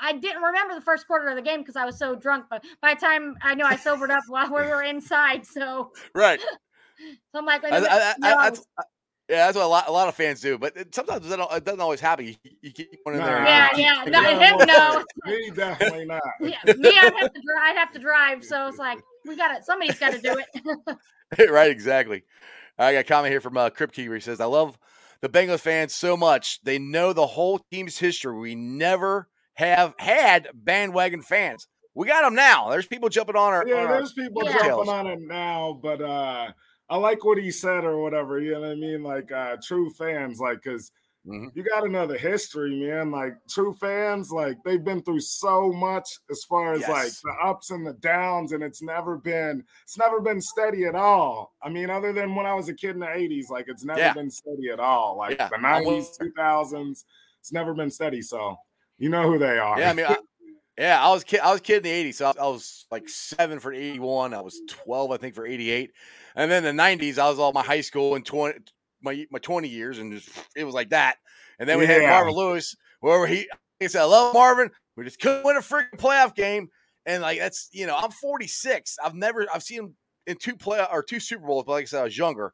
I 0.00 0.12
didn't 0.12 0.42
remember 0.42 0.74
the 0.74 0.80
first 0.80 1.06
quarter 1.06 1.28
of 1.28 1.36
the 1.36 1.42
game 1.42 1.60
because 1.60 1.76
I 1.76 1.84
was 1.84 1.98
so 1.98 2.14
drunk. 2.14 2.46
But 2.50 2.64
by 2.80 2.94
the 2.94 3.00
time 3.00 3.36
I 3.42 3.54
know 3.54 3.64
I 3.64 3.76
sobered 3.76 4.10
up 4.10 4.22
while 4.28 4.48
we 4.48 4.62
were 4.62 4.82
inside, 4.82 5.44
so 5.46 5.92
right. 6.14 6.40
so 7.32 7.38
I'm 7.38 7.44
like, 7.44 7.64
I, 7.64 7.78
I, 7.78 8.14
I, 8.22 8.82
no, 9.28 9.34
I 9.34 9.38
that's- 9.38 9.46
was- 9.46 9.46
I- 9.46 9.46
yeah, 9.46 9.46
that's 9.46 9.56
what 9.56 9.64
a 9.64 9.68
lot, 9.68 9.88
a 9.88 9.92
lot 9.92 10.08
of 10.08 10.14
fans 10.14 10.40
do. 10.40 10.56
But 10.58 10.76
it, 10.76 10.94
sometimes 10.94 11.30
it, 11.30 11.36
don't, 11.36 11.52
it 11.52 11.64
doesn't 11.64 11.80
always 11.80 12.00
happen. 12.00 12.26
You, 12.26 12.34
you 12.62 12.70
keep 12.72 12.90
going 13.04 13.18
in 13.18 13.22
there. 13.24 13.42
Yeah, 13.44 13.68
yeah, 13.76 14.04
You 14.04 14.10
no, 14.10 14.22
him, 14.22 14.66
no, 14.66 15.04
Me 15.26 15.50
definitely 15.54 16.06
not. 16.06 16.22
yeah, 16.40 16.56
me, 16.76 16.88
I'd 16.98 17.12
have 17.14 17.32
to 17.34 17.40
drive. 17.40 17.62
I'd 17.64 17.76
have 17.76 17.92
to 17.92 17.98
drive. 17.98 18.44
So 18.44 18.66
it's 18.68 18.78
like 18.78 18.98
we 19.26 19.36
got 19.36 19.54
it. 19.56 19.64
Somebody's 19.64 19.98
got 19.98 20.12
to 20.12 20.20
do 20.20 20.38
it. 21.36 21.50
right, 21.50 21.70
exactly. 21.70 22.22
I 22.78 22.92
got 22.94 23.00
a 23.00 23.04
comment 23.04 23.30
here 23.32 23.40
from 23.40 23.56
uh, 23.56 23.70
Crip 23.70 23.92
Key 23.92 24.08
where 24.08 24.16
he 24.16 24.20
says, 24.22 24.40
I 24.40 24.46
love 24.46 24.78
the 25.20 25.28
Bengals 25.28 25.60
fans 25.60 25.94
so 25.94 26.16
much. 26.16 26.60
They 26.62 26.78
know 26.78 27.12
the 27.12 27.26
whole 27.26 27.60
team's 27.70 27.98
history. 27.98 28.38
We 28.38 28.54
never 28.54 29.28
have 29.54 29.94
had 29.98 30.48
bandwagon 30.54 31.20
fans. 31.22 31.66
We 31.94 32.06
got 32.06 32.22
them 32.22 32.36
now. 32.36 32.70
There's 32.70 32.86
people 32.86 33.08
jumping 33.08 33.34
on 33.36 33.52
our. 33.52 33.66
Yeah, 33.66 33.74
on 33.74 33.86
our- 33.88 33.92
there's 33.94 34.12
people 34.12 34.42
Yeah. 34.44 34.58
jumping 34.58 34.88
on 34.88 35.06
it 35.08 35.18
now, 35.20 35.78
but 35.82 36.00
uh 36.00 36.52
I 36.90 36.96
like 36.96 37.24
what 37.24 37.38
he 37.38 37.50
said 37.50 37.84
or 37.84 38.02
whatever. 38.02 38.40
You 38.40 38.52
know 38.52 38.60
what 38.60 38.70
I 38.70 38.74
mean? 38.74 39.02
Like 39.02 39.30
uh 39.32 39.56
true 39.62 39.90
fans, 39.90 40.40
like 40.40 40.62
because 40.62 40.90
Mhm. 41.26 41.50
you 41.54 41.62
got 41.62 41.80
to 41.82 41.88
know 41.88 42.06
the 42.06 42.16
history, 42.18 42.74
man. 42.80 43.10
Like 43.10 43.34
true 43.50 43.74
fans, 43.74 44.30
like 44.30 44.56
they've 44.64 44.82
been 44.82 45.02
through 45.02 45.20
so 45.20 45.72
much 45.72 46.08
as 46.30 46.44
far 46.44 46.72
as 46.74 46.88
like 46.88 47.12
the 47.22 47.32
ups 47.44 47.70
and 47.70 47.86
the 47.86 47.94
downs, 47.94 48.52
and 48.52 48.62
it's 48.62 48.80
never 48.82 49.18
been 49.18 49.64
it's 49.82 49.98
never 49.98 50.20
been 50.20 50.40
steady 50.40 50.84
at 50.86 50.94
all. 50.94 51.54
I 51.62 51.68
mean, 51.68 51.90
other 51.90 52.12
than 52.12 52.34
when 52.34 52.46
I 52.46 52.54
was 52.54 52.68
a 52.68 52.74
kid 52.74 52.90
in 52.92 53.00
the 53.00 53.10
'80s, 53.10 53.50
like 53.50 53.66
it's 53.68 53.84
never 53.84 54.00
Yeah. 54.00 54.14
been 54.14 54.30
steady 54.30 54.70
at 54.72 54.80
all. 54.80 55.16
Like 55.18 55.38
Yeah, 55.38 55.48
the 55.50 55.58
'90s, 55.58 56.16
2000s, 56.16 57.04
it's 57.40 57.52
never 57.52 57.74
been 57.74 57.90
steady. 57.90 58.22
So 58.22 58.56
you 58.96 59.10
know 59.10 59.30
who 59.30 59.38
they 59.38 59.58
are. 59.58 59.78
Yeah, 59.80 59.90
I 59.90 59.92
mean, 59.94 60.06
I, 60.06 60.16
yeah, 60.78 61.04
I 61.04 61.10
was 61.10 61.24
kid. 61.24 61.40
I 61.40 61.52
was 61.52 61.60
kid 61.60 61.78
in 61.78 61.82
the 61.82 62.10
'80s, 62.10 62.14
so 62.14 62.26
I, 62.26 62.42
I 62.42 62.46
was 62.46 62.86
like 62.90 63.08
seven 63.08 63.58
for 63.58 63.72
'81. 63.72 64.32
I 64.32 64.40
was 64.40 64.60
12, 64.68 65.10
I 65.10 65.16
think, 65.16 65.34
for 65.34 65.46
'88, 65.46 65.90
and 66.36 66.50
then 66.50 66.62
the 66.62 66.70
'90s, 66.70 67.18
I 67.18 67.28
was 67.28 67.38
all 67.38 67.52
my 67.52 67.62
high 67.64 67.80
school 67.80 68.14
and 68.14 68.24
20 68.24 68.60
my 69.02 69.26
my 69.30 69.38
20 69.38 69.68
years, 69.68 69.98
and 69.98 70.12
just 70.12 70.30
it 70.56 70.64
was 70.64 70.74
like 70.74 70.90
that. 70.90 71.16
And 71.58 71.68
then 71.68 71.78
we 71.78 71.86
had 71.86 72.02
Yeah. 72.02 72.10
Marvin 72.10 72.34
Lewis, 72.34 72.76
wherever 73.00 73.26
he. 73.26 73.48
I 73.80 73.86
said, 73.86 74.02
I 74.02 74.04
love 74.04 74.34
Marvin. 74.34 74.70
We 74.96 75.04
just 75.04 75.20
couldn't 75.20 75.44
win 75.44 75.56
a 75.56 75.60
freaking 75.60 75.96
playoff 75.98 76.34
game, 76.34 76.68
and 77.06 77.22
like 77.22 77.38
that's 77.38 77.68
you 77.72 77.86
know, 77.86 77.96
I'm 77.96 78.10
46. 78.10 78.96
I've 79.02 79.14
never 79.14 79.46
I've 79.52 79.62
seen 79.62 79.80
him 79.80 79.96
in 80.26 80.36
two 80.36 80.56
play 80.56 80.84
or 80.92 81.02
two 81.02 81.20
Super 81.20 81.46
Bowls, 81.46 81.64
but 81.64 81.72
like 81.72 81.82
I 81.82 81.86
said, 81.86 82.00
I 82.00 82.04
was 82.04 82.18
younger. 82.18 82.52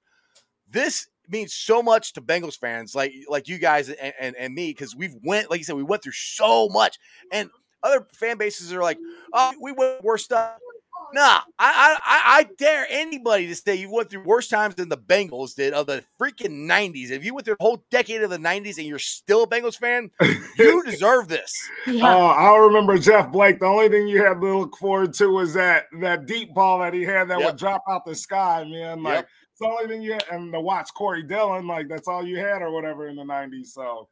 This 0.69 1.09
means 1.29 1.55
so 1.55 1.83
much 1.83 2.13
to 2.15 2.23
Bengals 2.23 2.59
fans, 2.59 2.95
like 2.95 3.13
like 3.29 3.49
you 3.49 3.59
guys 3.59 3.89
and 3.91 4.15
and, 4.19 4.37
and 4.37 4.55
me, 4.55 4.71
because 4.71 4.95
we've 4.97 5.15
went, 5.23 5.51
like 5.51 5.59
you 5.59 5.65
said, 5.65 5.77
we 5.77 5.83
went 5.83 6.03
through 6.03 6.13
so 6.13 6.69
much, 6.69 6.99
and 7.33 7.51
other 7.85 8.07
fan 8.15 8.39
bases 8.39 8.73
are 8.73 8.83
like, 8.83 8.99
mm-hmm. 8.99 9.31
oh, 9.33 9.53
we 9.61 9.73
went 9.73 10.03
worse 10.03 10.25
stuff. 10.25 10.59
Oh 10.97 11.07
nah, 11.13 11.41
I, 11.59 11.69
I 11.69 11.99
I 12.05 12.39
I 12.39 12.49
dare 12.59 12.87
anybody 12.89 13.47
to 13.49 13.55
say 13.55 13.75
you 13.75 13.91
went 13.93 14.11
through 14.11 14.23
worse 14.25 14.49
times 14.49 14.75
than 14.77 14.89
the 14.89 14.97
Bengals 14.97 15.55
did 15.55 15.73
of 15.75 15.87
the 15.87 16.05
freaking 16.21 16.67
'90s. 16.67 17.11
If 17.11 17.25
you 17.25 17.35
went 17.35 17.45
through 17.45 17.57
the 17.59 17.65
whole 17.65 17.85
decade 17.91 18.23
of 18.23 18.31
the 18.31 18.39
'90s 18.39 18.79
and 18.79 18.87
you're 18.87 18.99
still 18.99 19.43
a 19.43 19.47
Bengals 19.47 19.77
fan, 19.77 20.11
you 20.59 20.83
deserve 20.87 21.29
this. 21.29 21.53
Yeah. 21.87 22.15
Oh, 22.15 22.27
I 22.29 22.57
remember 22.59 22.97
Jeff 22.99 23.31
Blake. 23.31 23.59
The 23.61 23.67
only 23.67 23.89
thing 23.89 24.09
you 24.09 24.25
had 24.25 24.41
to 24.41 24.59
look 24.59 24.77
forward 24.77 25.13
to 25.15 25.27
was 25.29 25.53
that 25.55 25.87
that 26.01 26.27
deep 26.27 26.55
ball 26.55 26.79
that 26.81 26.95
he 26.95 27.03
had 27.03 27.29
that 27.29 27.39
Yep. 27.41 27.47
would 27.51 27.59
drop 27.59 27.83
out 27.89 28.05
the 28.05 28.15
sky, 28.15 28.65
man. 28.65 29.03
Like 29.03 29.17
Yep. 29.17 29.29
it's 29.51 29.61
the 29.61 29.67
only 29.67 29.89
thing 29.89 30.03
you 30.03 30.13
had, 30.13 30.25
and 30.31 30.53
to 30.53 30.61
watch 30.61 30.89
Corey 30.95 31.23
Dillon, 31.23 31.67
like 31.67 31.89
that's 31.89 32.09
all 32.09 32.25
you 32.27 32.39
had 32.39 32.63
or 32.63 32.71
whatever 32.71 33.09
in 33.09 33.17
the 33.17 33.25
'90s. 33.25 33.67
So 33.67 34.09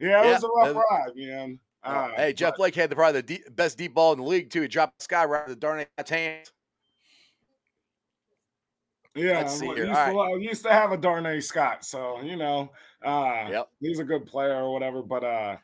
yeah, 0.00 0.22
it 0.22 0.26
Yeah, 0.26 0.32
was 0.34 0.44
a 0.44 0.48
rough 0.48 0.84
ride, 0.90 1.12
man. 1.14 1.58
Uh, 1.84 2.10
hey, 2.16 2.32
Jeff 2.32 2.52
but- 2.52 2.58
Blake 2.58 2.74
had 2.74 2.90
the 2.90 2.96
probably 2.96 3.20
the 3.20 3.26
deep, 3.26 3.56
best 3.56 3.76
deep 3.78 3.94
ball 3.94 4.12
in 4.12 4.18
the 4.18 4.24
league 4.24 4.50
too. 4.50 4.62
He 4.62 4.68
dropped 4.68 4.98
the 4.98 5.04
sky 5.04 5.24
right 5.24 5.44
in 5.44 5.50
the 5.50 5.56
darn 5.56 5.84
hands. 6.08 6.52
Yeah, 9.14 9.38
Let's 9.40 9.58
see 9.58 9.66
used, 9.66 9.78
to, 9.78 10.12
lo- 10.12 10.36
used 10.36 10.62
to 10.62 10.72
have 10.72 10.92
a 10.92 10.96
Darnay 10.96 11.40
Scott, 11.40 11.84
so 11.84 12.22
you 12.22 12.36
know, 12.36 12.70
uh, 13.04 13.46
Yep. 13.50 13.68
he's 13.80 13.98
a 13.98 14.04
good 14.04 14.24
player 14.24 14.54
or 14.62 14.72
whatever. 14.72 15.02
But 15.02 15.22
uh, 15.22 15.56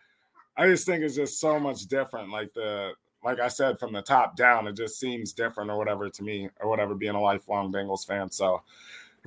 I 0.57 0.67
just 0.67 0.85
think 0.85 1.03
it's 1.03 1.15
just 1.15 1.41
so 1.41 1.59
much 1.59 1.87
different. 1.87 2.31
Like 2.31 2.53
the, 2.53 2.93
like 3.25 3.41
I 3.41 3.49
said, 3.49 3.79
from 3.79 3.95
the 3.95 4.03
top 4.03 4.37
down, 4.37 4.67
it 4.67 4.75
just 4.75 5.01
seems 5.01 5.33
different 5.33 5.71
or 5.71 5.79
whatever 5.79 6.11
to 6.11 6.23
me 6.23 6.51
or 6.61 6.69
whatever. 6.69 6.95
Being 6.95 7.15
a 7.15 7.21
lifelong 7.23 7.73
Bengals 7.73 8.07
fan, 8.07 8.31
so 8.31 8.63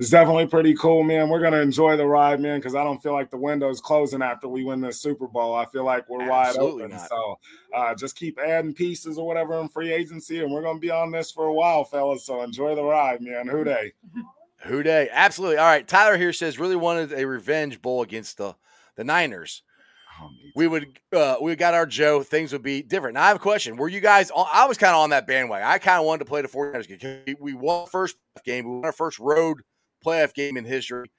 it's 0.02 0.10
definitely 0.10 0.46
pretty 0.46 0.74
cool, 0.74 1.04
man. 1.04 1.28
We're 1.28 1.40
gonna 1.40 1.60
enjoy 1.60 1.96
the 1.96 2.04
ride, 2.06 2.40
man, 2.40 2.58
because 2.58 2.74
I 2.74 2.82
don't 2.82 3.00
feel 3.02 3.12
like 3.12 3.30
the 3.30 3.36
window's 3.36 3.80
closing 3.80 4.20
after 4.20 4.48
we 4.48 4.64
win 4.64 4.80
the 4.80 4.92
Super 4.92 5.28
Bowl. 5.28 5.54
I 5.54 5.64
feel 5.66 5.84
like 5.84 6.08
we're 6.08 6.22
Absolutely 6.28 6.82
wide 6.82 6.86
open. 6.86 6.96
not. 6.96 7.08
So 7.08 7.38
uh, 7.74 7.94
just 7.94 8.16
keep 8.16 8.38
adding 8.40 8.74
pieces 8.74 9.16
or 9.16 9.26
whatever 9.26 9.60
in 9.60 9.68
free 9.68 9.92
agency, 9.92 10.42
and 10.42 10.52
we're 10.52 10.62
gonna 10.62 10.80
be 10.80 10.90
on 10.90 11.12
this 11.12 11.30
for 11.30 11.46
a 11.46 11.54
while, 11.54 11.84
fellas. 11.84 12.24
So 12.26 12.42
enjoy 12.42 12.74
the 12.74 12.82
ride, 12.82 13.20
man. 13.22 13.46
Who 13.46 13.62
they? 13.64 13.92
Who 14.64 14.82
Dey? 14.82 15.08
Absolutely. 15.10 15.56
All 15.58 15.66
right. 15.66 15.86
Tyler 15.86 16.16
here 16.16 16.32
says 16.32 16.58
really 16.58 16.76
wanted 16.76 17.12
a 17.12 17.24
revenge 17.26 17.82
bowl 17.82 18.02
against 18.02 18.38
the 18.38 18.54
the 18.96 19.04
Niners. 19.04 19.62
Oh, 20.20 20.28
we 20.54 20.68
would 20.68 20.98
uh 21.12 21.36
we 21.40 21.56
got 21.56 21.74
our 21.74 21.86
Joe, 21.86 22.22
things 22.22 22.52
would 22.52 22.62
be 22.62 22.82
different. 22.82 23.14
Now 23.14 23.24
I 23.24 23.28
have 23.28 23.36
a 23.36 23.40
question. 23.40 23.76
Were 23.76 23.88
you 23.88 24.00
guys 24.00 24.30
on, 24.30 24.46
I 24.52 24.66
was 24.66 24.78
kind 24.78 24.94
of 24.94 25.00
on 25.00 25.10
that 25.10 25.26
bandwagon. 25.26 25.66
I 25.66 25.78
kind 25.78 25.98
of 25.98 26.06
wanted 26.06 26.20
to 26.20 26.24
play 26.26 26.42
the 26.42 26.48
49ers 26.48 26.98
game. 27.00 27.22
We- 27.40 27.52
We 27.52 27.54
won 27.54 27.86
first 27.88 28.16
game. 28.44 28.64
We 28.66 28.74
won 28.76 28.84
our 28.84 28.92
first 28.92 29.18
road 29.18 29.58
playoff 30.04 30.34
game 30.34 30.56
in 30.56 30.64
history. 30.64 31.10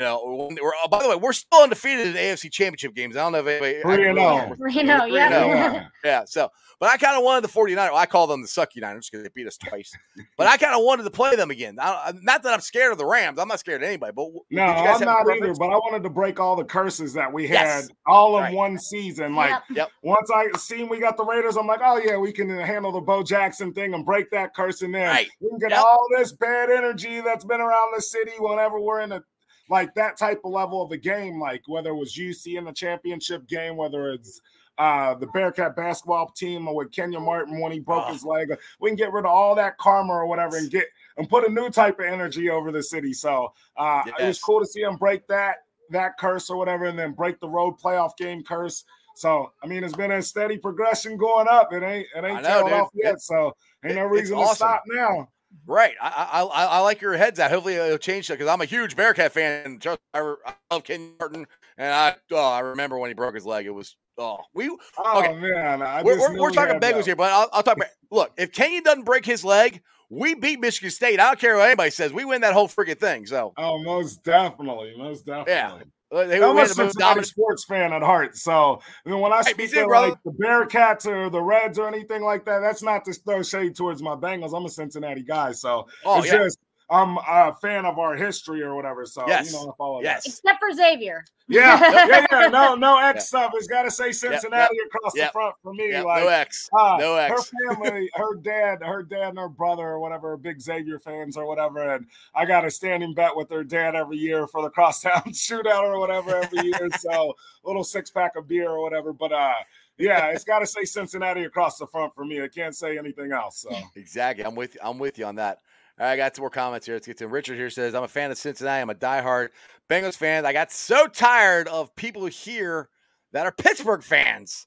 You 0.00 0.06
know, 0.06 0.48
we 0.50 0.56
we're, 0.62 0.72
oh, 0.82 0.88
by 0.88 1.02
the 1.02 1.10
way, 1.10 1.16
we're 1.16 1.34
still 1.34 1.62
undefeated 1.62 2.06
in 2.06 2.12
the 2.14 2.18
AFC 2.18 2.50
championship 2.50 2.94
games. 2.94 3.18
I 3.18 3.20
don't 3.20 3.32
know 3.32 3.40
if 3.40 3.46
anybody 3.46 3.82
Three 3.82 4.08
and 4.08 4.18
oh. 4.18 4.48
oh. 4.50 4.54
Three 4.56 4.80
and 4.80 4.90
oh, 4.90 5.04
yeah. 5.04 5.28
oh. 5.30 5.46
Yeah. 5.46 5.86
Yeah, 6.02 6.24
so 6.24 6.48
but 6.78 6.88
I 6.88 6.96
kind 6.96 7.18
of 7.18 7.22
wanted 7.22 7.44
the 7.44 7.52
49ers. 7.52 7.92
I 7.92 8.06
call 8.06 8.26
them 8.26 8.40
the 8.40 8.48
sucky 8.48 8.80
Niners 8.80 9.10
because 9.10 9.22
they 9.22 9.28
beat 9.34 9.46
us 9.46 9.58
twice. 9.58 9.92
but 10.38 10.46
I 10.46 10.56
kind 10.56 10.74
of 10.74 10.82
wanted 10.82 11.02
to 11.02 11.10
play 11.10 11.36
them 11.36 11.50
again. 11.50 11.76
I, 11.78 12.14
not 12.22 12.42
that 12.44 12.54
I'm 12.54 12.62
scared 12.62 12.92
of 12.92 12.96
the 12.96 13.04
Rams. 13.04 13.38
I'm 13.38 13.48
not 13.48 13.60
scared 13.60 13.82
of 13.82 13.88
anybody. 13.88 14.14
But 14.16 14.28
No, 14.32 14.32
you 14.48 14.56
guys 14.56 15.02
I'm 15.02 15.06
not 15.06 15.24
preference? 15.26 15.42
either, 15.42 15.54
but 15.58 15.66
I 15.66 15.76
wanted 15.76 16.02
to 16.04 16.08
break 16.10 16.40
all 16.40 16.56
the 16.56 16.64
curses 16.64 17.12
that 17.12 17.30
we 17.30 17.46
had 17.46 17.52
Yes. 17.52 17.88
all 18.06 18.38
in 18.38 18.44
Right. 18.44 18.54
one 18.54 18.78
season. 18.78 19.34
Like 19.34 19.50
Yep. 19.50 19.62
Yep. 19.76 19.90
once 20.02 20.30
I 20.34 20.46
seen 20.56 20.88
we 20.88 20.98
got 20.98 21.18
the 21.18 21.24
Raiders, 21.26 21.58
I'm 21.58 21.66
like, 21.66 21.80
oh 21.84 21.98
yeah, 22.02 22.16
we 22.16 22.32
can 22.32 22.50
uh, 22.50 22.64
handle 22.64 22.90
the 22.92 23.02
Bo 23.02 23.22
Jackson 23.22 23.74
thing 23.74 23.92
and 23.92 24.06
break 24.06 24.30
that 24.30 24.56
curse 24.56 24.80
in 24.80 24.92
there. 24.92 25.08
Right. 25.08 25.28
We 25.40 25.50
can 25.50 25.58
get 25.58 25.72
Yep. 25.72 25.80
all 25.80 26.06
this 26.16 26.32
bad 26.32 26.70
energy 26.70 27.20
that's 27.20 27.44
been 27.44 27.60
around 27.60 27.92
the 27.94 28.00
city 28.00 28.32
whenever 28.38 28.80
we're 28.80 29.02
in 29.02 29.12
a 29.12 29.22
like 29.70 29.94
that 29.94 30.18
type 30.18 30.40
of 30.44 30.50
level 30.52 30.82
of 30.82 30.90
a 30.92 30.96
game, 30.98 31.40
like 31.40 31.62
whether 31.66 31.90
it 31.90 31.96
was 31.96 32.14
UC 32.14 32.58
in 32.58 32.64
the 32.64 32.72
championship 32.72 33.46
game, 33.48 33.76
whether 33.76 34.10
it's 34.10 34.40
uh, 34.78 35.14
the 35.14 35.26
Bearcat 35.28 35.76
basketball 35.76 36.28
team 36.30 36.66
or 36.66 36.74
with 36.74 36.90
Kenyon 36.90 37.22
Martin 37.22 37.60
when 37.60 37.70
he 37.70 37.78
broke 37.80 38.04
Oh. 38.08 38.12
his 38.12 38.24
leg. 38.24 38.50
We 38.80 38.88
can 38.90 38.96
get 38.96 39.12
rid 39.12 39.24
of 39.26 39.30
all 39.30 39.54
that 39.54 39.78
karma 39.78 40.12
or 40.12 40.26
whatever 40.26 40.56
and 40.56 40.70
get 40.70 40.86
and 41.16 41.28
put 41.28 41.44
a 41.46 41.50
new 41.52 41.70
type 41.70 42.00
of 42.00 42.06
energy 42.06 42.50
over 42.50 42.72
the 42.72 42.82
city. 42.82 43.12
So 43.12 43.52
uh, 43.76 44.02
it 44.18 44.26
was 44.26 44.38
cool 44.40 44.60
to 44.60 44.66
see 44.66 44.80
him 44.82 44.96
break 44.96 45.26
that 45.28 45.56
that 45.90 46.16
curse 46.18 46.50
or 46.50 46.56
whatever, 46.56 46.86
and 46.86 46.98
then 46.98 47.12
break 47.12 47.40
the 47.40 47.48
road 47.48 47.78
playoff 47.78 48.16
game 48.16 48.42
curse. 48.42 48.84
So 49.16 49.52
I 49.62 49.66
mean, 49.66 49.84
it's 49.84 49.94
been 49.96 50.12
a 50.12 50.22
steady 50.22 50.56
progression 50.56 51.16
going 51.18 51.46
up. 51.48 51.72
It 51.74 51.82
ain't 51.82 52.06
it 52.16 52.24
ain't 52.24 52.42
know, 52.42 52.72
off 52.72 52.88
yet. 52.94 53.14
It- 53.14 53.20
so 53.20 53.54
ain't 53.84 53.96
no 53.96 54.06
it- 54.06 54.10
reason 54.10 54.36
to 54.36 54.42
awesome. 54.44 54.56
stop 54.56 54.82
now. 54.86 55.28
Right. 55.66 55.94
I, 56.00 56.42
I 56.42 56.64
I 56.64 56.78
like 56.80 57.00
your 57.00 57.16
heads 57.16 57.40
out. 57.40 57.50
Hopefully 57.50 57.74
it'll 57.74 57.98
change 57.98 58.28
that 58.28 58.34
because 58.34 58.48
I'm 58.48 58.60
a 58.60 58.64
huge 58.66 58.96
Bearcat 58.96 59.32
fan. 59.32 59.78
Just 59.80 59.98
I, 60.14 60.34
love 60.70 60.84
Ken 60.84 61.14
Martin, 61.18 61.46
and 61.76 61.92
I 61.92 62.16
oh 62.32 62.36
I 62.50 62.60
remember 62.60 62.98
when 62.98 63.10
he 63.10 63.14
broke 63.14 63.34
his 63.34 63.46
leg. 63.46 63.66
It 63.66 63.70
was 63.70 63.96
Oh, 64.18 64.38
we 64.54 64.68
Oh 64.98 65.20
Okay. 65.20 65.34
man, 65.34 65.82
I 65.82 66.02
we're, 66.02 66.18
we're, 66.18 66.42
we're 66.42 66.50
talking 66.50 66.78
Bengals 66.78 67.04
here, 67.04 67.16
but 67.16 67.32
I'll, 67.32 67.48
I'll 67.52 67.62
talk 67.62 67.76
about. 67.76 67.88
Look, 68.10 68.32
if 68.36 68.52
Kenyon 68.52 68.82
doesn't 68.82 69.04
break 69.04 69.24
his 69.24 69.44
leg, 69.44 69.82
we 70.10 70.34
beat 70.34 70.60
Michigan 70.60 70.90
State. 70.90 71.18
I 71.20 71.26
don't 71.28 71.38
care 71.38 71.56
what 71.56 71.66
anybody 71.66 71.90
says. 71.90 72.12
We 72.12 72.24
win 72.24 72.42
that 72.42 72.52
whole 72.52 72.68
freaking 72.68 72.98
thing. 72.98 73.26
So 73.26 73.54
Oh, 73.56 73.82
most 73.82 74.22
definitely, 74.22 74.94
most 74.98 75.24
definitely. 75.24 75.82
uh, 75.82 75.84
they, 76.10 76.42
I'm 76.42 76.56
a 76.58 76.66
Cincinnati 76.66 77.22
sports 77.22 77.64
fan 77.64 77.92
at 77.92 78.02
heart, 78.02 78.36
so 78.36 78.80
I 79.06 79.10
mean, 79.10 79.20
when 79.20 79.32
I 79.32 79.42
Hey, 79.42 79.52
speak 79.52 79.76
of 79.76 79.88
like 79.88 80.14
the 80.24 80.32
Bearcats 80.32 81.06
or 81.06 81.30
the 81.30 81.40
Reds 81.40 81.78
or 81.78 81.86
anything 81.86 82.22
like 82.22 82.44
that, 82.46 82.60
that's 82.60 82.82
not 82.82 83.04
to 83.04 83.12
throw 83.12 83.42
shade 83.42 83.76
towards 83.76 84.02
my 84.02 84.16
Bengals. 84.16 84.56
I'm 84.56 84.64
a 84.64 84.68
Cincinnati 84.68 85.22
guy, 85.22 85.52
so 85.52 85.86
Oh 86.04 86.18
it's 86.18 86.26
yeah, 86.26 86.38
just 86.38 86.58
I'm 86.90 87.18
a 87.18 87.56
fan 87.60 87.86
of 87.86 87.98
our 88.00 88.16
history 88.16 88.62
or 88.62 88.74
whatever. 88.74 89.06
So 89.06 89.24
Yes. 89.28 89.52
you 89.52 89.58
know, 89.58 89.70
I 89.70 89.76
follow 89.78 90.02
yes. 90.02 90.26
Except 90.26 90.58
for 90.58 90.72
Xavier. 90.74 91.24
Yeah, 91.52 91.80
yeah, 92.06 92.26
yeah. 92.30 92.46
No, 92.46 92.76
no 92.76 92.96
X 92.98 93.26
stuff. 93.26 93.50
It's 93.56 93.66
got 93.66 93.82
to 93.82 93.90
say 93.90 94.06
yep, 94.06 94.14
Cincinnati 94.14 94.76
across 94.86 95.16
yep, 95.16 95.30
the 95.30 95.32
front 95.32 95.56
for 95.64 95.74
me. 95.74 95.88
Yep, 95.90 96.04
like 96.04 96.22
no 96.22 96.28
X, 96.28 96.70
Ah, 96.72 96.96
no 96.96 97.16
her 97.16 97.74
family, 97.74 98.08
her 98.14 98.36
dad, 98.36 98.78
her 98.84 99.02
dad 99.02 99.30
and 99.30 99.38
her 99.38 99.48
brother 99.48 99.82
or 99.82 99.98
whatever, 99.98 100.36
big 100.36 100.60
Xavier 100.60 101.00
fans 101.00 101.36
or 101.36 101.46
whatever. 101.46 101.96
And 101.96 102.06
I 102.36 102.44
got 102.44 102.64
a 102.64 102.70
standing 102.70 103.14
bet 103.14 103.34
with 103.34 103.48
their 103.48 103.64
dad 103.64 103.96
every 103.96 104.16
year 104.16 104.46
for 104.46 104.62
the 104.62 104.70
crosstown 104.70 105.22
shootout 105.32 105.82
or 105.82 105.98
whatever 105.98 106.36
every 106.36 106.66
year. 106.66 106.88
So 107.00 107.34
a 107.64 107.66
little 107.66 107.82
six 107.82 108.12
pack 108.12 108.36
of 108.36 108.46
beer 108.46 108.70
or 108.70 108.80
whatever. 108.80 109.12
But 109.12 109.32
uh 109.32 109.54
yeah, 109.98 110.28
it's 110.28 110.44
gotta 110.44 110.68
say 110.68 110.84
Cincinnati 110.84 111.42
across 111.46 111.78
the 111.78 111.86
front 111.88 112.14
for 112.14 112.24
me. 112.24 112.40
I 112.40 112.46
can't 112.46 112.76
say 112.76 112.96
anything 112.96 113.32
else. 113.32 113.58
So 113.68 113.76
Exactly. 113.96 114.44
I'm 114.44 114.54
with 114.54 114.76
you. 114.76 114.80
I'm 114.84 115.00
with 115.00 115.18
you 115.18 115.24
on 115.24 115.34
that. 115.34 115.58
All 116.00 116.06
right, 116.06 116.12
I 116.14 116.16
got 116.16 116.34
some 116.34 116.44
more 116.44 116.50
comments 116.50 116.86
here. 116.86 116.94
Let's 116.94 117.06
get 117.06 117.18
to 117.18 117.24
them. 117.24 117.32
Richard 117.32 117.56
here 117.56 117.68
says, 117.68 117.94
I'm 117.94 118.04
a 118.04 118.08
fan 118.08 118.30
of 118.30 118.38
Cincinnati. 118.38 118.80
I'm 118.80 118.88
a 118.88 118.94
diehard 118.94 119.50
Bengals 119.90 120.16
fan. 120.16 120.46
I 120.46 120.54
got 120.54 120.72
so 120.72 121.06
tired 121.06 121.68
of 121.68 121.94
people 121.94 122.24
here 122.24 122.88
that 123.32 123.44
are 123.44 123.52
Pittsburgh 123.52 124.02
fans. 124.02 124.66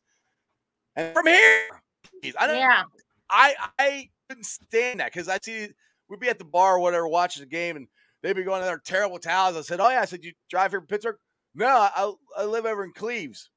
And 0.96 1.12
from 1.12 1.26
here. 1.26 1.66
Jeez, 2.24 2.34
I 2.38 2.46
don't 2.46 2.58
Yeah. 2.58 2.84
I 3.32 3.56
I 3.80 4.10
couldn't 4.30 4.46
stand 4.46 5.00
that 5.00 5.12
because 5.12 5.28
I 5.28 5.40
see 5.42 5.70
we'd 6.08 6.20
be 6.20 6.30
at 6.30 6.38
the 6.38 6.46
bar 6.46 6.76
or 6.76 6.80
whatever 6.80 7.08
watching 7.08 7.42
the 7.42 7.50
game 7.50 7.78
and 7.78 7.88
they'd 8.22 8.36
be 8.36 8.44
going 8.44 8.62
to 8.62 8.66
their 8.66 8.78
terrible 8.78 9.18
towels. 9.18 9.58
I 9.58 9.62
said, 9.62 9.80
Oh 9.80 9.90
yeah, 9.90 10.02
I 10.02 10.06
said, 10.06 10.24
You 10.24 10.34
drive 10.52 10.70
here 10.70 10.82
from 10.82 10.88
Pittsburgh? 10.88 11.18
No, 11.56 11.66
I 11.66 12.14
I 12.38 12.46
live 12.46 12.68
over 12.68 12.84
in 12.84 12.92
Cleves. 12.94 13.50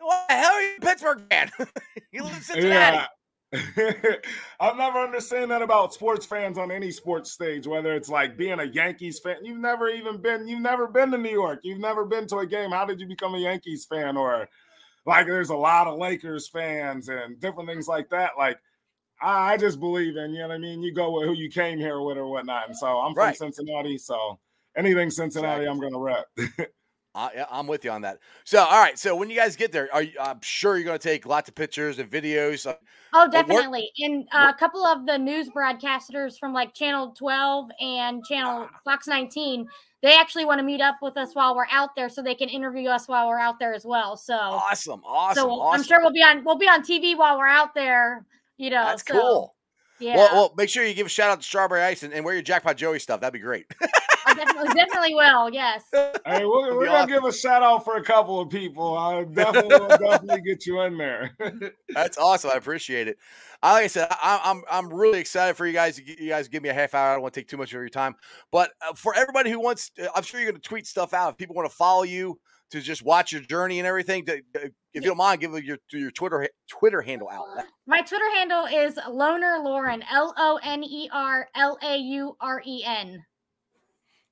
What 0.00 0.24
the 0.28 0.34
hell 0.34 0.52
are 0.52 0.62
you 0.62 0.76
a 0.78 0.80
Pittsburgh 0.80 1.20
fan? 1.30 1.50
you 2.12 2.22
live 2.22 2.34
in 2.34 2.40
Cincinnati. 2.40 2.96
yeah. 2.96 3.06
I've 4.60 4.76
never 4.76 4.98
understand 5.00 5.50
that 5.50 5.62
about 5.62 5.92
sports 5.92 6.24
fans 6.24 6.56
on 6.56 6.70
any 6.70 6.92
sports 6.92 7.32
stage, 7.32 7.66
whether 7.66 7.94
it's 7.94 8.08
like 8.08 8.36
being 8.36 8.60
a 8.60 8.64
Yankees 8.64 9.18
fan. 9.18 9.44
You've 9.44 9.58
never 9.58 9.88
even 9.88 10.20
been, 10.20 10.46
you've 10.46 10.60
never 10.60 10.86
been 10.86 11.10
to 11.10 11.18
New 11.18 11.30
York. 11.30 11.60
You've 11.64 11.80
never 11.80 12.04
been 12.04 12.26
to 12.28 12.38
a 12.38 12.46
game. 12.46 12.70
How 12.70 12.84
did 12.84 13.00
you 13.00 13.06
become 13.08 13.34
a 13.34 13.38
Yankees 13.38 13.84
fan? 13.84 14.16
Or 14.16 14.48
like 15.04 15.26
there's 15.26 15.50
a 15.50 15.56
lot 15.56 15.88
of 15.88 15.98
Lakers 15.98 16.48
fans 16.48 17.08
and 17.08 17.40
different 17.40 17.68
things 17.68 17.88
like 17.88 18.08
that. 18.10 18.32
Like 18.38 18.58
I, 19.20 19.54
I 19.54 19.56
just 19.56 19.80
believe 19.80 20.16
in, 20.16 20.32
you 20.32 20.40
know 20.40 20.48
what 20.48 20.54
I 20.54 20.58
mean? 20.58 20.82
You 20.82 20.94
go 20.94 21.18
with 21.18 21.26
who 21.26 21.34
you 21.34 21.50
came 21.50 21.78
here 21.78 22.00
with 22.00 22.18
or 22.18 22.28
whatnot. 22.28 22.68
And 22.68 22.76
so 22.76 22.86
I'm 22.86 23.14
from 23.14 23.24
Right. 23.24 23.36
Cincinnati. 23.36 23.98
So 23.98 24.38
anything 24.76 25.10
Cincinnati, 25.10 25.66
I'm 25.66 25.80
gonna 25.80 25.98
rep. 25.98 26.26
Uh, 27.14 27.28
I'm 27.50 27.66
with 27.66 27.84
you 27.84 27.90
on 27.90 28.02
that. 28.02 28.18
So, 28.44 28.60
all 28.60 28.80
right. 28.80 28.98
So, 28.98 29.16
when 29.16 29.30
you 29.30 29.36
guys 29.36 29.56
get 29.56 29.72
there, 29.72 29.88
are 29.92 30.02
you, 30.02 30.12
I'm 30.20 30.40
sure 30.42 30.76
you're 30.76 30.84
going 30.84 30.98
to 30.98 31.02
take 31.02 31.26
lots 31.26 31.48
of 31.48 31.56
pictures 31.56 31.98
and 31.98 32.08
videos. 32.08 32.72
Oh, 33.12 33.20
what- 33.20 33.32
definitely. 33.32 33.90
And 33.98 34.28
uh, 34.32 34.52
a 34.54 34.58
couple 34.58 34.84
of 34.84 35.06
the 35.06 35.18
news 35.18 35.48
broadcasters 35.50 36.38
from 36.38 36.52
like 36.52 36.72
Channel 36.72 37.12
12 37.18 37.70
and 37.80 38.24
Channel 38.24 38.68
Fox 38.84 39.08
19, 39.08 39.66
they 40.02 40.16
actually 40.16 40.44
want 40.44 40.60
to 40.60 40.64
meet 40.64 40.80
up 40.80 40.96
with 41.02 41.16
us 41.16 41.34
while 41.34 41.56
we're 41.56 41.66
out 41.72 41.90
there 41.96 42.08
so 42.08 42.22
they 42.22 42.36
can 42.36 42.48
interview 42.48 42.88
us 42.88 43.08
while 43.08 43.26
we're 43.26 43.40
out 43.40 43.58
there 43.58 43.74
as 43.74 43.84
well. 43.84 44.16
So, 44.16 44.34
awesome, 44.34 45.02
awesome, 45.04 45.42
so 45.42 45.50
awesome. 45.50 45.80
I'm 45.80 45.84
sure 45.84 46.00
we'll 46.00 46.12
be 46.12 46.22
on 46.22 46.44
we'll 46.44 46.58
be 46.58 46.68
on 46.68 46.82
TV 46.82 47.18
while 47.18 47.36
we're 47.38 47.48
out 47.48 47.74
there, 47.74 48.24
you 48.56 48.70
know. 48.70 48.84
That's 48.84 49.06
so, 49.06 49.20
cool. 49.20 49.54
Yeah. 49.98 50.16
Well, 50.16 50.28
well, 50.32 50.54
make 50.56 50.68
sure 50.68 50.84
you 50.84 50.94
give 50.94 51.06
a 51.06 51.10
shout 51.10 51.30
out 51.30 51.40
to 51.40 51.46
Strawberry 51.46 51.82
Ice 51.82 52.04
and, 52.04 52.14
and 52.14 52.24
wear 52.24 52.34
your 52.34 52.42
Jackpot 52.42 52.76
Joey 52.76 53.00
stuff. 53.00 53.20
That'd 53.20 53.34
be 53.34 53.40
great. 53.40 53.66
I 54.30 54.34
definitely 54.34 54.74
definitely 54.74 55.14
will. 55.14 55.50
Yes. 55.50 55.84
Hey, 55.92 56.44
we're, 56.44 56.76
we're 56.76 56.86
gonna 56.86 56.98
awesome. 56.98 57.08
give 57.08 57.24
a 57.24 57.32
shout 57.32 57.62
out 57.62 57.84
for 57.84 57.96
a 57.96 58.04
couple 58.04 58.40
of 58.40 58.48
people. 58.50 58.96
I 58.96 59.24
definitely 59.24 59.78
will 59.78 59.88
definitely 59.88 60.40
get 60.46 60.66
you 60.66 60.80
in 60.82 60.96
there. 60.96 61.36
That's 61.88 62.18
awesome. 62.18 62.50
I 62.50 62.54
appreciate 62.54 63.08
it. 63.08 63.18
Like 63.62 63.84
I 63.84 63.86
said, 63.88 64.08
I, 64.10 64.40
I'm 64.44 64.62
I'm 64.70 64.92
really 64.92 65.18
excited 65.18 65.56
for 65.56 65.66
you 65.66 65.72
guys. 65.72 65.98
You 65.98 66.28
guys 66.28 66.48
give 66.48 66.62
me 66.62 66.68
a 66.68 66.74
half 66.74 66.94
hour. 66.94 67.10
I 67.10 67.12
don't 67.14 67.22
want 67.22 67.34
to 67.34 67.40
take 67.40 67.48
too 67.48 67.56
much 67.56 67.70
of 67.70 67.80
your 67.80 67.88
time, 67.88 68.14
but 68.50 68.70
uh, 68.88 68.94
for 68.94 69.14
everybody 69.14 69.50
who 69.50 69.60
wants, 69.60 69.90
uh, 70.02 70.06
I'm 70.14 70.22
sure 70.22 70.40
you're 70.40 70.50
going 70.50 70.60
to 70.60 70.68
tweet 70.68 70.86
stuff 70.86 71.12
out. 71.12 71.32
If 71.32 71.36
people 71.36 71.54
want 71.54 71.68
to 71.68 71.76
follow 71.76 72.04
you 72.04 72.38
to 72.70 72.80
just 72.80 73.02
watch 73.02 73.32
your 73.32 73.42
journey 73.42 73.80
and 73.80 73.86
everything, 73.86 74.24
to, 74.26 74.38
uh, 74.56 74.68
if 74.94 75.02
you 75.02 75.02
don't 75.02 75.16
mind, 75.16 75.40
give 75.40 75.52
your 75.62 75.78
your 75.92 76.10
Twitter 76.10 76.48
Twitter 76.68 77.02
handle 77.02 77.28
out. 77.28 77.46
My 77.86 78.00
Twitter 78.00 78.30
handle 78.34 78.64
is 78.64 78.98
Loner 79.08 79.58
Lauren, 79.62 80.02
L 80.10 80.34
O 80.36 80.58
N 80.62 80.82
E 80.82 81.10
R 81.12 81.48
L 81.54 81.78
A 81.82 81.96
U 81.96 82.36
R 82.40 82.62
E 82.64 82.82
N. 82.86 83.24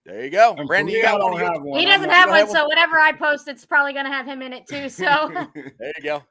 There 0.09 0.25
you 0.25 0.31
go, 0.31 0.51
And 0.51 0.61
for 0.61 0.65
Brandon. 0.65 0.95
You 0.95 1.03
got 1.03 1.21
one. 1.21 1.39
Have 1.39 1.63
one. 1.63 1.79
He 1.79 1.85
doesn't 1.85 2.09
have 2.09 2.29
don't 2.29 2.37
have 2.37 2.49
one, 2.49 2.57
so 2.57 2.67
whatever 2.67 2.99
I 2.99 3.13
post, 3.13 3.47
it's 3.47 3.67
probably 3.67 3.93
going 3.93 4.07
to 4.07 4.11
have 4.11 4.27
him 4.27 4.41
in 4.41 4.55
it 4.55 4.67
too. 4.67 4.89
So, 4.89 5.05
There 5.55 5.93
you 5.99 6.03
go. 6.03 6.23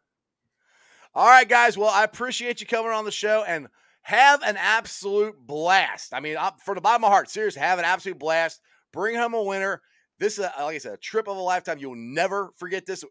All 1.13 1.27
right, 1.27 1.47
guys. 1.47 1.77
Well, 1.77 1.91
I 1.91 2.03
appreciate 2.03 2.59
you 2.59 2.65
coming 2.65 2.91
on 2.91 3.05
the 3.05 3.11
show 3.11 3.43
and 3.47 3.67
have 4.01 4.41
an 4.41 4.57
absolute 4.57 5.35
blast. 5.39 6.13
I 6.15 6.21
mean, 6.21 6.37
I'm, 6.39 6.53
from 6.65 6.73
the 6.73 6.81
bottom 6.81 7.03
of 7.03 7.09
my 7.09 7.13
heart, 7.13 7.29
seriously, 7.29 7.61
have 7.61 7.77
an 7.77 7.85
absolute 7.85 8.17
blast. 8.17 8.61
Bring 8.93 9.15
home 9.15 9.35
a 9.35 9.43
winner. 9.43 9.83
This 10.19 10.39
is, 10.39 10.45
a, 10.45 10.63
like 10.63 10.75
I 10.75 10.77
said, 10.79 10.93
a 10.93 10.97
trip 10.97 11.27
of 11.27 11.37
a 11.37 11.41
lifetime. 11.41 11.77
You'll 11.77 11.95
never 11.95 12.51
forget 12.57 12.87
this 12.87 13.03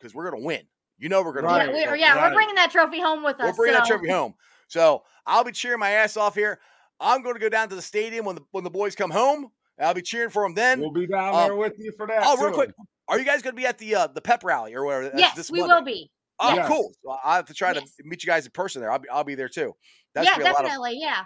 because 0.00 0.16
we're 0.16 0.28
going 0.28 0.42
to 0.42 0.46
win. 0.46 0.62
You 0.98 1.10
know 1.10 1.22
we're 1.22 1.32
going 1.32 1.44
yeah, 1.44 1.50
to 1.50 1.72
Right. 1.72 1.72
win. 1.72 1.92
we, 1.92 2.00
yeah, 2.00 2.14
right. 2.16 2.30
we're 2.30 2.34
bringing 2.34 2.56
that 2.56 2.72
trophy 2.72 3.00
home 3.00 3.22
with 3.22 3.38
us. 3.38 3.46
We're 3.46 3.52
bringing 3.52 3.74
that 3.74 3.86
so- 3.86 3.96
trophy 3.98 4.10
home. 4.10 4.34
So 4.66 5.04
I'll 5.26 5.44
be 5.44 5.52
cheering 5.52 5.78
my 5.78 5.90
ass 5.90 6.16
off 6.16 6.34
here. 6.34 6.58
I'm 6.98 7.22
going 7.22 7.34
to 7.34 7.40
go 7.40 7.48
down 7.48 7.68
to 7.68 7.74
the 7.76 7.82
stadium 7.82 8.24
when 8.24 8.36
the 8.36 8.42
when 8.50 8.64
the 8.64 8.70
boys 8.70 8.96
come 8.96 9.10
home. 9.10 9.50
And 9.78 9.86
I'll 9.86 9.94
be 9.94 10.02
cheering 10.02 10.30
for 10.30 10.44
them 10.44 10.54
then. 10.54 10.80
We'll 10.80 10.90
be 10.92 11.06
down 11.06 11.34
Uh, 11.34 11.44
there 11.46 11.56
with 11.56 11.74
you 11.78 11.92
for 11.96 12.06
that. 12.06 12.22
oh, 12.24 12.36
real 12.42 12.52
quick, 12.52 12.70
are 13.08 13.18
you 13.18 13.24
guys 13.24 13.42
going 13.42 13.54
to 13.54 13.60
be 13.60 13.66
at 13.66 13.78
the 13.78 13.94
uh, 13.94 14.06
the 14.08 14.20
pep 14.20 14.44
rally 14.44 14.74
or 14.74 14.84
whatever? 14.84 15.10
Yes, 15.16 15.34
this 15.36 15.50
we 15.50 15.60
Monday? 15.60 15.74
will 15.74 15.84
be. 15.84 16.10
Oh, 16.40 16.54
Yes. 16.54 16.68
cool. 16.68 16.92
So 17.04 17.16
I 17.24 17.36
have 17.36 17.46
to 17.46 17.54
try 17.54 17.72
Yes. 17.72 17.94
to 17.96 18.02
meet 18.04 18.22
you 18.22 18.26
guys 18.26 18.44
in 18.46 18.52
person 18.52 18.80
there. 18.80 18.90
I'll 18.90 18.98
be 18.98 19.08
I'll 19.08 19.24
be 19.24 19.34
there 19.34 19.48
too. 19.48 19.74
That's 20.14 20.26
yeah, 20.26 20.32
gonna 20.32 20.44
be 20.44 20.50
a 20.50 20.52
lot 20.52 20.60
of 20.64 20.66
definitely. 20.66 20.98
Yeah. 21.00 21.22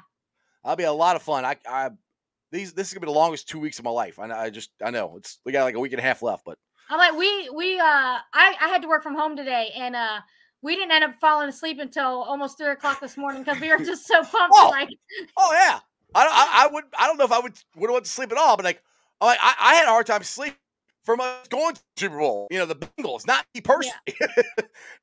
that'll 0.63 0.77
be 0.77 0.85
a 0.85 0.93
lot 0.93 1.17
of 1.17 1.23
fun. 1.23 1.45
I 1.45 1.57
I 1.69 1.91
these 2.53 2.73
this 2.73 2.89
is 2.89 2.95
gonna 2.95 3.01
be 3.07 3.13
the 3.13 3.19
longest 3.19 3.49
two 3.49 3.59
weeks 3.59 3.79
of 3.79 3.85
my 3.85 3.91
life. 3.91 4.19
I 4.19 4.31
I 4.31 4.51
just 4.51 4.71
I 4.85 4.91
know 4.91 5.17
it's 5.17 5.39
we 5.45 5.53
got 5.53 5.65
like 5.65 5.75
a 5.75 5.81
week 5.81 5.93
and 5.93 6.01
a 6.01 6.03
half 6.03 6.23
left, 6.23 6.45
but 6.45 6.59
I'm 6.89 6.99
like, 6.99 7.17
we, 7.19 7.51
we, 7.51 7.81
uh, 7.81 7.83
I, 7.85 8.21
I 8.33 8.69
had 8.69 8.81
to 8.83 8.87
work 8.89 9.03
from 9.03 9.17
home 9.17 9.37
today 9.37 9.73
and, 9.75 9.97
uh, 9.97 10.21
we 10.63 10.77
didn't 10.77 10.93
end 10.93 11.03
up 11.03 11.17
falling 11.21 11.49
asleep 11.49 11.81
until 11.81 12.23
almost 12.23 12.59
three 12.59 12.71
o'clock 12.71 13.01
this 13.01 13.17
morning 13.17 13.43
because 13.43 13.61
we 13.61 13.71
were 13.71 13.79
just 13.79 14.07
so 14.07 14.23
pumped. 14.23 14.55
Whoa. 14.57 14.69
Like, 14.71 14.89
oh 15.37 15.53
yeah. 15.53 15.81
I 16.15 16.25
don't- 16.25 16.33
I, 16.35 16.65
I 16.65 16.67
would 16.73 16.85
I 16.99 17.07
don't 17.07 17.19
know 17.19 17.25
if 17.25 17.33
I 17.33 17.41
would 17.41 17.53
would 17.77 17.91
want 17.91 18.05
to 18.05 18.11
sleep 18.11 18.33
at 18.33 18.39
all, 18.39 18.57
but 18.57 18.65
like 18.65 18.83
I'm 19.21 19.29
like 19.29 19.39
I, 19.43 19.55
I 19.59 19.75
had 19.75 19.85
a 19.87 19.91
hard 19.91 20.07
time 20.07 20.23
sleep 20.23 20.55
from 21.05 21.21
us 21.21 21.47
going 21.49 21.75
to 21.75 21.81
the 21.97 22.01
Super 22.01 22.19
Bowl. 22.19 22.49
You 22.51 22.59
know, 22.59 22.67
the 22.67 22.75
Bengals, 22.75 23.27
not 23.27 23.45
me 23.55 23.61
personally. 23.61 23.95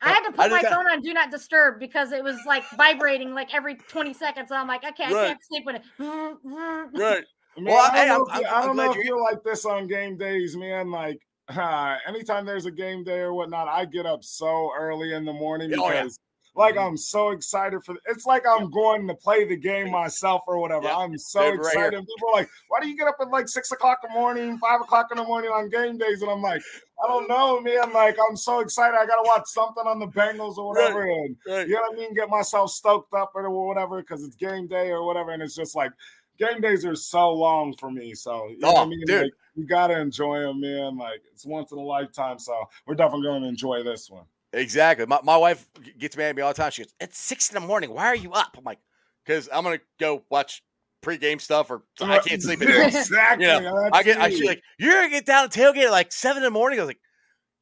I 0.01 0.09
had 0.11 0.23
to 0.25 0.31
put 0.33 0.51
my 0.51 0.61
phone 0.63 0.87
on 0.87 1.01
do 1.01 1.13
not 1.13 1.31
disturb 1.31 1.79
because 1.79 2.11
it 2.11 2.23
was 2.23 2.37
like 2.45 2.63
vibrating 2.75 3.33
like 3.33 3.53
every 3.55 3.75
20 3.75 4.13
seconds. 4.13 4.51
I'm 4.51 4.67
like, 4.67 4.83
okay, 4.83 5.05
I 5.05 5.11
Right. 5.13 5.27
can't 5.27 5.39
sleep 5.43 5.63
with 5.65 5.75
it. 5.77 5.81
right. 5.99 7.23
I 7.57 7.61
Well, 7.61 7.89
I 7.91 8.05
don't 8.05 8.07
I'm- 8.07 8.07
know, 8.07 8.25
if, 8.25 8.39
you- 8.39 8.45
I'm- 8.47 8.53
I 8.53 8.57
I'm 8.59 8.65
don't 8.67 8.75
glad 8.75 8.85
know 8.85 8.91
if 8.91 8.95
you're- 8.97 9.07
you're 9.07 9.21
like 9.23 9.43
this 9.43 9.65
on 9.65 9.87
game 9.87 10.17
days, 10.17 10.57
man. 10.57 10.91
Like, 10.91 11.19
uh, 11.49 11.97
anytime 12.07 12.45
there's 12.45 12.65
a 12.65 12.71
game 12.71 13.03
day 13.03 13.19
or 13.19 13.33
whatnot, 13.33 13.67
I 13.67 13.85
get 13.85 14.05
up 14.05 14.23
so 14.23 14.71
early 14.77 15.13
in 15.13 15.23
the 15.25 15.33
morning 15.33 15.71
Oh, 15.77 15.89
yeah. 15.89 16.07
Like, 16.55 16.75
Mhm. 16.75 16.87
I'm 16.87 16.97
so 16.97 17.29
excited 17.31 17.83
for. 17.83 17.95
It's 18.07 18.25
like 18.25 18.43
I'm 18.47 18.69
going 18.69 19.07
to 19.07 19.15
play 19.15 19.43
the 19.43 19.57
game 19.57 19.89
myself 19.91 20.43
or 20.47 20.59
whatever. 20.59 20.85
Yeah. 20.85 20.97
I'm 20.97 21.17
so 21.17 21.51
Dude, 21.51 21.59
right 21.59 21.67
excited. 21.73 21.99
People 22.05 22.29
are 22.29 22.33
like, 22.33 22.49
"Why 22.67 22.79
do 22.79 22.87
you 22.87 22.97
get 22.97 23.07
up 23.07 23.15
at 23.21 23.29
like 23.29 23.47
six 23.49 23.71
o'clock 23.71 23.99
in 24.03 24.13
the 24.13 24.19
morning, 24.19 24.57
five 24.59 24.81
o'clock 24.81 25.07
in 25.11 25.17
the 25.17 25.23
morning 25.23 25.51
on 25.51 25.69
game 25.69 25.97
days?" 25.97 26.21
And 26.21 26.29
I'm 26.29 26.41
like, 26.41 26.61
"I 27.03 27.07
don't 27.07 27.27
know, 27.27 27.59
man. 27.61 27.91
Like, 27.93 28.17
I'm 28.29 28.37
so 28.37 28.59
excited. 28.59 28.95
I 28.97 29.05
gotta 29.05 29.23
watch 29.25 29.47
something 29.47 29.85
on 29.87 29.99
the 29.99 30.07
Bengals 30.07 30.57
or 30.57 30.73
Right. 30.73 30.83
whatever." 30.93 31.01
And 31.03 31.35
Right. 31.47 31.67
you 31.67 31.73
know 31.73 31.81
what 31.81 31.93
I 31.93 31.95
mean? 31.95 32.13
Get 32.13 32.29
myself 32.29 32.69
stoked 32.71 33.13
up 33.13 33.31
or 33.35 33.49
whatever 33.49 34.01
because 34.01 34.23
it's 34.23 34.35
game 34.35 34.67
day 34.67 34.91
or 34.91 35.03
whatever. 35.05 35.31
And 35.31 35.41
it's 35.41 35.55
just 35.55 35.75
like 35.75 35.91
game 36.39 36.61
days 36.61 36.83
are 36.85 36.95
so 36.95 37.31
long 37.31 37.75
for 37.77 37.89
me. 37.91 38.13
So 38.15 38.47
you 38.49 38.59
know 38.59 38.71
what 38.71 38.77
Oh, 38.79 38.81
I 38.83 38.85
mean? 38.85 39.03
dude. 39.05 39.21
Like, 39.23 39.33
you 39.55 39.65
gotta 39.67 39.99
enjoy 39.99 40.39
them, 40.39 40.61
man. 40.61 40.97
Like 40.97 41.21
it's 41.31 41.45
once 41.45 41.71
in 41.71 41.77
a 41.77 41.81
lifetime. 41.81 42.39
So 42.39 42.67
we're 42.87 42.95
definitely 42.95 43.27
going 43.27 43.43
to 43.43 43.47
enjoy 43.47 43.83
this 43.83 44.09
one. 44.09 44.25
Exactly. 44.53 45.05
My, 45.05 45.19
my 45.23 45.35
wife 45.35 45.67
gets 45.97 46.15
mad 46.15 46.29
at 46.29 46.35
me 46.35 46.41
all 46.41 46.53
the 46.53 46.61
time. 46.61 46.71
She 46.71 46.83
goes, 46.83 46.93
It's 46.99 47.17
six 47.17 47.49
in 47.49 47.55
the 47.55 47.67
morning. 47.67 47.91
Why 47.91 48.05
are 48.05 48.15
you 48.15 48.31
up? 48.31 48.55
I'm 48.57 48.63
like, 48.63 48.79
Because 49.25 49.49
I'm 49.51 49.63
going 49.63 49.77
to 49.77 49.83
go 49.99 50.23
watch 50.29 50.63
pregame 51.03 51.41
stuff 51.41 51.69
or 51.69 51.83
I 51.99 52.19
can't 52.19 52.41
sleep 52.41 52.61
exactly. 52.61 53.45
You 53.45 53.51
oh, 53.51 53.83
that's 53.83 53.97
I 53.97 54.03
get, 54.03 54.17
I 54.19 54.29
she's 54.29 54.45
like, 54.45 54.61
You're 54.77 54.93
going 54.93 55.09
to 55.09 55.11
get 55.11 55.25
down 55.25 55.45
and 55.45 55.51
tailgate 55.53 55.85
at 55.85 55.91
like 55.91 56.11
seven 56.11 56.37
in 56.37 56.43
the 56.43 56.51
morning. 56.51 56.79
I 56.79 56.83
was 56.83 56.87
like, 56.87 57.01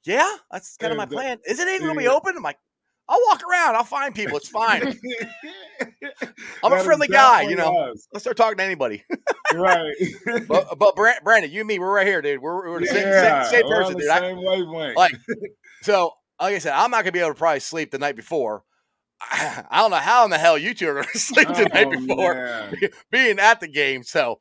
Yeah, 0.05 0.29
that's 0.51 0.77
kind 0.77 0.91
of 0.91 0.97
my 0.97 1.05
the- 1.05 1.15
uh, 1.15 1.19
plan. 1.19 1.37
Is 1.47 1.59
it 1.59 1.67
even 1.67 1.87
going 1.87 1.95
to 1.95 2.01
be 2.01 2.07
open? 2.07 2.35
I'm 2.35 2.43
like, 2.43 2.57
I'll 3.07 3.19
walk 3.27 3.41
around. 3.43 3.75
I'll 3.75 3.83
find 3.83 4.15
people. 4.15 4.37
It's 4.37 4.47
fine. 4.47 4.83
I'm 6.63 6.71
a 6.71 6.81
friendly 6.81 7.09
guy, 7.09 7.41
you 7.41 7.57
know. 7.57 7.75
us. 7.77 8.07
Let's 8.13 8.23
start 8.23 8.37
talking 8.37 8.57
to 8.57 8.63
anybody. 8.63 9.03
right. 9.53 9.93
but, 10.47 10.79
but 10.79 10.95
Brandon, 10.95 11.51
you 11.51 11.59
and 11.59 11.67
me, 11.67 11.77
we're 11.77 11.93
right 11.93 12.07
here, 12.07 12.21
dude. 12.21 12.41
We're, 12.41 12.69
we're 12.69 12.79
the 12.79 12.85
same, 12.87 13.07
yeah, 13.07 13.43
same, 13.43 13.63
same 13.63 13.65
on 13.65 13.83
person, 13.83 13.97
dude. 13.97 14.09
I, 14.09 14.19
Same 14.19 14.95
like, 14.95 15.11
so 15.81 16.13
like 16.41 16.55
I 16.55 16.59
said, 16.59 16.73
I'm 16.73 16.91
not 16.91 17.03
gonna 17.03 17.11
be 17.11 17.19
able 17.19 17.29
to 17.29 17.35
probably 17.35 17.59
sleep 17.59 17.91
the 17.91 17.99
night 17.99 18.15
before. 18.15 18.63
I 19.21 19.63
don't 19.73 19.91
know 19.91 19.97
how 19.97 20.23
in 20.25 20.31
the 20.31 20.37
hell 20.37 20.57
you 20.57 20.73
two 20.73 20.87
are 20.89 20.95
gonna 20.95 21.07
sleep 21.13 21.47
the 21.47 21.69
night 21.73 21.87
Oh, 21.87 21.99
before 22.07 22.33
man. 22.33 22.75
being 23.11 23.39
at 23.39 23.59
the 23.59 23.67
game. 23.67 24.03
So 24.03 24.39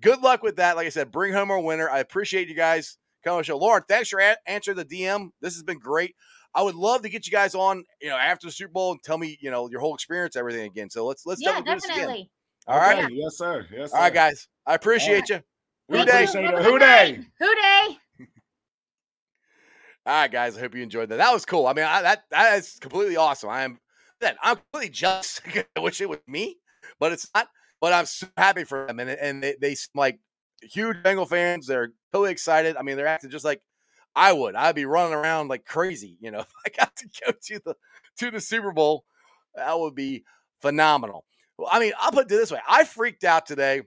good 0.00 0.20
luck 0.20 0.42
with 0.42 0.56
that. 0.56 0.76
Like 0.76 0.86
I 0.86 0.90
said, 0.90 1.10
bring 1.10 1.32
home 1.32 1.50
our 1.50 1.60
winner. 1.60 1.88
I 1.88 2.00
appreciate 2.00 2.48
you 2.48 2.54
guys 2.54 2.98
coming 3.24 3.36
on 3.36 3.40
the 3.40 3.44
show. 3.44 3.56
Lauren, 3.58 3.82
thanks 3.88 4.10
for 4.10 4.20
a- 4.20 4.36
answering 4.46 4.76
the 4.76 4.84
DM. 4.84 5.30
This 5.40 5.54
has 5.54 5.62
been 5.62 5.78
great. 5.78 6.14
I 6.54 6.62
would 6.62 6.74
love 6.74 7.02
to 7.02 7.08
get 7.08 7.26
you 7.26 7.32
guys 7.32 7.54
on, 7.54 7.84
you 8.00 8.08
know, 8.08 8.16
after 8.16 8.46
the 8.46 8.52
Super 8.52 8.72
Bowl 8.72 8.92
and 8.92 9.02
tell 9.02 9.18
me, 9.18 9.38
you 9.40 9.50
know, 9.50 9.68
your 9.70 9.80
whole 9.80 9.94
experience, 9.94 10.34
everything 10.36 10.64
again. 10.66 10.90
So 10.90 11.06
let's 11.06 11.24
let's 11.26 11.40
Yeah, 11.40 11.52
definitely 11.52 11.70
do 11.72 11.76
this 11.76 11.84
again. 11.84 11.96
definitely. 11.98 12.30
All 12.66 12.78
right, 12.78 13.04
Okay, 13.04 13.14
Yes, 13.14 13.38
sir. 13.38 13.66
Yes, 13.74 13.90
sir. 13.92 13.96
all 13.96 14.02
right, 14.02 14.12
guys. 14.14 14.48
I 14.66 14.74
appreciate 14.74 15.28
you. 15.30 15.40
Who 15.88 16.04
Thank 16.04 16.08
day? 16.10 16.20
you. 16.20 16.28
Appreciate 16.28 16.44
Have 16.44 16.54
it. 16.54 16.60
a 16.60 16.62
Who 16.70 16.78
Dey? 16.78 16.86
night. 17.12 17.24
Who 17.38 17.54
Dey? 17.54 17.98
All 20.08 20.14
right, 20.14 20.32
guys. 20.32 20.56
I 20.56 20.60
hope 20.60 20.74
you 20.74 20.82
enjoyed 20.82 21.10
that. 21.10 21.16
That 21.16 21.34
was 21.34 21.44
cool. 21.44 21.66
I 21.66 21.74
mean, 21.74 21.84
I, 21.84 22.00
that 22.00 22.22
that 22.30 22.58
is 22.58 22.78
completely 22.80 23.18
awesome. 23.18 23.50
I 23.50 23.60
am 23.64 23.78
that 24.22 24.38
I'm 24.42 24.56
completely 24.56 24.88
jealous. 24.88 25.38
I 25.76 25.80
wish 25.80 26.00
it 26.00 26.08
was 26.08 26.18
me, 26.26 26.56
but 26.98 27.12
it's 27.12 27.28
not. 27.34 27.48
But 27.78 27.92
I'm 27.92 28.06
so 28.06 28.26
happy 28.38 28.64
for 28.64 28.86
them, 28.86 29.00
and 29.00 29.10
and 29.10 29.42
they 29.42 29.56
they 29.60 29.76
like 29.94 30.18
huge 30.62 31.02
Bengal 31.02 31.26
fans. 31.26 31.66
They're 31.66 31.92
totally 32.10 32.32
excited. 32.32 32.78
I 32.78 32.82
mean, 32.82 32.96
they're 32.96 33.06
acting 33.06 33.28
just 33.28 33.44
like 33.44 33.60
I 34.16 34.32
would. 34.32 34.54
I'd 34.54 34.74
be 34.74 34.86
running 34.86 35.12
around 35.12 35.48
like 35.48 35.66
crazy. 35.66 36.16
You 36.22 36.30
know, 36.30 36.40
if 36.40 36.54
I 36.64 36.70
got 36.70 36.96
to 36.96 37.08
go 37.26 37.32
to 37.42 37.60
the 37.66 37.74
to 38.20 38.30
the 38.30 38.40
Super 38.40 38.72
Bowl, 38.72 39.04
that 39.56 39.78
would 39.78 39.94
be 39.94 40.24
phenomenal. 40.62 41.26
Well, 41.58 41.68
I 41.70 41.80
mean, 41.80 41.92
I'll 42.00 42.12
put 42.12 42.24
it 42.24 42.28
this 42.30 42.50
way: 42.50 42.60
I 42.66 42.84
freaked 42.84 43.24
out 43.24 43.44
today 43.44 43.82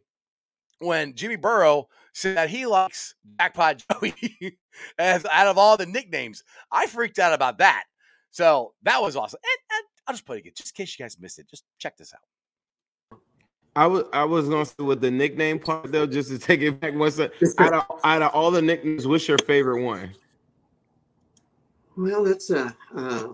when 0.77 1.15
Jimmy 1.15 1.35
Burrow 1.35 1.87
said 2.13 2.37
that 2.37 2.49
he 2.49 2.65
likes 2.65 3.15
Jackpot 3.39 3.83
Joey 4.01 4.57
as 4.97 5.25
out 5.25 5.47
of 5.47 5.57
all 5.57 5.77
the 5.77 5.85
nicknames. 5.85 6.43
I 6.71 6.87
freaked 6.87 7.19
out 7.19 7.33
about 7.33 7.59
that. 7.59 7.83
So 8.31 8.73
that 8.83 9.01
was 9.01 9.15
awesome. 9.15 9.39
And, 9.43 9.77
and 9.77 9.85
I'll 10.07 10.13
just 10.13 10.25
play 10.25 10.37
it 10.37 10.39
again, 10.41 10.53
just 10.55 10.77
in 10.77 10.83
case 10.83 10.97
you 10.97 11.03
guys 11.03 11.19
missed 11.19 11.39
it. 11.39 11.49
Just 11.49 11.63
check 11.77 11.97
this 11.97 12.13
out. 12.13 13.19
I 13.75 13.87
was 13.87 14.03
I 14.11 14.25
was 14.25 14.49
gonna 14.49 14.65
say 14.65 14.83
with 14.83 14.99
the 14.99 15.11
nickname 15.11 15.57
part 15.57 15.91
though, 15.91 16.05
just 16.05 16.29
to 16.29 16.37
take 16.37 16.61
it 16.61 16.79
back 16.81 16.93
one 16.93 17.09
second. 17.09 17.53
Out 17.57 17.73
of, 17.73 17.85
out 18.03 18.21
of 18.21 18.31
all 18.33 18.51
the 18.51 18.61
nicknames, 18.61 19.07
what's 19.07 19.27
your 19.27 19.37
favorite 19.39 19.81
one? 19.83 20.13
Well, 21.95 22.25
that's 22.25 22.51
uh, 22.51 22.71
uh 22.93 23.27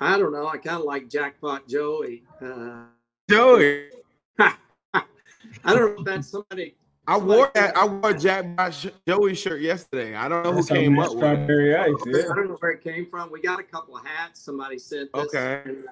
I 0.00 0.18
don't 0.18 0.32
know. 0.32 0.48
I 0.48 0.56
kind 0.56 0.78
of 0.78 0.84
like 0.84 1.08
Jackpot 1.08 1.68
Joey. 1.68 2.24
Uh, 2.44 2.86
Joey. 3.30 3.86
I 4.38 4.54
don't 5.64 5.76
know 5.76 5.96
if 5.98 6.04
that's 6.04 6.28
somebody. 6.28 6.74
I 7.06 7.16
wore 7.18 7.50
that. 7.54 7.76
I 7.76 7.84
wore 7.84 8.10
a 8.10 8.18
Jackpot 8.18 8.72
Sh- 8.74 8.86
Joey 9.08 9.34
shirt 9.34 9.60
yesterday. 9.60 10.14
I 10.14 10.28
don't 10.28 10.44
know 10.44 10.50
who 10.50 10.56
That's 10.56 10.70
on 10.70 10.76
came 10.76 10.96
that 10.96 11.02
up 11.02 11.14
with 11.14 11.24
it. 11.24 11.26
strawberry 11.26 11.76
ice. 11.76 11.88
I 12.06 12.34
don't 12.34 12.48
know 12.48 12.56
where 12.60 12.70
it 12.72 12.82
came 12.84 13.06
from. 13.06 13.30
We 13.32 13.40
got 13.40 13.58
a 13.58 13.64
couple 13.64 13.96
of 13.96 14.06
hats. 14.06 14.40
Somebody 14.40 14.78
sent 14.78 15.12
this. 15.12 15.24
Okay. 15.34 15.62
and, 15.64 15.84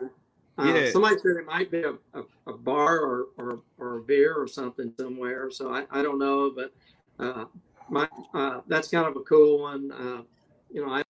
uh, 0.59 0.65
Yeah. 0.65 0.91
Somebody 0.93 1.17
said 1.19 1.33
it 1.39 1.47
might 1.47 1.71
be 1.71 1.83
a, 1.83 1.95
a, 2.15 2.23
a 2.47 2.53
bar 2.53 3.01
or, 3.01 3.27
or, 3.39 3.61
or 3.79 3.99
a 3.99 4.03
beer 4.03 4.35
or 4.35 4.47
something 4.47 4.93
somewhere. 4.99 5.51
So 5.51 5.73
I, 5.75 5.85
I 5.91 6.03
don't 6.03 6.19
know, 6.19 6.53
but 6.55 6.73
uh, 7.19 7.47
my 7.89 8.09
uh, 8.33 8.61
that's 8.69 8.89
kind 8.89 9.07
of 9.07 9.17
a 9.17 9.21
cool 9.21 9.63
one. 9.63 9.91
Uh, 9.91 10.23
you 10.71 10.85
know, 10.87 10.93
I 10.93 11.03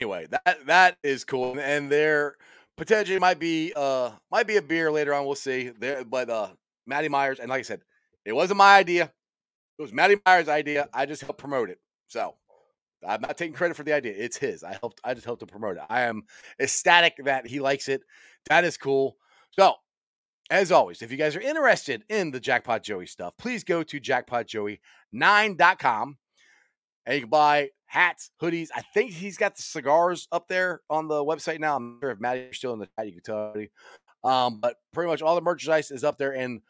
Anyway, 0.00 0.28
that 0.30 0.58
that 0.66 0.96
is 1.02 1.24
cool. 1.24 1.58
And 1.58 1.90
there 1.90 2.36
potentially 2.76 3.18
might 3.18 3.40
be 3.40 3.72
uh 3.74 4.12
might 4.30 4.46
be 4.46 4.56
a 4.56 4.62
beer 4.62 4.92
later 4.92 5.12
on. 5.12 5.26
We'll 5.26 5.34
see. 5.34 5.70
There, 5.70 6.04
but 6.04 6.30
uh 6.30 6.50
Matty 6.86 7.08
Myers, 7.08 7.40
and 7.40 7.50
like 7.50 7.58
I 7.58 7.62
said, 7.62 7.80
it 8.24 8.32
wasn't 8.32 8.58
my 8.58 8.76
idea. 8.76 9.12
It 9.78 9.82
was 9.82 9.92
Matty 9.92 10.16
Myers' 10.26 10.48
idea. 10.48 10.88
I 10.92 11.06
just 11.06 11.22
helped 11.22 11.38
promote 11.38 11.70
it. 11.70 11.78
So 12.08 12.34
I'm 13.06 13.20
not 13.20 13.38
taking 13.38 13.54
credit 13.54 13.76
for 13.76 13.84
the 13.84 13.92
idea. 13.92 14.14
It's 14.16 14.36
his. 14.36 14.64
I 14.64 14.76
helped. 14.80 15.00
I 15.04 15.14
just 15.14 15.24
helped 15.24 15.38
to 15.40 15.46
promote 15.46 15.76
it. 15.76 15.82
I 15.88 16.02
am 16.02 16.24
ecstatic 16.60 17.14
that 17.24 17.46
he 17.46 17.60
likes 17.60 17.88
it. 17.88 18.02
That 18.48 18.64
is 18.64 18.76
cool. 18.76 19.16
So, 19.52 19.74
as 20.50 20.72
always, 20.72 21.02
if 21.02 21.12
you 21.12 21.18
guys 21.18 21.36
are 21.36 21.40
interested 21.40 22.04
in 22.08 22.30
the 22.30 22.40
Jackpot 22.40 22.82
Joey 22.82 23.06
stuff, 23.06 23.34
please 23.38 23.64
go 23.64 23.82
to 23.82 24.00
jackpotjoey9.com 24.00 26.16
and 27.06 27.14
you 27.14 27.20
can 27.22 27.30
buy 27.30 27.70
hats, 27.86 28.30
hoodies. 28.40 28.68
I 28.74 28.82
think 28.94 29.12
he's 29.12 29.36
got 29.36 29.56
the 29.56 29.62
cigars 29.62 30.28
up 30.32 30.48
there 30.48 30.80
on 30.90 31.08
the 31.08 31.22
website 31.24 31.60
now. 31.60 31.76
I'm 31.76 31.94
not 31.94 32.00
sure 32.00 32.10
if 32.10 32.20
Maddie's 32.20 32.56
still 32.56 32.72
in 32.72 32.78
the 32.78 32.88
chat. 32.98 33.06
You 33.06 33.12
can 33.12 33.22
tell. 33.22 33.54
Um, 34.24 34.58
but 34.60 34.76
pretty 34.92 35.08
much 35.08 35.22
all 35.22 35.34
the 35.34 35.40
merchandise 35.40 35.90
is 35.90 36.04
up 36.04 36.18
there. 36.18 36.34
And 36.34 36.60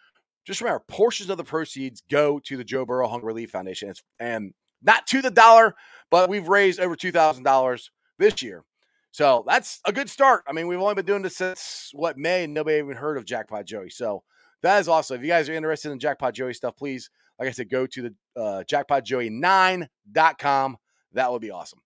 just 0.49 0.61
remember, 0.63 0.83
portions 0.89 1.29
of 1.29 1.37
the 1.37 1.45
proceeds 1.45 2.03
go 2.11 2.39
to 2.41 2.57
the 2.57 2.65
Joe 2.65 2.87
Burrow 2.87 3.07
Hunger 3.07 3.27
Relief 3.27 3.51
Foundation. 3.51 3.91
It's, 3.91 4.03
and 4.19 4.55
not 4.83 5.07
to 5.09 5.21
the 5.21 5.31
dollar, 5.31 5.75
but 6.11 6.31
we've 6.31 6.49
raised 6.49 6.81
over 6.81 6.97
two 6.97 7.13
thousand 7.13 7.45
dollars 7.45 7.91
this 8.19 8.41
year. 8.43 8.65
So 9.11 9.45
that's 9.47 9.81
a 9.85 9.93
good 9.93 10.09
start. 10.09 10.45
I 10.49 10.53
mean, 10.53 10.67
we've 10.67 10.81
only 10.81 10.95
been 10.95 11.05
doing 11.05 11.21
this 11.21 11.37
since 11.37 11.91
what 11.93 12.17
May, 12.17 12.45
and 12.45 12.55
nobody 12.55 12.79
even 12.79 12.97
heard 12.97 13.19
of 13.19 13.27
Jackpot 13.27 13.67
Joey. 13.67 13.91
So 13.91 14.23
that 14.63 14.79
is 14.79 14.89
awesome. 14.89 15.19
If 15.19 15.23
you 15.23 15.29
guys 15.29 15.51
are 15.51 15.55
interested 15.55 15.93
in 15.93 15.99
Jackpot 15.99 16.33
Joey 16.33 16.55
stuff, 16.55 16.79
please, 16.79 17.11
like 17.39 17.49
I 17.49 17.53
said, 17.53 17.69
go 17.69 17.87
to 17.87 18.03
the 18.03 18.15
uh, 18.41 18.65
jackpotjoey9.com. 18.65 20.77
That 21.13 21.31
would 21.31 21.43
be 21.43 21.51
awesome. 21.51 21.81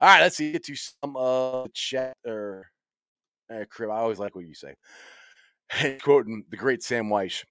All 0.00 0.08
right, 0.08 0.20
let's 0.20 0.36
see. 0.36 0.52
Get 0.52 0.62
to 0.66 0.76
some 0.76 1.16
uh 1.16 1.66
chat 1.74 2.16
or 2.24 2.70
uh, 3.52 3.64
crib. 3.68 3.90
I 3.90 3.96
always 3.96 4.20
like 4.20 4.36
what 4.36 4.46
you 4.46 4.54
say. 4.54 4.76
Quoting 6.02 6.44
the 6.48 6.56
great 6.56 6.84
Sam 6.84 7.08
Wyche. 7.08 7.42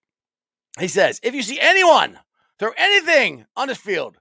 He 0.79 0.87
says, 0.87 1.19
if 1.23 1.35
you 1.35 1.43
see 1.43 1.59
anyone 1.59 2.19
throw 2.59 2.71
anything 2.77 3.45
on 3.55 3.67
this 3.67 3.77
field, 3.77 4.17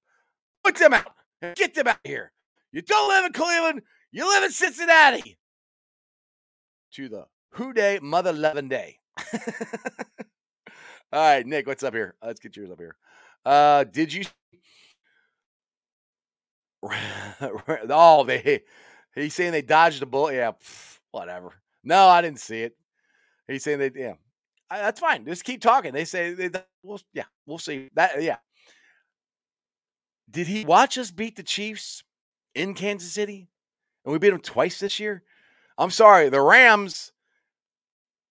put 0.64 0.76
them 0.76 0.92
out 0.92 1.12
get 1.54 1.74
them 1.74 1.88
out 1.88 1.98
here. 2.04 2.32
You 2.72 2.82
don't 2.82 3.08
live 3.08 3.26
in 3.26 3.32
Cleveland, 3.32 3.82
you 4.12 4.26
live 4.26 4.44
in 4.44 4.50
Cincinnati. 4.50 5.36
To 6.94 7.08
the 7.08 7.26
Who 7.50 7.72
Dey 7.72 7.98
Mother 8.02 8.32
Loving 8.32 8.68
Day. 8.68 8.98
All 11.12 11.20
right, 11.20 11.46
Nick, 11.46 11.66
what's 11.66 11.82
up 11.82 11.94
here? 11.94 12.14
Let's 12.24 12.40
get 12.40 12.56
yours 12.56 12.70
up 12.70 12.78
here. 12.78 12.96
Uh, 13.44 13.84
did 13.84 14.12
you? 14.12 14.24
oh, 17.90 18.24
they. 18.24 18.62
He's 19.14 19.34
saying 19.34 19.52
they 19.52 19.62
dodged 19.62 20.00
the 20.00 20.06
bullet. 20.06 20.34
Yeah, 20.36 20.52
pff, 20.52 20.98
whatever. 21.10 21.52
No, 21.84 22.08
I 22.08 22.22
didn't 22.22 22.40
see 22.40 22.62
it. 22.62 22.76
He's 23.46 23.62
saying 23.62 23.78
they. 23.78 23.90
Yeah, 23.94 24.14
That's 24.80 25.00
fine. 25.00 25.24
Just 25.24 25.44
keep 25.44 25.60
talking. 25.60 25.92
They 25.92 26.04
say 26.04 26.34
they. 26.34 26.50
We'll, 26.82 27.00
yeah, 27.12 27.24
we'll 27.46 27.58
see 27.58 27.88
that. 27.94 28.22
Yeah. 28.22 28.36
Did 30.30 30.46
he 30.46 30.64
watch 30.64 30.96
us 30.98 31.10
beat 31.10 31.36
the 31.36 31.42
Chiefs 31.42 32.02
in 32.54 32.74
Kansas 32.74 33.12
City, 33.12 33.48
and 34.04 34.12
we 34.12 34.18
beat 34.18 34.30
them 34.30 34.40
twice 34.40 34.80
this 34.80 34.98
year? 34.98 35.22
I'm 35.78 35.90
sorry, 35.90 36.28
the 36.28 36.40
Rams 36.40 37.12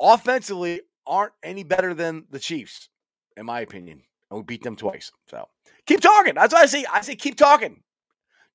offensively 0.01 0.81
aren't 1.05 1.33
any 1.43 1.63
better 1.63 1.93
than 1.93 2.25
the 2.31 2.39
Chiefs, 2.39 2.89
in 3.37 3.45
my 3.45 3.61
opinion. 3.61 4.01
And 4.29 4.37
we 4.39 4.43
beat 4.43 4.63
them 4.63 4.75
twice. 4.75 5.11
So 5.29 5.47
keep 5.85 5.99
talking. 6.01 6.35
That's 6.35 6.53
what 6.53 6.63
I 6.63 6.65
say. 6.65 6.85
I 6.91 7.01
say 7.01 7.15
keep 7.15 7.37
talking. 7.37 7.83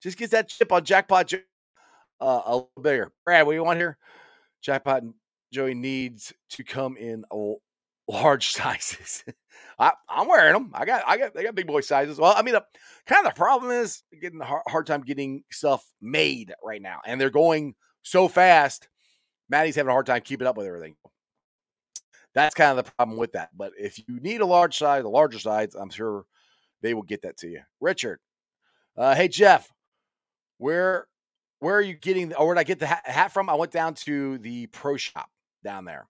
Just 0.03 0.19
get 0.19 0.31
that 0.31 0.49
chip 0.49 0.73
on 0.73 0.85
Jackpot 0.85 1.33
uh, 1.35 1.39
a 2.21 2.53
little 2.55 2.71
bigger. 2.81 3.13
Brad, 3.25 3.47
what 3.47 3.53
do 3.53 3.57
you 3.57 3.65
want 3.65 3.79
here? 3.79 3.99
Jackpot 4.63 5.03
Joey 5.53 5.75
needs 5.75 6.33
to 6.51 6.65
come 6.65 6.97
in 6.97 7.25
large 8.09 8.49
sizes. 8.53 9.25
I, 9.79 9.93
I'm 10.09 10.29
wearing 10.29 10.55
them. 10.55 10.71
I 10.75 10.85
got, 10.85 11.03
I 11.07 11.19
got, 11.19 11.35
they 11.35 11.43
got 11.43 11.55
big 11.55 11.67
boy 11.67 11.81
sizes. 11.83 12.19
Well, 12.19 12.35
I 12.35 12.43
mean, 12.43 12.55
the, 12.55 12.65
kind 13.07 13.27
of 13.27 13.35
the 13.35 13.39
problem 13.39 13.71
is 13.71 14.03
getting 14.21 14.41
a 14.41 14.45
hard, 14.45 14.63
hard 14.67 14.87
time 14.87 15.03
getting 15.03 15.43
stuff 15.51 15.85
made 16.01 16.55
right 16.65 16.81
now, 16.81 17.01
and 17.05 17.21
they're 17.21 17.31
going 17.31 17.75
so 18.03 18.29
fast. 18.29 18.89
Maddie's 19.49 19.77
having 19.77 19.91
a 19.91 19.93
hard 19.93 20.07
time 20.07 20.23
keeping 20.23 20.47
up 20.47 20.57
with 20.57 20.67
everything. 20.67 20.97
That's 22.35 22.55
kind 22.55 22.79
of 22.79 22.85
the 22.85 22.93
problem 22.93 23.19
with 23.19 23.33
that. 23.33 23.51
But 23.57 23.73
if 23.79 23.99
you 23.99 24.21
need 24.21 24.43
a 24.43 24.47
large 24.47 24.77
size, 24.77 25.05
a 25.05 25.09
larger 25.09 25.39
size, 25.39 25.75
I'm 25.75 25.91
sure 25.91 26.25
they 26.83 26.93
will 26.93 27.03
get 27.03 27.23
that 27.23 27.39
to 27.39 27.49
you. 27.49 27.61
Richard, 27.81 28.21
uh, 28.97 29.15
hey 29.15 29.29
Jeff, 29.29 29.71
where 30.59 31.07
where 31.61 31.77
are 31.77 31.83
you 31.83 31.95
getting? 31.95 32.35
Or 32.35 32.47
where 32.47 32.55
did 32.55 32.61
I 32.61 32.65
get 32.65 32.79
the 32.79 32.87
hat 32.87 33.33
from? 33.33 33.49
I 33.49 33.55
went 33.55 33.73
down 33.73 33.95
to 33.95 34.39
the 34.39 34.67
pro 34.67 34.97
shop 34.97 35.29
down 35.65 35.85
there, 35.85 36.07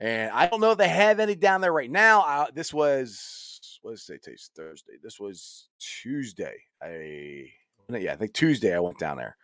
and 0.00 0.30
I 0.32 0.46
don't 0.46 0.60
know 0.60 0.72
if 0.72 0.78
they 0.78 0.88
have 0.88 1.20
any 1.20 1.34
down 1.34 1.60
there 1.60 1.72
right 1.72 1.90
now. 1.90 2.22
Uh, 2.22 2.46
this 2.52 2.72
was 2.72 3.60
it? 3.84 4.22
Today's 4.22 4.50
Thursday. 4.56 4.94
This 5.02 5.20
was 5.20 5.68
Tuesday. 5.78 6.56
I 6.82 7.50
yeah, 7.90 8.12
I 8.12 8.16
think 8.16 8.32
Tuesday 8.32 8.74
I 8.74 8.80
went 8.80 8.98
down 8.98 9.16
there. 9.18 9.36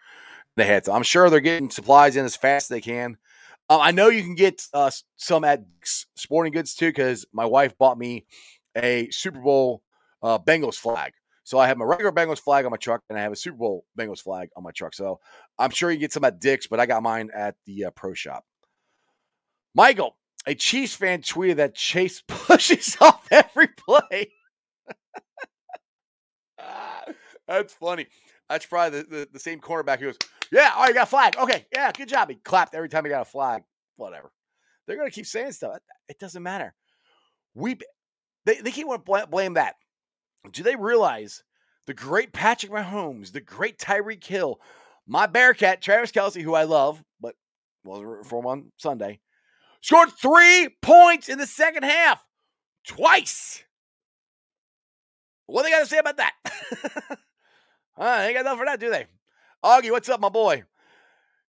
They 0.56 0.64
had. 0.64 0.84
Some. 0.84 0.94
I'm 0.96 1.02
sure 1.02 1.28
they're 1.28 1.40
getting 1.40 1.70
supplies 1.70 2.16
in 2.16 2.24
as 2.24 2.36
fast 2.36 2.64
as 2.64 2.68
they 2.68 2.80
can. 2.80 3.18
Um, 3.68 3.80
I 3.80 3.90
know 3.92 4.08
you 4.08 4.22
can 4.22 4.34
get 4.34 4.66
uh, 4.72 4.90
some 5.16 5.44
at 5.44 5.62
Sporting 5.84 6.52
Goods 6.52 6.74
too, 6.74 6.88
because 6.88 7.26
my 7.32 7.44
wife 7.44 7.76
bought 7.78 7.98
me 7.98 8.26
a 8.76 9.08
Super 9.10 9.40
Bowl 9.40 9.82
uh, 10.22 10.38
Bengals 10.38 10.76
flag. 10.76 11.12
So 11.44 11.58
I 11.58 11.66
have 11.66 11.78
my 11.78 11.84
regular 11.84 12.12
Bengals 12.12 12.40
flag 12.40 12.64
on 12.64 12.70
my 12.70 12.76
truck, 12.76 13.02
and 13.08 13.18
I 13.18 13.22
have 13.22 13.32
a 13.32 13.36
Super 13.36 13.56
Bowl 13.56 13.84
Bengals 13.98 14.20
flag 14.20 14.50
on 14.56 14.62
my 14.62 14.70
truck. 14.72 14.94
So 14.94 15.20
I'm 15.58 15.70
sure 15.70 15.90
you 15.90 15.98
get 15.98 16.12
some 16.12 16.24
at 16.24 16.40
Dick's, 16.40 16.66
but 16.66 16.80
I 16.80 16.86
got 16.86 17.02
mine 17.02 17.30
at 17.34 17.56
the 17.66 17.86
uh, 17.86 17.90
Pro 17.90 18.14
Shop. 18.14 18.44
Michael, 19.74 20.16
a 20.46 20.54
Chiefs 20.54 20.94
fan 20.94 21.22
tweeted 21.22 21.56
that 21.56 21.74
Chase 21.74 22.22
pushes 22.28 22.96
off 23.00 23.26
every 23.30 23.68
play. 23.68 24.32
That's 27.46 27.74
funny. 27.74 28.06
That's 28.48 28.66
probably 28.66 29.00
the, 29.00 29.06
the, 29.06 29.28
the 29.32 29.38
same 29.40 29.60
cornerback 29.60 29.98
who 29.98 30.06
goes, 30.06 30.18
Yeah, 30.52 30.70
all 30.74 30.82
right, 30.82 30.88
you 30.88 30.94
got 30.94 31.08
a 31.08 31.10
flag. 31.10 31.36
Okay, 31.36 31.66
yeah, 31.74 31.90
good 31.92 32.08
job. 32.08 32.28
He 32.28 32.36
clapped 32.36 32.74
every 32.74 32.88
time 32.88 33.04
he 33.04 33.10
got 33.10 33.22
a 33.22 33.24
flag. 33.24 33.62
Whatever. 33.96 34.30
They're 34.86 34.96
gonna 34.96 35.10
keep 35.10 35.26
saying 35.26 35.52
stuff. 35.52 35.78
It 36.08 36.18
doesn't 36.18 36.42
matter. 36.42 36.74
We 37.54 37.78
they, 38.46 38.60
they 38.60 38.70
keep 38.70 38.86
want 38.86 39.04
to 39.04 39.26
blame 39.26 39.54
that. 39.54 39.74
Do 40.52 40.62
they 40.62 40.76
realize 40.76 41.42
the 41.86 41.94
great 41.94 42.32
Patrick 42.32 42.72
Mahomes, 42.72 43.32
the 43.32 43.40
great 43.40 43.78
Tyreek 43.78 44.24
Hill, 44.24 44.60
my 45.06 45.26
Bearcat, 45.26 45.82
Travis 45.82 46.12
Kelce, 46.12 46.40
who 46.40 46.54
I 46.54 46.64
love, 46.64 47.02
but 47.20 47.34
was 47.84 48.26
for 48.26 48.40
one 48.40 48.70
Sunday, 48.76 49.20
scored 49.80 50.10
three 50.12 50.68
points 50.82 51.28
in 51.28 51.38
the 51.38 51.46
second 51.46 51.84
half 51.84 52.24
twice. 52.86 53.62
What 55.46 55.64
they 55.64 55.70
got 55.70 55.80
to 55.80 55.86
say 55.86 55.98
about 55.98 56.18
that? 56.18 56.32
uh, 57.98 58.22
they 58.22 58.32
got 58.32 58.44
nothing 58.44 58.58
for 58.58 58.66
that, 58.66 58.80
do 58.80 58.90
they? 58.90 59.06
Augie, 59.64 59.90
what's 59.90 60.08
up, 60.08 60.20
my 60.20 60.28
boy? 60.28 60.62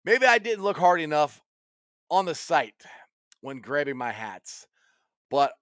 Maybe 0.03 0.25
I 0.25 0.39
didn't 0.39 0.63
look 0.63 0.77
hard 0.77 0.99
enough 0.99 1.41
on 2.09 2.25
the 2.25 2.35
site 2.35 2.83
when 3.41 3.59
grabbing 3.59 3.97
my 3.97 4.11
hats, 4.11 4.67
but 5.29 5.53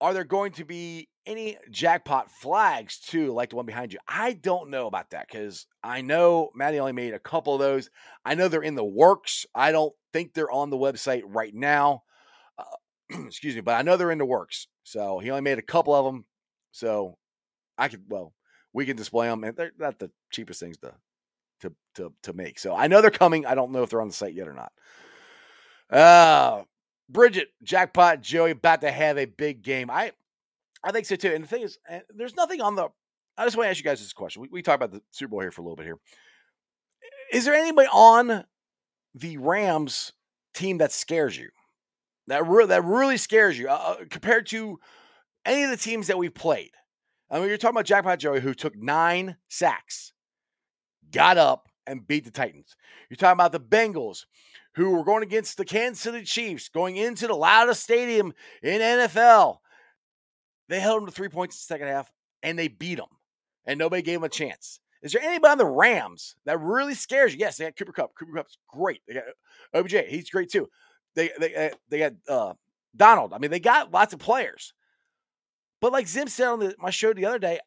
are 0.00 0.14
there 0.14 0.24
going 0.24 0.52
to 0.52 0.64
be 0.64 1.08
any 1.26 1.58
jackpot 1.70 2.30
flags 2.30 2.98
too, 2.98 3.32
like 3.32 3.50
the 3.50 3.56
one 3.56 3.66
behind 3.66 3.92
you? 3.92 3.98
I 4.06 4.34
don't 4.34 4.70
know 4.70 4.86
about 4.86 5.10
that 5.10 5.26
because 5.28 5.66
I 5.82 6.00
know 6.00 6.50
Maddie 6.54 6.78
only 6.78 6.92
made 6.92 7.14
a 7.14 7.18
couple 7.18 7.54
of 7.54 7.60
those. 7.60 7.90
I 8.24 8.34
know 8.34 8.48
they're 8.48 8.62
in 8.62 8.74
the 8.74 8.84
works. 8.84 9.46
I 9.54 9.72
don't 9.72 9.92
think 10.12 10.32
they're 10.32 10.50
on 10.50 10.70
the 10.70 10.76
website 10.76 11.22
right 11.26 11.54
now. 11.54 12.02
Uh, 12.58 12.64
excuse 13.26 13.54
me, 13.54 13.60
but 13.60 13.74
I 13.74 13.82
know 13.82 13.96
they're 13.96 14.10
in 14.10 14.18
the 14.18 14.24
works. 14.24 14.68
So 14.84 15.18
he 15.18 15.30
only 15.30 15.42
made 15.42 15.58
a 15.58 15.62
couple 15.62 15.94
of 15.94 16.04
them. 16.04 16.24
So 16.72 17.16
I 17.76 17.88
could, 17.88 18.04
well, 18.08 18.32
we 18.72 18.86
can 18.86 18.96
display 18.96 19.28
them, 19.28 19.44
and 19.44 19.56
they're 19.56 19.72
not 19.78 19.98
the 19.98 20.10
cheapest 20.30 20.60
things 20.60 20.78
to 20.78 20.94
to 21.60 21.72
to 21.94 22.12
to 22.22 22.32
make. 22.32 22.58
So 22.58 22.74
I 22.74 22.86
know 22.86 23.00
they're 23.00 23.10
coming. 23.10 23.46
I 23.46 23.54
don't 23.54 23.72
know 23.72 23.82
if 23.82 23.90
they're 23.90 24.02
on 24.02 24.08
the 24.08 24.14
site 24.14 24.34
yet 24.34 24.48
or 24.48 24.54
not. 24.54 24.72
Uh 25.90 26.62
Bridget, 27.08 27.48
jackpot, 27.62 28.20
Joey 28.20 28.50
about 28.50 28.80
to 28.80 28.90
have 28.90 29.16
a 29.16 29.26
big 29.26 29.62
game. 29.62 29.90
I 29.90 30.12
I 30.86 30.92
think 30.92 31.04
so 31.04 31.16
too. 31.16 31.32
And 31.34 31.42
the 31.42 31.48
thing 31.48 31.62
is, 31.62 31.78
there's 32.14 32.36
nothing 32.36 32.60
on 32.60 32.76
the. 32.76 32.88
I 33.36 33.44
just 33.44 33.56
want 33.56 33.66
to 33.66 33.70
ask 33.70 33.78
you 33.78 33.84
guys 33.84 34.00
this 34.00 34.12
question. 34.12 34.42
We, 34.42 34.48
we 34.50 34.62
talked 34.62 34.82
about 34.82 34.92
the 34.92 35.02
Super 35.10 35.30
Bowl 35.30 35.40
here 35.40 35.50
for 35.50 35.60
a 35.60 35.64
little 35.64 35.76
bit 35.76 35.84
here. 35.84 35.98
Is 37.32 37.44
there 37.44 37.54
anybody 37.54 37.88
on 37.92 38.44
the 39.14 39.36
Rams 39.38 40.12
team 40.54 40.78
that 40.78 40.92
scares 40.92 41.36
you? 41.36 41.48
That 42.28 42.46
re- 42.46 42.66
that 42.66 42.84
really 42.84 43.16
scares 43.16 43.58
you 43.58 43.68
uh, 43.68 43.72
uh 43.72 44.04
compared 44.08 44.46
to 44.48 44.78
any 45.44 45.64
of 45.64 45.70
the 45.70 45.76
teams 45.76 46.06
that 46.06 46.18
we 46.18 46.28
played. 46.28 46.70
I 47.28 47.40
mean, 47.40 47.48
you're 47.48 47.56
talking 47.56 47.74
about 47.74 47.86
Jackpot 47.86 48.20
Joey, 48.20 48.40
who 48.40 48.54
took 48.54 48.76
nine 48.76 49.36
sacks, 49.48 50.12
got 51.10 51.36
up 51.36 51.68
and 51.86 52.06
beat 52.06 52.24
the 52.24 52.30
Titans. 52.30 52.76
You're 53.10 53.16
talking 53.16 53.32
about 53.32 53.52
the 53.52 53.60
Bengals, 53.60 54.24
who 54.76 54.90
were 54.90 55.04
going 55.04 55.24
against 55.24 55.56
the 55.56 55.64
Kansas 55.64 56.02
City 56.02 56.22
Chiefs, 56.22 56.68
going 56.68 56.96
into 56.96 57.26
the 57.26 57.34
loudest 57.34 57.82
stadium 57.82 58.32
in 58.62 58.80
NFL. 58.80 59.58
They 60.68 60.80
held 60.80 61.00
them 61.00 61.06
to 61.06 61.12
three 61.12 61.28
points 61.28 61.56
in 61.56 61.58
the 61.60 61.74
second 61.74 61.88
half, 61.88 62.10
and 62.42 62.58
they 62.58 62.68
beat 62.68 62.96
them, 62.96 63.06
and 63.66 63.78
nobody 63.78 64.02
gave 64.02 64.16
them 64.16 64.24
a 64.24 64.28
chance. 64.28 64.80
Is 65.02 65.12
there 65.12 65.22
anybody 65.22 65.52
on 65.52 65.58
the 65.58 65.66
Rams 65.66 66.36
that 66.46 66.60
really 66.60 66.94
scares 66.94 67.32
you? 67.32 67.38
Yes, 67.38 67.58
they 67.58 67.64
got 67.64 67.76
Cooper 67.76 67.92
Kupp. 67.92 68.14
Cooper 68.14 68.32
Kupp's 68.34 68.58
great. 68.68 69.02
They 69.06 69.14
got 69.14 69.24
OBJ. 69.74 69.94
He's 70.08 70.30
great 70.30 70.50
too. 70.50 70.68
They 71.14 71.30
they 71.38 71.54
uh, 71.54 71.74
they 71.88 71.98
got 71.98 72.12
uh, 72.28 72.54
Donald. 72.96 73.32
I 73.32 73.38
mean, 73.38 73.50
they 73.50 73.60
got 73.60 73.92
lots 73.92 74.12
of 74.14 74.18
players. 74.18 74.72
But 75.80 75.92
like 75.92 76.08
Zim 76.08 76.28
said 76.28 76.48
on 76.48 76.58
the, 76.58 76.74
my 76.78 76.90
show 76.90 77.12
the 77.12 77.26
other 77.26 77.38
day, 77.38 77.60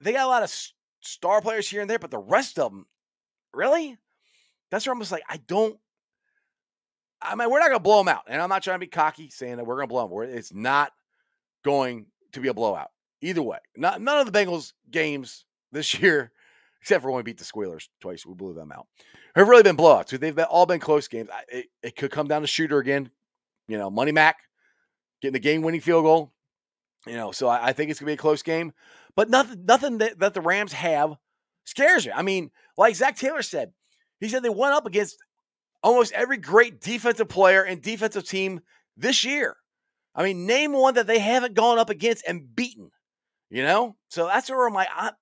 they 0.00 0.12
got 0.12 0.26
a 0.26 0.28
lot 0.28 0.42
of 0.42 0.54
star 1.00 1.40
players 1.40 1.68
here 1.68 1.80
and 1.80 1.88
there, 1.88 1.98
but 1.98 2.10
the 2.10 2.18
rest 2.18 2.58
of 2.58 2.72
them, 2.72 2.86
really? 3.54 3.96
That's 4.70 4.86
where 4.86 4.92
I'm 4.92 5.00
just 5.00 5.12
like, 5.12 5.22
I 5.28 5.38
don't. 5.46 5.78
I 7.20 7.34
mean, 7.34 7.50
we're 7.50 7.58
not 7.58 7.68
going 7.68 7.78
to 7.78 7.82
blow 7.82 7.98
them 7.98 8.08
out. 8.08 8.24
And 8.28 8.40
I'm 8.40 8.48
not 8.48 8.62
trying 8.62 8.76
to 8.76 8.80
be 8.80 8.86
cocky 8.86 9.30
saying 9.30 9.56
that 9.56 9.66
we're 9.66 9.76
going 9.76 9.88
to 9.88 9.92
blow 9.92 10.06
them. 10.06 10.36
It's 10.36 10.52
not 10.52 10.92
going 11.64 12.06
to 12.32 12.40
be 12.40 12.48
a 12.48 12.54
blowout 12.54 12.90
either 13.20 13.42
way. 13.42 13.58
Not, 13.76 14.00
none 14.00 14.18
of 14.18 14.30
the 14.30 14.38
Bengals 14.38 14.72
games 14.90 15.44
this 15.72 15.98
year, 16.00 16.32
except 16.80 17.02
for 17.02 17.10
when 17.10 17.18
we 17.18 17.22
beat 17.22 17.38
the 17.38 17.44
Squealers 17.44 17.88
twice, 18.00 18.24
we 18.24 18.34
blew 18.34 18.54
them 18.54 18.72
out, 18.72 18.86
have 19.34 19.48
really 19.48 19.62
been 19.62 19.76
blowouts. 19.76 20.18
They've 20.18 20.34
been, 20.34 20.44
all 20.44 20.66
been 20.66 20.80
close 20.80 21.08
games. 21.08 21.28
It, 21.48 21.66
it 21.82 21.96
could 21.96 22.10
come 22.10 22.28
down 22.28 22.42
to 22.42 22.46
shooter 22.46 22.78
again. 22.78 23.10
You 23.66 23.78
know, 23.78 23.90
Money 23.90 24.12
Mac 24.12 24.36
getting 25.20 25.34
the 25.34 25.40
game 25.40 25.62
winning 25.62 25.80
field 25.80 26.04
goal. 26.04 26.32
You 27.06 27.14
know, 27.14 27.32
so 27.32 27.48
I, 27.48 27.68
I 27.68 27.72
think 27.72 27.90
it's 27.90 28.00
gonna 28.00 28.08
be 28.08 28.14
a 28.14 28.16
close 28.16 28.42
game, 28.42 28.72
but 29.14 29.30
nothing 29.30 29.64
nothing 29.64 29.98
that, 29.98 30.18
that 30.18 30.34
the 30.34 30.40
Rams 30.40 30.72
have 30.72 31.16
scares 31.64 32.06
me. 32.06 32.12
I 32.12 32.22
mean, 32.22 32.50
like 32.76 32.96
Zac 32.96 33.16
Taylor 33.16 33.42
said, 33.42 33.72
he 34.20 34.28
said 34.28 34.42
they 34.42 34.48
went 34.48 34.74
up 34.74 34.86
against 34.86 35.16
almost 35.82 36.12
every 36.12 36.38
great 36.38 36.80
defensive 36.80 37.28
player 37.28 37.62
and 37.62 37.80
defensive 37.80 38.26
team 38.26 38.60
this 38.96 39.24
year. 39.24 39.56
I 40.14 40.24
mean, 40.24 40.46
name 40.46 40.72
one 40.72 40.94
that 40.94 41.06
they 41.06 41.18
haven't 41.18 41.54
gone 41.54 41.78
up 41.78 41.90
against 41.90 42.24
and 42.26 42.54
beaten. 42.54 42.90
You 43.50 43.62
know, 43.62 43.96
so 44.10 44.26
that's 44.26 44.50
where 44.50 44.66
I'm 44.66 44.74
like, 44.74 44.88
I, 44.94 45.12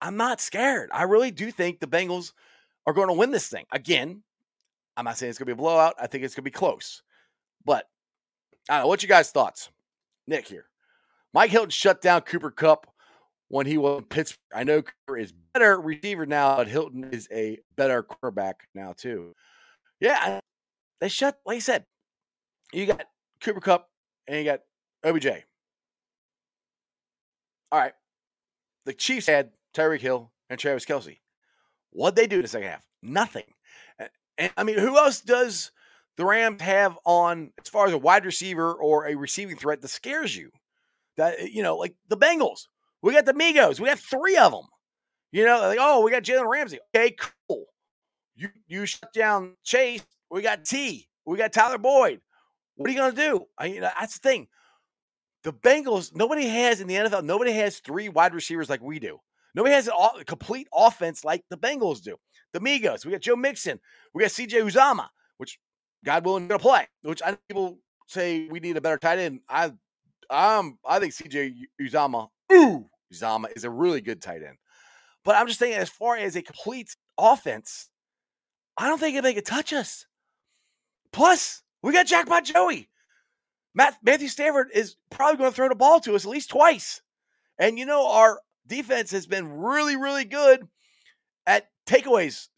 I'm 0.00 0.16
not 0.16 0.40
scared. 0.40 0.90
I 0.92 1.04
really 1.04 1.30
do 1.30 1.52
think 1.52 1.78
the 1.78 1.86
Bengals 1.86 2.32
are 2.86 2.92
going 2.92 3.06
to 3.06 3.14
win 3.14 3.30
this 3.30 3.48
thing 3.48 3.66
again. 3.70 4.22
I'm 4.96 5.04
not 5.04 5.16
saying 5.16 5.30
it's 5.30 5.38
going 5.38 5.46
to 5.46 5.54
be 5.54 5.58
a 5.58 5.62
blowout. 5.62 5.94
I 6.00 6.08
think 6.08 6.24
it's 6.24 6.34
going 6.34 6.42
to 6.42 6.50
be 6.50 6.50
close, 6.50 7.02
but 7.64 7.86
I 8.68 8.74
don't 8.74 8.82
know. 8.82 8.88
What's 8.88 9.04
your 9.04 9.08
guys' 9.08 9.30
thoughts? 9.30 9.70
Nick 10.26 10.48
here. 10.48 10.64
Mike 11.32 11.50
Hilton 11.50 11.70
shut 11.70 12.02
down 12.02 12.22
Cooper 12.22 12.50
Kupp 12.50 12.92
when 13.48 13.66
he 13.66 13.78
was 13.78 13.98
in 13.98 14.04
Pittsburgh. 14.04 14.38
I 14.54 14.64
know 14.64 14.82
Cooper 14.82 15.16
is 15.16 15.32
better 15.54 15.80
receiver 15.80 16.26
now, 16.26 16.56
but 16.56 16.66
Hilton 16.66 17.04
is 17.12 17.28
a 17.32 17.58
better 17.76 18.02
quarterback 18.02 18.66
now 18.74 18.92
too. 18.96 19.34
Yeah, 20.00 20.40
they 21.00 21.08
shut. 21.08 21.38
Like 21.46 21.56
I 21.56 21.60
said, 21.60 21.84
you 22.72 22.86
got 22.86 23.04
Cooper 23.42 23.60
Kupp 23.60 23.88
and 24.26 24.38
you 24.38 24.44
got 24.44 24.60
OBJ. 25.04 25.26
All 27.72 27.78
right, 27.78 27.92
the 28.84 28.92
Chiefs 28.92 29.26
had 29.26 29.50
Tyreek 29.74 30.00
Hill 30.00 30.30
and 30.48 30.58
Travis 30.58 30.84
Kelce. 30.84 31.18
What'd 31.90 32.16
they 32.16 32.26
do 32.26 32.36
in 32.36 32.42
the 32.42 32.48
second 32.48 32.68
half? 32.68 32.84
Nothing. 33.02 33.44
And 34.38 34.52
I 34.56 34.64
mean, 34.64 34.78
who 34.78 34.96
else 34.96 35.20
does 35.20 35.70
the 36.16 36.24
Rams 36.24 36.62
have 36.62 36.98
on 37.04 37.52
as 37.62 37.68
far 37.68 37.86
as 37.86 37.92
a 37.92 37.98
wide 37.98 38.24
receiver 38.24 38.72
or 38.72 39.06
a 39.06 39.14
receiving 39.14 39.56
threat 39.56 39.80
that 39.82 39.88
scares 39.88 40.34
you? 40.34 40.50
That 41.16 41.36
eh, 41.38 41.48
you 41.52 41.62
know, 41.62 41.76
like 41.76 41.94
the 42.08 42.16
Bengals. 42.16 42.66
We 43.02 43.12
got 43.12 43.26
the 43.26 43.34
Migos. 43.34 43.80
We 43.80 43.88
got 43.88 43.98
three 43.98 44.36
of 44.36 44.52
them. 44.52 44.66
You 45.32 45.44
know, 45.44 45.60
like 45.60 45.78
oh, 45.80 46.02
we 46.02 46.10
got 46.10 46.22
Jalen 46.22 46.50
Ramsey. 46.50 46.78
Okay, 46.94 47.14
cool. 47.48 47.66
You 48.34 48.48
you 48.66 48.86
shut 48.86 49.12
down 49.12 49.56
Chase. 49.62 50.04
We 50.30 50.42
got 50.42 50.64
T. 50.64 51.08
We 51.26 51.36
got 51.36 51.52
Tyler 51.52 51.78
Boyd. 51.78 52.20
What 52.80 52.88
are 52.88 52.92
you 52.94 52.98
gonna 52.98 53.14
do? 53.14 53.44
I 53.58 53.68
mean, 53.68 53.82
that's 53.82 54.18
the 54.18 54.26
thing. 54.26 54.48
The 55.44 55.52
Bengals. 55.52 56.16
Nobody 56.16 56.46
has 56.46 56.80
in 56.80 56.86
the 56.86 56.94
NFL. 56.94 57.24
Nobody 57.24 57.52
has 57.52 57.78
three 57.80 58.08
wide 58.08 58.32
receivers 58.32 58.70
like 58.70 58.80
we 58.80 58.98
do. 58.98 59.18
Nobody 59.54 59.74
has 59.74 59.86
a 59.86 60.24
complete 60.24 60.66
offense 60.74 61.22
like 61.22 61.44
the 61.50 61.58
Bengals 61.58 62.00
do. 62.00 62.16
The 62.54 62.60
Migos. 62.60 63.04
We 63.04 63.12
got 63.12 63.20
Joe 63.20 63.36
Mixon. 63.36 63.78
We 64.14 64.22
got 64.22 64.30
CJ 64.30 64.62
Uzama, 64.62 65.08
which 65.36 65.58
God 66.06 66.24
willing 66.24 66.48
going 66.48 66.58
to 66.58 66.62
play. 66.62 66.86
Which 67.02 67.20
I 67.22 67.36
people 67.48 67.80
say 68.06 68.48
we 68.48 68.60
need 68.60 68.78
a 68.78 68.80
better 68.80 68.96
tight 68.96 69.18
end. 69.18 69.40
I 69.46 69.72
um, 70.30 70.78
I 70.82 71.00
think 71.00 71.12
CJ 71.12 71.56
Uzama, 71.82 72.28
ooh, 72.50 72.86
Uzomah 73.12 73.54
is 73.54 73.64
a 73.64 73.70
really 73.70 74.00
good 74.00 74.22
tight 74.22 74.42
end. 74.42 74.56
But 75.22 75.36
I'm 75.36 75.48
just 75.48 75.58
saying, 75.58 75.74
as 75.74 75.90
far 75.90 76.16
as 76.16 76.34
a 76.34 76.40
complete 76.40 76.96
offense, 77.18 77.90
I 78.78 78.88
don't 78.88 78.98
think 78.98 79.22
they 79.22 79.34
could 79.34 79.44
touch 79.44 79.74
us. 79.74 80.06
Plus, 81.12 81.62
we 81.82 81.92
got 81.92 82.06
Jackpot 82.06 82.44
Joey. 82.44 82.88
Matt, 83.74 83.96
Matthew 84.02 84.28
Stafford 84.28 84.68
is 84.74 84.96
probably 85.10 85.38
going 85.38 85.50
to 85.50 85.54
throw 85.54 85.68
the 85.68 85.74
ball 85.74 86.00
to 86.00 86.14
us 86.14 86.24
at 86.24 86.30
least 86.30 86.50
twice. 86.50 87.02
And 87.58 87.78
you 87.78 87.86
know, 87.86 88.08
our 88.08 88.40
defense 88.66 89.10
has 89.12 89.26
been 89.26 89.48
really, 89.48 89.96
really 89.96 90.24
good 90.24 90.66
at 91.46 91.68
takeaways, 91.86 92.48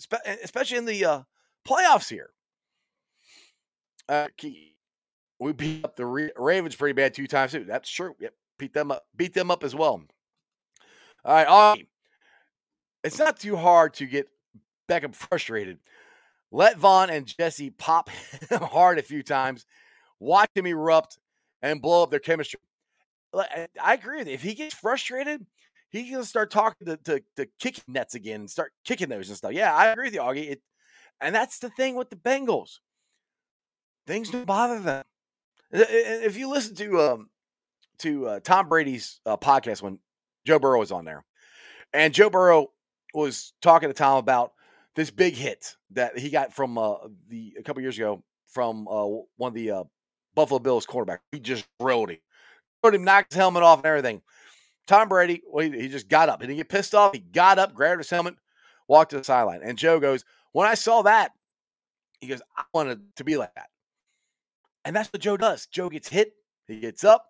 especially 0.42 0.78
in 0.78 0.84
the 0.84 1.04
uh, 1.04 1.22
playoffs 1.66 2.08
here. 2.08 2.30
Uh, 4.08 4.28
we 5.38 5.52
beat 5.52 5.84
up 5.84 5.96
the 5.96 6.06
Ravens 6.36 6.76
pretty 6.76 6.92
bad 6.92 7.14
two 7.14 7.26
times 7.26 7.52
too. 7.52 7.64
That's 7.64 7.90
true. 7.90 8.14
Yep, 8.20 8.34
beat 8.58 8.74
them 8.74 8.90
up. 8.90 9.04
Beat 9.16 9.34
them 9.34 9.50
up 9.50 9.64
as 9.64 9.74
well. 9.74 10.02
All 11.24 11.34
right. 11.34 11.86
It's 13.04 13.18
not 13.18 13.38
too 13.40 13.56
hard 13.56 13.94
to 13.94 14.06
get 14.06 14.28
Beckham 14.88 15.14
frustrated. 15.14 15.78
Let 16.52 16.78
Vonn 16.78 17.10
and 17.10 17.26
Jessie 17.26 17.70
pop 17.70 18.10
hard 18.50 18.98
a 18.98 19.02
few 19.02 19.22
times. 19.22 19.64
Watch 20.20 20.50
him 20.54 20.66
erupt 20.66 21.18
and 21.62 21.80
blow 21.80 22.02
up 22.02 22.10
their 22.10 22.20
chemistry. 22.20 22.60
I 23.34 23.94
agree 23.94 24.18
with 24.18 24.28
you. 24.28 24.34
If 24.34 24.42
he 24.42 24.54
gets 24.54 24.74
frustrated, 24.74 25.46
he's 25.88 26.10
gonna 26.10 26.24
start 26.24 26.50
talking 26.50 26.86
to, 26.86 26.96
to, 26.98 27.22
to 27.36 27.46
kicking 27.58 27.84
nets 27.88 28.14
again 28.14 28.46
start 28.46 28.72
kicking 28.84 29.08
those 29.08 29.28
and 29.28 29.38
stuff. 29.38 29.52
Yeah, 29.52 29.74
I 29.74 29.86
agree 29.86 30.08
with 30.08 30.14
you, 30.14 30.20
Augie. 30.20 30.50
It, 30.50 30.62
and 31.20 31.34
that's 31.34 31.58
the 31.58 31.70
thing 31.70 31.96
with 31.96 32.10
the 32.10 32.16
Bengals. 32.16 32.78
Things 34.06 34.30
don't 34.30 34.44
bother 34.46 34.80
them. 34.80 35.04
If 35.70 36.36
you 36.36 36.50
listen 36.50 36.74
to 36.76 37.00
um 37.00 37.30
to 38.00 38.26
uh, 38.26 38.40
Tom 38.40 38.68
Brady's 38.68 39.20
uh, 39.24 39.38
podcast 39.38 39.80
when 39.80 39.98
Joe 40.44 40.58
Burrow 40.58 40.80
was 40.80 40.92
on 40.92 41.04
there, 41.06 41.24
And 41.94 42.12
Joe 42.12 42.28
Burrow 42.28 42.72
was 43.14 43.54
talking 43.62 43.88
to 43.88 43.94
Tom 43.94 44.18
about 44.18 44.52
this 44.94 45.10
big 45.10 45.34
hit 45.34 45.76
that 45.90 46.18
he 46.18 46.30
got 46.30 46.52
from 46.52 46.76
uh, 46.78 46.96
the 47.28 47.54
a 47.58 47.62
couple 47.62 47.82
years 47.82 47.96
ago 47.96 48.22
from 48.46 48.86
uh, 48.88 49.06
one 49.36 49.48
of 49.48 49.54
the 49.54 49.70
uh, 49.70 49.84
Buffalo 50.34 50.58
Bills 50.58 50.86
quarterback. 50.86 51.20
He 51.32 51.40
just 51.40 51.66
drilled 51.80 52.10
him, 52.10 52.18
drilled 52.82 52.94
him, 52.94 53.04
knocked 53.04 53.32
his 53.32 53.38
helmet 53.38 53.62
off 53.62 53.78
and 53.78 53.86
everything. 53.86 54.22
Tom 54.86 55.08
Brady, 55.08 55.42
well, 55.48 55.64
he, 55.64 55.80
he 55.82 55.88
just 55.88 56.08
got 56.08 56.28
up. 56.28 56.40
He 56.40 56.46
didn't 56.46 56.58
get 56.58 56.68
pissed 56.68 56.94
off. 56.94 57.12
He 57.12 57.20
got 57.20 57.58
up, 57.58 57.74
grabbed 57.74 58.00
his 58.00 58.10
helmet, 58.10 58.34
walked 58.88 59.10
to 59.10 59.18
the 59.18 59.24
sideline. 59.24 59.60
And 59.62 59.78
Joe 59.78 60.00
goes, 60.00 60.24
when 60.52 60.66
I 60.66 60.74
saw 60.74 61.02
that, 61.02 61.32
he 62.20 62.26
goes, 62.26 62.42
I 62.56 62.64
wanted 62.74 63.00
to 63.16 63.24
be 63.24 63.36
like 63.36 63.54
that. 63.54 63.68
And 64.84 64.94
that's 64.94 65.12
what 65.12 65.22
Joe 65.22 65.36
does. 65.36 65.66
Joe 65.66 65.88
gets 65.88 66.08
hit, 66.08 66.32
he 66.66 66.80
gets 66.80 67.04
up, 67.04 67.26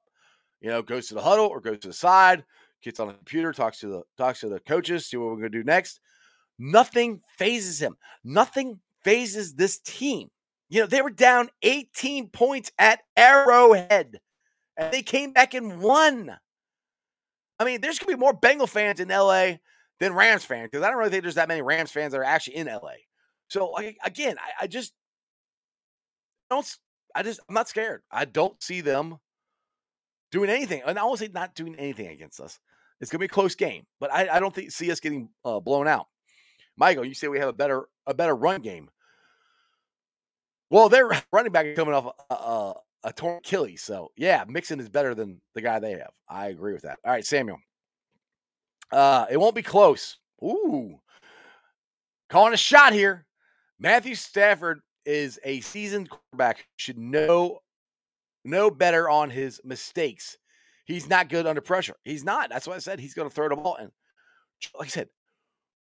you 0.60 0.70
know, 0.70 0.82
goes 0.82 1.08
to 1.08 1.14
the 1.14 1.20
huddle 1.20 1.46
or 1.46 1.60
goes 1.60 1.78
to 1.80 1.88
the 1.88 1.94
side, 1.94 2.44
gets 2.82 2.98
on 2.98 3.08
the 3.08 3.14
computer, 3.14 3.52
talks 3.52 3.80
to 3.80 3.86
the 3.86 4.02
talks 4.16 4.40
to 4.40 4.48
the 4.48 4.60
coaches, 4.60 5.06
see 5.06 5.16
what 5.16 5.30
we're 5.30 5.36
gonna 5.36 5.50
do 5.50 5.64
next. 5.64 6.00
Nothing 6.64 7.20
fazes 7.26 7.82
him. 7.82 7.96
Nothing 8.22 8.78
fazes 9.02 9.54
this 9.54 9.80
team. 9.80 10.30
You 10.68 10.82
know, 10.82 10.86
they 10.86 11.02
were 11.02 11.10
down 11.10 11.50
18 11.62 12.28
points 12.28 12.70
at 12.78 13.00
Arrowhead, 13.16 14.20
and 14.76 14.92
they 14.94 15.02
came 15.02 15.32
back 15.32 15.54
and 15.54 15.80
won. 15.80 16.30
I 17.58 17.64
mean, 17.64 17.80
there's 17.80 17.98
gonna 17.98 18.16
be 18.16 18.20
more 18.20 18.32
Bengal 18.32 18.68
fans 18.68 19.00
in 19.00 19.08
LA 19.08 19.54
than 19.98 20.14
Rams 20.14 20.44
fans 20.44 20.68
because 20.70 20.84
I 20.84 20.88
don't 20.88 20.98
really 20.98 21.10
think 21.10 21.24
there's 21.24 21.34
that 21.34 21.48
many 21.48 21.62
Rams 21.62 21.90
fans 21.90 22.12
that 22.12 22.20
are 22.20 22.24
actually 22.24 22.54
in 22.54 22.68
LA. 22.68 22.94
So, 23.48 23.76
again, 24.04 24.36
I, 24.38 24.64
I 24.64 24.66
just 24.68 24.92
don't. 26.48 26.76
I 27.12 27.24
just 27.24 27.40
I'm 27.48 27.56
not 27.56 27.68
scared. 27.68 28.02
I 28.08 28.24
don't 28.24 28.62
see 28.62 28.82
them 28.82 29.18
doing 30.30 30.48
anything, 30.48 30.82
and 30.86 30.96
I 30.96 31.02
won't 31.02 31.18
say 31.18 31.28
not 31.34 31.56
doing 31.56 31.74
anything 31.74 32.06
against 32.06 32.38
us. 32.38 32.60
It's 33.00 33.10
gonna 33.10 33.18
be 33.18 33.26
a 33.26 33.28
close 33.28 33.56
game, 33.56 33.84
but 33.98 34.12
I, 34.12 34.36
I 34.36 34.38
don't 34.38 34.54
think 34.54 34.70
see 34.70 34.92
us 34.92 35.00
getting 35.00 35.28
uh, 35.44 35.58
blown 35.58 35.88
out. 35.88 36.06
Michael, 36.76 37.04
you 37.04 37.14
say 37.14 37.28
we 37.28 37.38
have 37.38 37.48
a 37.48 37.52
better 37.52 37.84
a 38.06 38.14
better 38.14 38.34
run 38.34 38.60
game. 38.60 38.88
Well, 40.70 40.88
their 40.88 41.10
running 41.32 41.52
back 41.52 41.74
coming 41.76 41.94
off 41.94 42.14
a, 42.30 42.34
a, 42.34 42.74
a 43.04 43.12
torn 43.12 43.38
Achilles, 43.38 43.82
so 43.82 44.10
yeah, 44.16 44.44
Mixon 44.48 44.80
is 44.80 44.88
better 44.88 45.14
than 45.14 45.40
the 45.54 45.60
guy 45.60 45.78
they 45.78 45.92
have. 45.92 46.10
I 46.28 46.48
agree 46.48 46.72
with 46.72 46.82
that. 46.82 46.98
All 47.04 47.12
right, 47.12 47.26
Samuel. 47.26 47.58
Uh, 48.90 49.26
it 49.30 49.38
won't 49.38 49.54
be 49.54 49.62
close. 49.62 50.18
Ooh, 50.42 50.98
calling 52.28 52.54
a 52.54 52.58
shot 52.58 52.92
here. 52.92 53.26
Matthew 53.78 54.14
Stafford 54.14 54.80
is 55.04 55.38
a 55.44 55.60
seasoned 55.60 56.10
quarterback. 56.10 56.66
Should 56.76 56.98
know 56.98 57.60
know 58.44 58.70
better 58.70 59.08
on 59.08 59.30
his 59.30 59.60
mistakes. 59.64 60.36
He's 60.84 61.08
not 61.08 61.28
good 61.28 61.46
under 61.46 61.60
pressure. 61.60 61.96
He's 62.04 62.24
not. 62.24 62.50
That's 62.50 62.66
why 62.66 62.74
I 62.74 62.78
said 62.78 62.98
he's 62.98 63.14
going 63.14 63.28
to 63.28 63.34
throw 63.34 63.48
the 63.48 63.56
ball. 63.56 63.76
And 63.76 63.90
like 64.78 64.88
I 64.88 64.90
said, 64.90 65.08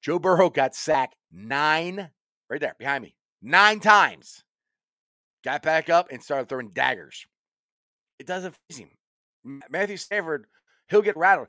Joe 0.01 0.19
Burrow 0.19 0.49
got 0.49 0.75
sacked 0.75 1.15
nine, 1.31 2.09
right 2.49 2.59
there 2.59 2.75
behind 2.77 3.03
me, 3.03 3.15
nine 3.41 3.79
times. 3.79 4.43
Got 5.43 5.61
back 5.61 5.89
up 5.89 6.11
and 6.11 6.21
started 6.21 6.49
throwing 6.49 6.69
daggers. 6.69 7.25
It 8.19 8.27
doesn't 8.27 8.55
faze 8.69 8.77
him. 8.77 8.89
Matthew 9.69 9.97
Stafford, 9.97 10.47
he'll 10.89 11.01
get 11.01 11.17
rattled. 11.17 11.47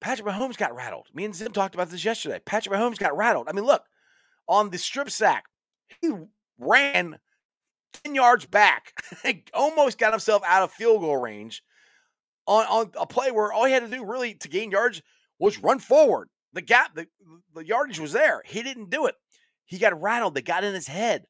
Patrick 0.00 0.26
Mahomes 0.26 0.56
got 0.56 0.74
rattled. 0.74 1.08
Me 1.14 1.24
and 1.24 1.34
Zim 1.34 1.52
talked 1.52 1.74
about 1.74 1.90
this 1.90 2.04
yesterday. 2.04 2.40
Patrick 2.44 2.74
Mahomes 2.74 2.98
got 2.98 3.16
rattled. 3.16 3.48
I 3.48 3.52
mean, 3.52 3.64
look, 3.64 3.84
on 4.48 4.70
the 4.70 4.78
strip 4.78 5.10
sack, 5.10 5.44
he 6.00 6.10
ran 6.58 7.18
10 8.04 8.14
yards 8.14 8.46
back, 8.46 8.92
almost 9.54 9.98
got 9.98 10.12
himself 10.12 10.42
out 10.46 10.62
of 10.62 10.72
field 10.72 11.00
goal 11.00 11.16
range 11.16 11.62
on, 12.46 12.64
on 12.66 12.90
a 12.98 13.06
play 13.06 13.30
where 13.30 13.52
all 13.52 13.64
he 13.64 13.72
had 13.72 13.82
to 13.82 13.96
do 13.96 14.04
really 14.04 14.34
to 14.34 14.48
gain 14.48 14.70
yards 14.70 15.02
was 15.38 15.58
run 15.58 15.78
forward. 15.78 16.28
The 16.52 16.62
gap, 16.62 16.94
the, 16.94 17.06
the 17.54 17.64
yardage 17.64 17.98
was 17.98 18.12
there. 18.12 18.42
He 18.44 18.62
didn't 18.62 18.90
do 18.90 19.06
it. 19.06 19.14
He 19.64 19.78
got 19.78 20.00
rattled. 20.00 20.34
They 20.34 20.42
got 20.42 20.64
in 20.64 20.74
his 20.74 20.86
head. 20.86 21.24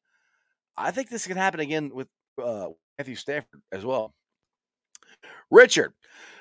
I 0.75 0.91
think 0.91 1.09
this 1.09 1.27
can 1.27 1.37
happen 1.37 1.59
again 1.59 1.91
with 1.93 2.07
uh, 2.43 2.69
Matthew 2.97 3.15
Stafford 3.15 3.61
as 3.71 3.85
well. 3.85 4.13
Richard, 5.49 5.93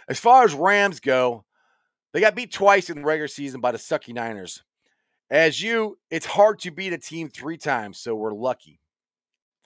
as 0.09 0.19
far 0.19 0.45
as 0.45 0.55
Rams 0.55 1.01
go, 1.01 1.45
they 2.13 2.21
got 2.21 2.35
beat 2.35 2.53
twice 2.53 2.91
in 2.91 2.99
the 2.99 3.05
regular 3.05 3.29
season 3.29 3.61
by 3.61 3.73
the 3.73 3.79
sucky 3.79 4.15
Niners. 4.15 4.63
As 5.31 5.63
you, 5.63 5.99
it's 6.11 6.27
hard 6.27 6.59
to 6.61 6.71
beat 6.71 6.93
a 6.93 6.99
team 6.99 7.29
three 7.29 7.57
times, 7.57 7.99
so 7.99 8.15
we're 8.15 8.35
lucky. 8.35 8.81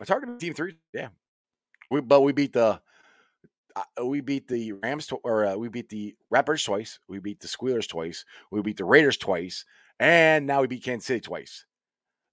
It's 0.01 0.11
hard 0.11 0.23
to 0.23 0.27
beat 0.27 0.37
a 0.37 0.39
team 0.39 0.55
three, 0.55 0.75
yeah. 0.93 1.09
We, 1.91 2.01
but 2.01 2.21
we 2.21 2.33
beat 2.33 2.53
the 2.53 2.81
we 4.03 4.21
beat 4.21 4.49
the 4.49 4.73
Rams 4.73 5.07
tw- 5.07 5.21
or 5.25 5.47
uh, 5.47 5.57
we 5.57 5.69
beat 5.69 5.89
the 5.89 6.15
Raptors 6.33 6.65
twice. 6.65 6.99
We 7.09 7.19
beat 7.19 7.41
the 7.41 7.49
Squealers 7.49 7.87
twice. 7.87 8.25
We 8.51 8.63
beat 8.63 8.77
the 8.77 8.85
Raiders 8.85 9.17
twice, 9.17 9.65
and 9.99 10.47
now 10.47 10.61
we 10.61 10.67
beat 10.67 10.85
Kansas 10.85 11.07
City 11.07 11.21
twice. 11.21 11.65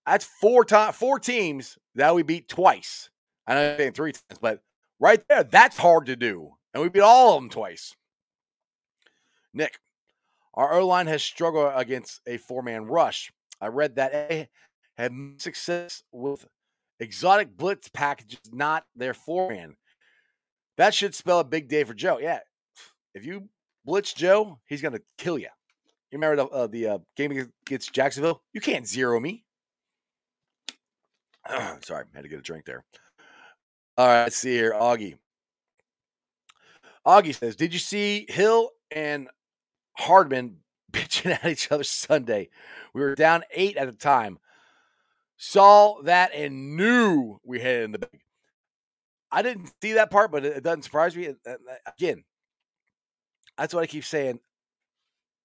That's 0.06 0.26
four 0.26 0.66
time 0.66 0.94
four 0.94 1.20
teams 1.20 1.78
that 1.96 2.14
we 2.16 2.24
beat 2.24 2.48
twice. 2.48 3.10
I 3.48 3.56
know 3.56 3.78
saying 3.78 3.94
three 3.94 4.14
times, 4.14 4.39
but 4.41 4.62
right 5.00 5.22
there, 5.28 5.44
that's 5.44 5.78
hard 5.78 6.06
to 6.08 6.16
do, 6.16 6.52
and 6.74 6.82
we 6.82 6.89
beat 6.89 7.02
all 7.02 7.36
of 7.36 7.41
them 7.41 7.50
twice. 7.50 7.96
Nick, 9.54 9.80
our 10.54 10.74
O 10.74 10.88
line 10.88 11.08
has 11.08 11.24
struggled 11.24 11.72
against 11.76 12.22
a 12.28 12.38
four 12.38 12.64
man 12.64 12.86
rush. 12.86 13.32
I 13.62 13.68
read 13.68 13.96
that 13.96 14.14
A 14.14 14.50
had 14.98 15.14
success 15.38 16.04
with 16.12 16.46
exotic 17.00 17.56
blitz 17.56 17.89
packages, 17.89 18.39
not 18.52 18.86
their 18.96 19.14
four 19.14 19.50
man. 19.50 19.76
That 20.78 20.93
should 20.93 21.13
spell 21.13 21.39
a 21.39 21.43
big 21.43 21.69
day 21.69 21.84
for 21.84 21.93
Joe. 21.93 22.19
Yeah, 22.19 22.39
if 23.13 23.26
you 23.26 23.49
blitz 23.86 24.13
Joe, 24.13 24.59
he's 24.65 24.82
gonna 24.82 25.01
kill 25.17 25.38
you. 25.38 25.49
You 26.11 26.19
remember 26.19 26.43
the 26.43 26.47
uh, 26.47 26.67
the 26.67 26.88
uh, 26.88 26.97
game 27.15 27.47
against 27.65 27.93
Jacksonville? 27.93 28.41
You 28.53 28.61
can't 28.61 28.88
zero 28.88 29.19
me. 29.19 29.43
Sorry, 31.82 32.05
had 32.13 32.24
to 32.24 32.30
get 32.30 32.39
a 32.39 32.43
drink 32.43 32.65
there. 32.65 32.84
All 33.97 34.07
right, 34.07 34.24
let's 34.24 34.38
see 34.38 34.53
here. 34.53 34.74
Augie. 34.74 35.17
Augie 37.05 37.36
says, 37.36 37.55
Did 37.55 37.74
you 37.74 37.80
see 37.80 38.26
Hill 38.30 38.71
and 38.91 39.30
Hardman 39.97 40.57
bitching 40.91 41.32
at 41.32 41.45
each 41.45 41.71
other 41.71 41.84
Sunday? 41.84 42.49
We 42.93 43.01
were 43.01 43.15
down 43.15 43.43
eight 43.53 43.78
at 43.78 43.86
the 43.86 43.97
time. 43.97 44.39
Saw 45.38 46.01
that 46.03 46.34
and 46.34 46.78
knew 46.78 47.39
we 47.43 47.59
had 47.59 47.76
it 47.76 47.84
in 47.84 47.91
the 47.91 47.99
bag. 47.99 48.21
I 49.34 49.42
didn't 49.42 49.72
see 49.82 49.94
that 49.94 50.12
part, 50.12 50.32
but 50.32 50.46
it, 50.46 50.64
doesn't 50.64 50.84
surprise 50.84 51.18
me. 51.18 51.30
Uh, 51.30 51.56
again, 51.88 52.24
that's 53.58 53.74
what 53.74 53.82
I 53.82 53.88
keep 53.88 54.06
saying. 54.06 54.40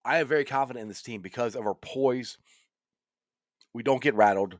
I 0.04 0.18
am 0.18 0.26
very 0.28 0.44
confident 0.44 0.82
in 0.82 0.88
this 0.88 1.00
team 1.00 1.22
because 1.22 1.56
of 1.56 1.66
our 1.66 1.74
poise. 1.74 2.36
We 3.72 3.82
don't 3.82 4.02
get 4.02 4.14
rattled. 4.14 4.58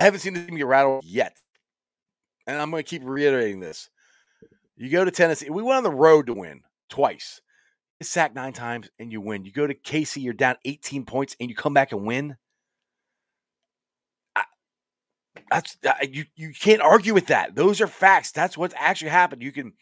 I 0.00 0.04
haven't 0.04 0.20
seen 0.20 0.32
the 0.32 0.44
team 0.44 0.56
get 0.56 0.66
rattled 0.66 1.04
yet. 1.04 1.36
And 2.46 2.58
I'm 2.58 2.70
going 2.70 2.82
to 2.82 2.88
keep 2.88 3.02
reiterating 3.04 3.60
this. 3.60 3.90
You 4.76 4.88
go 4.88 5.04
to 5.04 5.10
Tennessee, 5.10 5.50
we 5.50 5.62
went 5.62 5.76
on 5.76 5.84
the 5.84 5.90
road 5.90 6.26
to 6.26 6.34
win 6.34 6.62
twice. 6.88 7.40
You 8.00 8.06
sack 8.06 8.34
nine 8.34 8.54
times 8.54 8.88
and 8.98 9.12
you 9.12 9.20
win. 9.20 9.44
You 9.44 9.52
go 9.52 9.66
to 9.66 9.74
KC, 9.74 10.22
you're 10.22 10.32
down 10.32 10.56
18 10.64 11.04
points 11.04 11.36
and 11.38 11.50
you 11.50 11.54
come 11.54 11.74
back 11.74 11.92
and 11.92 12.06
win. 12.06 12.36
That's 15.50 15.76
uh, 15.86 15.92
you. 16.08 16.24
You 16.36 16.52
can't 16.52 16.82
argue 16.82 17.14
with 17.14 17.26
that. 17.28 17.54
Those 17.54 17.80
are 17.80 17.86
facts. 17.86 18.32
That's 18.32 18.56
what's 18.56 18.74
actually 18.76 19.10
happened. 19.10 19.42
You 19.42 19.52
can 19.52 19.72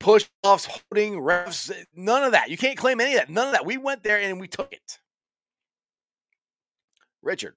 push 0.00 0.26
offs, 0.42 0.66
holding 0.66 1.14
refs, 1.14 1.70
eh, 1.70 1.84
none 1.94 2.24
of 2.24 2.32
that. 2.32 2.50
You 2.50 2.56
can't 2.56 2.76
claim 2.76 3.00
any 3.00 3.14
of 3.14 3.20
that. 3.20 3.30
None 3.30 3.48
of 3.48 3.52
that. 3.52 3.66
We 3.66 3.76
went 3.76 4.02
there 4.02 4.20
and 4.20 4.40
we 4.40 4.48
took 4.48 4.72
it. 4.72 4.98
Richard, 7.22 7.54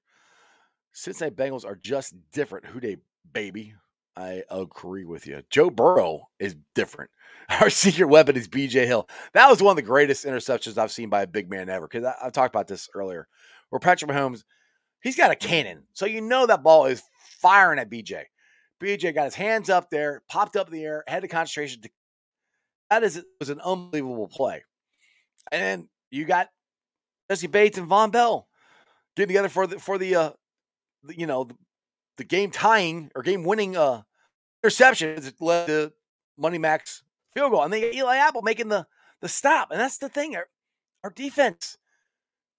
Cincinnati 0.92 1.36
Bengals 1.36 1.66
are 1.66 1.76
just 1.76 2.14
different. 2.32 2.66
Who 2.66 2.80
Dey 2.80 2.98
baby? 3.34 3.74
I 4.16 4.44
agree 4.52 5.06
with 5.06 5.26
you. 5.26 5.42
Joe 5.50 5.72
Burrow 5.72 6.30
is 6.40 6.56
different. 6.76 7.10
Our 7.62 7.70
secret 7.72 8.06
weapon 8.08 8.36
is 8.36 8.48
BJ 8.48 8.86
Hill. 8.86 9.10
That 9.34 9.50
was 9.50 9.62
one 9.62 9.72
of 9.72 9.76
the 9.78 9.82
greatest 9.82 10.26
interceptions 10.26 10.78
I've 10.78 10.92
seen 10.92 11.10
by 11.10 11.24
a 11.24 11.28
big 11.28 11.50
man 11.50 11.68
ever. 11.68 11.88
Because 11.88 12.14
I've 12.22 12.32
talked 12.32 12.54
about 12.54 12.68
this 12.68 12.90
earlier. 12.94 13.28
Where 13.70 13.80
Patrick 13.80 14.12
Mahomes, 14.12 14.44
he's 15.04 15.16
got 15.16 15.32
a 15.32 15.36
cannon, 15.36 15.84
so 15.94 16.06
you 16.06 16.22
know 16.22 16.48
that 16.48 16.64
ball 16.64 16.86
is 16.86 17.04
firing 17.40 17.78
at 17.78 17.92
BJ. 17.92 18.24
BJ 18.82 19.14
got 19.14 19.26
his 19.26 19.36
hands 19.36 19.70
up 19.70 19.90
there, 19.90 20.24
popped 20.30 20.56
up 20.56 20.68
in 20.68 20.74
the 20.74 20.84
air, 20.84 21.04
had 21.08 21.22
the 21.22 21.28
concentration. 21.28 21.82
To, 21.84 21.90
that 22.90 23.04
is 23.04 23.18
it 23.18 23.26
was 23.40 23.50
an 23.50 23.62
unbelievable 23.62 24.28
play. 24.28 24.64
And 25.52 25.88
you 26.10 26.26
got 26.26 26.50
Jessie 27.30 27.48
Bates 27.48 27.78
and 27.78 27.90
Vonn 27.90 28.12
Bell 28.12 28.48
getting 29.16 29.30
together 29.30 29.50
for 29.50 29.68
the 29.68 29.80
for 29.80 29.98
the 29.98 30.16
uh, 30.16 30.32
the, 31.04 31.18
you 31.18 31.28
know 31.28 31.44
the, 31.46 31.56
the 32.18 32.24
game 32.24 32.52
tying 32.52 33.12
or 33.16 33.22
game 33.22 33.44
winning 33.44 33.78
uh 33.78 34.02
interceptions 34.64 35.24
that 35.24 35.42
led 35.42 35.68
to 35.68 35.94
Money 36.38 36.58
Mac's 36.58 37.04
field 37.34 37.52
goal. 37.52 37.64
And 37.64 37.74
then 37.74 37.94
Eli 37.94 38.18
Apple 38.18 38.42
making 38.42 38.70
the 38.70 38.86
the 39.22 39.30
stop. 39.30 39.72
And 39.72 39.80
that's 39.80 39.98
the 39.98 40.10
thing. 40.10 40.36
Our, 40.36 40.48
our 41.04 41.10
defense, 41.10 41.78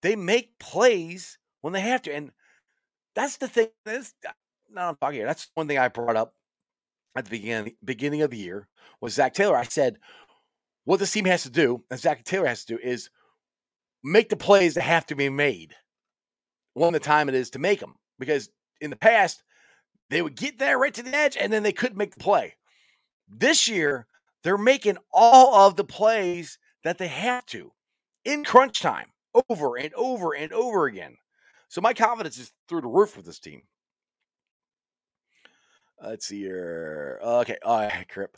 they 0.02 0.16
make 0.16 0.58
plays 0.58 1.38
when 1.64 1.72
they 1.72 1.80
have 1.80 2.02
to. 2.02 2.14
And 2.14 2.30
that's 3.14 3.38
the 3.38 3.48
thing. 3.48 3.68
That's 3.86 4.12
uh, 4.28 4.32
not 4.70 4.90
I'm 4.90 4.96
talking 4.96 5.20
here. 5.20 5.26
That's 5.26 5.48
one 5.54 5.66
thing 5.66 5.78
I 5.78 5.88
brought 5.88 6.14
up 6.14 6.34
at 7.16 7.24
the 7.24 7.30
beginning 7.30 7.74
beginning 7.82 8.20
of 8.20 8.30
the 8.30 8.36
year 8.36 8.68
was 9.00 9.14
Zac 9.14 9.32
Taylor. 9.32 9.56
I 9.56 9.64
said, 9.64 9.96
what 10.84 11.00
this 11.00 11.12
team 11.12 11.24
has 11.24 11.44
to 11.44 11.50
do, 11.50 11.82
and 11.90 11.98
Zac 11.98 12.22
Taylor 12.24 12.48
has 12.48 12.66
to 12.66 12.74
do, 12.74 12.82
is 12.82 13.08
make 14.02 14.28
the 14.28 14.36
plays 14.36 14.74
that 14.74 14.82
have 14.82 15.06
to 15.06 15.14
be 15.14 15.30
made 15.30 15.74
when 16.74 16.92
the 16.92 17.00
time 17.00 17.30
it 17.30 17.34
is 17.34 17.48
to 17.50 17.58
make 17.58 17.80
them. 17.80 17.94
Because 18.18 18.50
in 18.82 18.90
the 18.90 18.96
past, 18.96 19.42
they 20.10 20.20
would 20.20 20.36
get 20.36 20.58
there 20.58 20.78
right 20.78 20.92
to 20.92 21.02
the 21.02 21.16
edge 21.16 21.38
and 21.38 21.50
then 21.50 21.62
they 21.62 21.72
couldn't 21.72 21.96
make 21.96 22.14
the 22.14 22.22
play. 22.22 22.56
This 23.26 23.68
year, 23.68 24.06
they're 24.42 24.58
making 24.58 24.98
all 25.10 25.66
of 25.66 25.76
the 25.76 25.84
plays 25.84 26.58
that 26.82 26.98
they 26.98 27.08
have 27.08 27.46
to 27.46 27.72
in 28.22 28.44
crunch 28.44 28.82
time 28.82 29.06
over 29.48 29.78
and 29.78 29.94
over 29.94 30.34
and 30.34 30.52
over 30.52 30.84
again. 30.84 31.16
So 31.74 31.80
my 31.80 31.92
confidence 31.92 32.38
is 32.38 32.52
through 32.68 32.82
the 32.82 32.86
roof 32.86 33.16
with 33.16 33.26
this 33.26 33.40
team. 33.40 33.62
Let's 36.00 36.24
see 36.24 36.38
here. 36.38 37.18
Okay. 37.20 37.56
All 37.64 37.80
right, 37.80 38.08
Crip. 38.08 38.36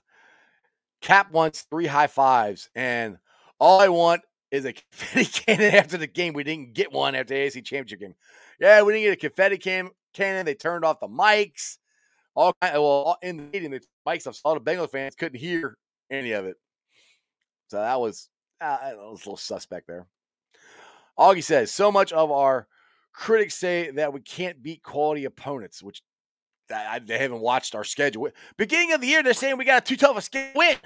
Cap 1.02 1.30
wants 1.32 1.66
three 1.68 1.84
high 1.84 2.06
fives, 2.06 2.70
and 2.74 3.18
all 3.60 3.78
I 3.78 3.88
want 3.88 4.22
is 4.50 4.64
a 4.64 4.72
confetti 4.90 5.26
cannon 5.26 5.74
after 5.74 5.98
the 5.98 6.06
game. 6.06 6.32
We 6.32 6.44
didn't 6.44 6.72
get 6.72 6.90
one 6.90 7.14
after 7.14 7.34
the 7.34 7.40
AFC 7.40 7.62
Championship 7.62 8.00
game. 8.00 8.14
Yeah, 8.58 8.80
we 8.80 8.94
didn't 8.94 9.04
get 9.04 9.12
a 9.12 9.28
confetti 9.28 9.58
can- 9.58 9.90
cannon. 10.14 10.46
They 10.46 10.54
turned 10.54 10.86
off 10.86 11.00
the 11.00 11.06
mics. 11.06 11.76
All 12.34 12.54
kind 12.62 12.72
well, 12.72 13.18
in 13.20 13.36
the 13.36 13.42
meeting, 13.42 13.70
the 13.70 13.82
mics 14.08 14.26
off. 14.26 14.40
All 14.46 14.58
the 14.58 14.60
Bengals 14.62 14.92
fans 14.92 15.14
couldn't 15.14 15.38
hear 15.38 15.76
any 16.10 16.32
of 16.32 16.46
it. 16.46 16.56
So 17.68 17.76
that 17.76 18.00
was 18.00 18.30
uh, 18.62 18.78
that 18.80 18.96
was 18.96 19.20
a 19.26 19.28
little 19.28 19.36
suspect 19.36 19.88
there. 19.88 20.06
Augie 21.18 21.44
says 21.44 21.70
so 21.70 21.92
much 21.92 22.14
of 22.14 22.30
our 22.30 22.66
critics 23.16 23.54
say 23.54 23.90
that 23.92 24.12
we 24.12 24.20
can't 24.20 24.62
beat 24.62 24.82
quality 24.82 25.24
opponents, 25.24 25.82
which 25.82 26.02
I, 26.72 27.00
they 27.00 27.18
haven't 27.18 27.40
watched 27.40 27.74
our 27.74 27.84
schedule. 27.84 28.28
Beginning 28.56 28.92
of 28.92 29.00
the 29.00 29.06
year, 29.06 29.22
they're 29.22 29.34
saying 29.34 29.56
we 29.56 29.64
got 29.64 29.86
too 29.86 29.96
tough 29.96 30.16
a 30.16 30.22
schedule 30.22 30.52
win. 30.54 30.76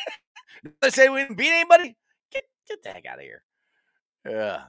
they 0.80 0.90
say 0.90 1.08
we 1.08 1.22
didn't 1.22 1.38
beat 1.38 1.52
anybody. 1.52 1.96
Get 2.32 2.44
get 2.68 2.82
the 2.82 2.90
heck 2.90 3.06
out 3.06 3.18
of 3.18 3.22
here. 3.22 3.42
Yeah. 4.28 4.62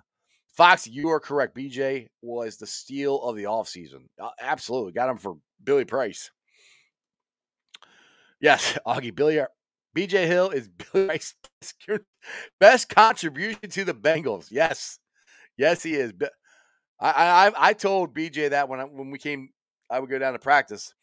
Fox, 0.55 0.85
you 0.85 1.09
are 1.09 1.19
correct. 1.19 1.55
BJ 1.55 2.07
was 2.21 2.57
the 2.57 2.67
steal 2.67 3.21
of 3.23 3.35
the 3.35 3.45
offseason. 3.45 4.05
Uh, 4.21 4.29
absolutely. 4.39 4.91
Got 4.91 5.09
him 5.09 5.17
for 5.17 5.37
Billy 5.63 5.85
Price. 5.85 6.29
Yes, 8.39 8.77
Augie, 8.87 9.15
Billy, 9.15 9.41
BJ 9.97 10.27
Hill 10.27 10.51
is 10.51 10.69
Billy 10.93 11.07
Price's 11.07 11.35
best 12.59 12.89
contribution 12.89 13.67
to 13.69 13.83
the 13.83 13.95
Bengals. 13.95 14.49
Yes. 14.51 14.99
Yes, 15.57 15.81
he 15.81 15.93
is. 15.93 16.13
I 17.03 17.47
I, 17.47 17.69
I 17.69 17.73
told 17.73 18.15
BJ 18.15 18.49
that 18.51 18.69
when 18.69 18.79
I, 18.79 18.85
when 18.85 19.11
we 19.11 19.19
came, 19.19 19.49
I 19.91 19.99
would 19.99 20.09
go 20.09 20.17
down 20.17 20.33
to 20.33 20.39
practice. 20.39 20.93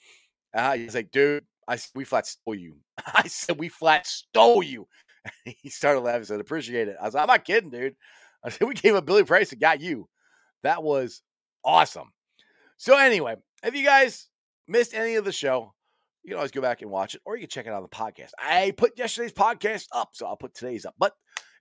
Uh, 0.54 0.76
he's 0.76 0.94
like, 0.94 1.10
dude, 1.10 1.44
I 1.68 1.78
we 1.94 2.04
flat 2.04 2.26
stole 2.26 2.54
you. 2.54 2.76
I 3.14 3.28
said 3.28 3.58
we 3.58 3.68
flat 3.68 4.06
stole 4.06 4.62
you. 4.62 4.88
he 5.44 5.68
started 5.68 6.00
laughing. 6.00 6.24
Said 6.24 6.40
appreciate 6.40 6.88
it. 6.88 6.96
I 7.00 7.04
was 7.04 7.14
like, 7.14 7.22
I'm 7.22 7.28
not 7.28 7.44
kidding, 7.44 7.70
dude. 7.70 7.94
I 8.44 8.48
said 8.48 8.66
we 8.66 8.74
gave 8.74 8.94
a 8.94 9.02
Billy 9.02 9.24
Price 9.24 9.52
and 9.52 9.60
got 9.60 9.80
you. 9.80 10.08
That 10.62 10.82
was 10.82 11.22
awesome. 11.64 12.10
So 12.78 12.96
anyway, 12.96 13.36
if 13.62 13.74
you 13.74 13.84
guys 13.84 14.28
missed 14.66 14.94
any 14.94 15.16
of 15.16 15.24
the 15.24 15.32
show, 15.32 15.74
you 16.22 16.30
can 16.30 16.36
always 16.38 16.50
go 16.50 16.62
back 16.62 16.82
and 16.82 16.90
watch 16.90 17.14
it, 17.14 17.20
or 17.24 17.36
you 17.36 17.42
can 17.42 17.50
check 17.50 17.66
it 17.66 17.70
out 17.70 17.76
on 17.76 17.82
the 17.82 17.88
podcast. 17.88 18.30
I 18.38 18.72
put 18.76 18.98
yesterday's 18.98 19.32
podcast 19.32 19.86
up, 19.92 20.10
so 20.12 20.26
I'll 20.26 20.36
put 20.36 20.54
today's 20.54 20.86
up. 20.86 20.94
But 20.98 21.12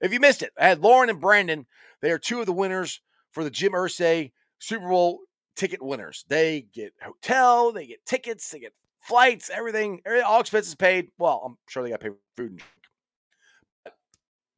if 0.02 0.14
you 0.14 0.20
missed 0.20 0.44
it, 0.44 0.52
I 0.58 0.68
had 0.68 0.82
Lauren 0.82 1.10
and 1.10 1.20
Brandon. 1.20 1.66
They 2.02 2.12
are 2.12 2.20
two 2.20 2.40
of 2.40 2.46
the 2.46 2.54
winners 2.54 3.02
for 3.32 3.44
the 3.44 3.50
Jim 3.50 3.74
Irsay 3.74 4.32
Super 4.60 4.88
Bowl 4.88 5.20
ticket 5.56 5.82
winners. 5.82 6.26
They 6.28 6.68
get 6.74 6.94
hotel, 7.02 7.72
they 7.72 7.86
get 7.88 8.06
tickets, 8.06 8.50
they 8.50 8.60
get 8.60 8.74
flights, 9.02 9.50
everything, 9.50 10.02
all 10.26 10.42
expenses 10.42 10.76
paid. 10.76 11.10
Well, 11.18 11.42
I'm 11.46 11.58
sure 11.68 11.84
they 11.84 11.90
got 11.90 12.00
paid 12.00 12.12
for 12.12 12.18
food 12.38 12.52
and 12.52 12.60
drink. 12.60 13.96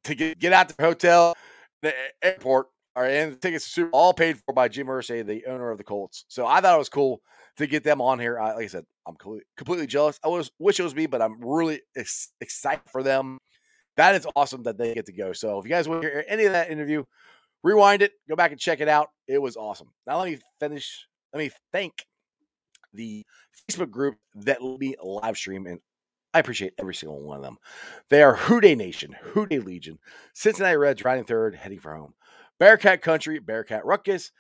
To 0.06 0.16
get, 0.16 0.40
get 0.40 0.54
out 0.54 0.70
to 0.70 0.78
the 0.78 0.84
hotel, 0.84 1.36
the 1.82 1.94
airport, 2.24 2.68
or 2.96 3.06
and 3.06 3.34
the 3.34 3.36
tickets 3.38 3.66
to 3.66 3.72
Super 3.72 3.90
Bowl, 3.92 4.02
all 4.02 4.14
paid 4.14 4.38
for 4.38 4.54
by 4.54 4.68
Jim 4.68 4.88
Irsay, 4.88 5.26
the 5.26 5.46
owner 5.46 5.72
of 5.72 5.78
the 5.78 5.84
Colts. 5.84 6.26
So 6.28 6.46
I 6.46 6.60
thought 6.60 6.76
it 6.76 6.80
was 6.80 6.90
cool 6.90 7.22
to 7.58 7.68
get 7.68 7.84
them 7.84 8.02
on 8.02 8.20
here. 8.20 8.40
I, 8.40 8.54
like 8.54 8.66
I 8.66 8.68
said, 8.68 8.86
I'm 9.08 9.16
completely, 9.16 9.46
completely 9.58 9.88
jealous. 9.88 10.20
I 10.24 10.28
was 10.28 10.52
wish 10.60 10.80
it 10.80 10.84
was 10.84 10.96
me, 10.96 11.06
but 11.06 11.22
I'm 11.22 11.40
really 11.40 11.82
ex- 11.96 12.34
excited 12.42 12.90
for 12.92 13.04
them. 13.04 13.38
That 13.98 14.16
is 14.16 14.28
awesome 14.36 14.64
that 14.64 14.78
they 14.78 14.94
get 14.94 15.06
to 15.08 15.14
go. 15.14 15.34
So 15.34 15.60
if 15.60 15.66
you 15.66 15.70
guys 15.70 15.88
want 15.88 16.02
to 16.02 16.10
hear 16.10 16.26
any 16.28 16.46
of 16.46 16.54
that 16.54 16.72
interview, 16.72 17.04
rewind 17.64 18.02
it, 18.02 18.14
go 18.30 18.36
back 18.36 18.52
and 18.52 18.60
check 18.60 18.80
it 18.82 18.88
out. 18.88 19.10
It 19.28 19.42
was 19.42 19.56
awesome. 19.58 19.88
Now 20.08 20.20
let 20.20 20.32
me 20.32 20.40
finish. 20.60 21.08
Let 21.34 21.40
me 21.40 21.52
thank 21.72 22.06
the 22.94 23.26
Facebook 23.70 23.90
group 23.90 24.16
that 24.36 24.62
me 24.62 24.96
live 25.02 25.38
stream, 25.38 25.66
and 25.66 25.80
I 26.34 26.40
appreciate 26.40 26.74
every 26.80 26.96
single 26.96 27.22
one 27.22 27.38
of 27.38 27.44
them. 27.44 27.58
They 28.10 28.22
are 28.24 28.36
Who 28.36 28.62
Dey 28.62 28.76
Nation, 28.76 29.16
Who 29.22 29.46
Dey 29.46 29.60
Legion, 29.60 30.00
Cincinnati 30.34 30.78
Reds 30.78 31.04
riding 31.06 31.24
third, 31.24 31.56
heading 31.56 31.80
for 31.80 31.96
home. 31.96 32.14
Bearcat 32.60 33.02
Country, 33.02 33.40
Bearcat 33.40 33.86
Ruckus, 33.86 34.32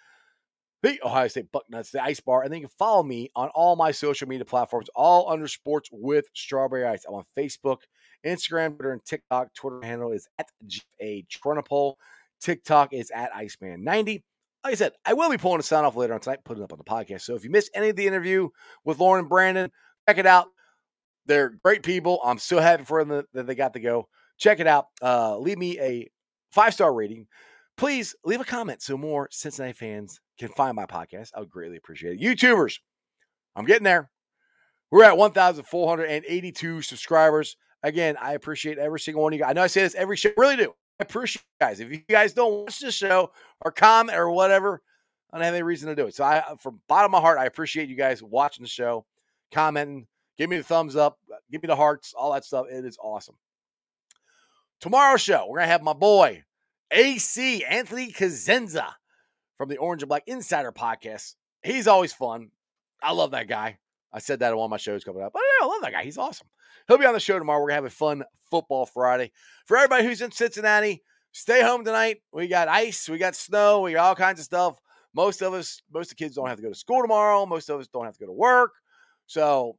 the 0.83 0.99
Ohio 1.03 1.27
State 1.27 1.51
Bucknuts, 1.51 1.91
the 1.91 2.03
Ice 2.03 2.19
Bar, 2.19 2.43
and 2.43 2.51
then 2.51 2.61
you 2.61 2.67
can 2.67 2.75
follow 2.77 3.03
me 3.03 3.29
on 3.35 3.49
all 3.49 3.75
my 3.75 3.91
social 3.91 4.27
media 4.27 4.45
platforms, 4.45 4.89
all 4.95 5.29
under 5.29 5.47
Sports 5.47 5.89
with 5.91 6.25
Strawberry 6.33 6.85
Ice. 6.85 7.05
I'm 7.07 7.15
on 7.15 7.23
Facebook, 7.37 7.77
Instagram, 8.25 8.75
Twitter, 8.75 8.91
and 8.91 9.05
TikTok. 9.05 9.53
Twitter 9.53 9.81
handle 9.83 10.11
is 10.11 10.27
at 10.39 10.47
GA 10.65 11.25
Tronopole. 11.31 11.95
TikTok 12.41 12.93
is 12.93 13.11
at 13.11 13.31
Iceman90. 13.33 14.23
Like 14.63 14.73
I 14.73 14.75
said, 14.75 14.93
I 15.05 15.13
will 15.13 15.29
be 15.29 15.37
pulling 15.37 15.59
a 15.59 15.63
sound 15.63 15.85
off 15.85 15.95
later 15.95 16.13
on 16.13 16.19
tonight, 16.19 16.39
putting 16.43 16.61
it 16.61 16.65
up 16.65 16.73
on 16.73 16.77
the 16.77 16.83
podcast. 16.83 17.21
So 17.21 17.35
if 17.35 17.43
you 17.43 17.49
missed 17.49 17.71
any 17.73 17.89
of 17.89 17.95
the 17.95 18.05
interview 18.05 18.49
with 18.83 18.99
Lauren 18.99 19.21
and 19.21 19.29
Brandon, 19.29 19.71
check 20.07 20.17
it 20.17 20.27
out. 20.27 20.47
They're 21.25 21.49
great 21.63 21.83
people. 21.83 22.19
I'm 22.23 22.37
so 22.37 22.59
happy 22.59 22.83
for 22.83 23.03
them 23.03 23.09
that, 23.09 23.25
that 23.33 23.47
they 23.47 23.55
got 23.55 23.73
to 23.73 23.79
go. 23.79 24.07
Check 24.37 24.59
it 24.59 24.67
out. 24.67 24.87
Uh, 25.01 25.37
leave 25.37 25.57
me 25.57 25.79
a 25.79 26.09
five 26.51 26.73
star 26.73 26.93
rating. 26.93 27.27
Please 27.77 28.15
leave 28.23 28.41
a 28.41 28.45
comment 28.45 28.81
so 28.81 28.97
more 28.97 29.27
Cincinnati 29.31 29.73
fans 29.73 30.19
can 30.37 30.49
find 30.49 30.75
my 30.75 30.85
podcast. 30.85 31.29
I 31.35 31.39
would 31.39 31.49
greatly 31.49 31.77
appreciate 31.77 32.19
it. 32.19 32.21
YouTubers, 32.21 32.77
I'm 33.55 33.65
getting 33.65 33.83
there. 33.83 34.09
We're 34.91 35.05
at 35.05 35.17
1,482 35.17 36.81
subscribers. 36.81 37.55
Again, 37.83 38.17
I 38.21 38.33
appreciate 38.33 38.77
every 38.77 38.99
single 38.99 39.23
one 39.23 39.33
of 39.33 39.37
you 39.37 39.43
guys. 39.43 39.51
I 39.51 39.53
know 39.53 39.63
I 39.63 39.67
say 39.67 39.81
this 39.81 39.95
every 39.95 40.17
show, 40.17 40.31
really 40.37 40.57
do. 40.57 40.73
I 41.01 41.03
appreciate 41.03 41.41
you 41.41 41.65
guys. 41.65 41.79
If 41.79 41.91
you 41.91 41.97
guys 41.97 42.33
don't 42.33 42.61
watch 42.61 42.79
the 42.79 42.91
show 42.91 43.31
or 43.61 43.71
comment 43.71 44.15
or 44.15 44.29
whatever, 44.29 44.83
I 45.33 45.37
don't 45.37 45.45
have 45.45 45.55
any 45.55 45.63
reason 45.63 45.89
to 45.89 45.95
do 45.95 46.05
it. 46.05 46.13
So 46.13 46.23
I, 46.23 46.37
uh, 46.37 46.57
from 46.57 46.79
bottom 46.87 47.05
of 47.05 47.11
my 47.11 47.21
heart, 47.21 47.39
I 47.39 47.45
appreciate 47.45 47.89
you 47.89 47.95
guys 47.95 48.21
watching 48.21 48.61
the 48.61 48.69
show, 48.69 49.03
commenting, 49.51 50.05
give 50.37 50.47
me 50.47 50.57
the 50.57 50.63
thumbs 50.63 50.95
up, 50.95 51.17
uh, 51.33 51.37
give 51.51 51.63
me 51.63 51.67
the 51.67 51.75
hearts, 51.75 52.13
all 52.15 52.33
that 52.33 52.45
stuff. 52.45 52.67
It 52.69 52.85
is 52.85 52.99
awesome. 53.01 53.33
Tomorrow's 54.79 55.21
show, 55.21 55.47
we're 55.49 55.57
gonna 55.57 55.71
have 55.71 55.81
my 55.81 55.93
boy 55.93 56.43
AC 56.91 57.65
Anthony 57.65 58.11
Kazenza 58.11 58.93
from 59.57 59.69
the 59.69 59.77
Orange 59.77 60.03
and 60.03 60.09
Black 60.09 60.23
Insider 60.27 60.71
podcast. 60.71 61.33
He's 61.63 61.87
always 61.87 62.13
fun. 62.13 62.51
I 63.01 63.13
love 63.13 63.31
that 63.31 63.47
guy. 63.47 63.79
I 64.13 64.19
said 64.19 64.39
that 64.41 64.51
on 64.51 64.59
one 64.59 64.65
of 64.65 64.71
my 64.71 64.77
shows 64.77 65.03
coming 65.03 65.23
up. 65.23 65.33
But 65.33 65.41
I 65.61 65.65
love 65.65 65.81
that 65.81 65.93
guy. 65.93 66.03
He's 66.03 66.19
awesome. 66.19 66.47
He'll 66.87 66.97
be 66.97 67.05
on 67.05 67.13
the 67.13 67.19
show 67.19 67.37
tomorrow. 67.37 67.61
We're 67.61 67.69
gonna 67.69 67.75
have 67.75 67.85
a 67.85 67.89
fun 67.89 68.23
football 68.49 68.85
Friday. 68.85 69.31
For 69.65 69.77
everybody 69.77 70.03
who's 70.03 70.21
in 70.21 70.31
Cincinnati, 70.31 71.01
stay 71.31 71.61
home 71.61 71.85
tonight. 71.85 72.21
We 72.33 72.47
got 72.47 72.67
ice, 72.67 73.07
we 73.09 73.17
got 73.17 73.35
snow, 73.35 73.81
we 73.81 73.93
got 73.93 74.05
all 74.05 74.15
kinds 74.15 74.39
of 74.39 74.45
stuff. 74.45 74.79
Most 75.13 75.41
of 75.41 75.53
us, 75.53 75.81
most 75.91 76.11
of 76.11 76.17
the 76.17 76.23
kids 76.23 76.35
don't 76.35 76.47
have 76.47 76.57
to 76.57 76.63
go 76.63 76.69
to 76.69 76.75
school 76.75 77.01
tomorrow. 77.01 77.45
Most 77.45 77.69
of 77.69 77.79
us 77.79 77.87
don't 77.87 78.05
have 78.05 78.13
to 78.13 78.19
go 78.19 78.27
to 78.27 78.33
work. 78.33 78.71
So 79.27 79.77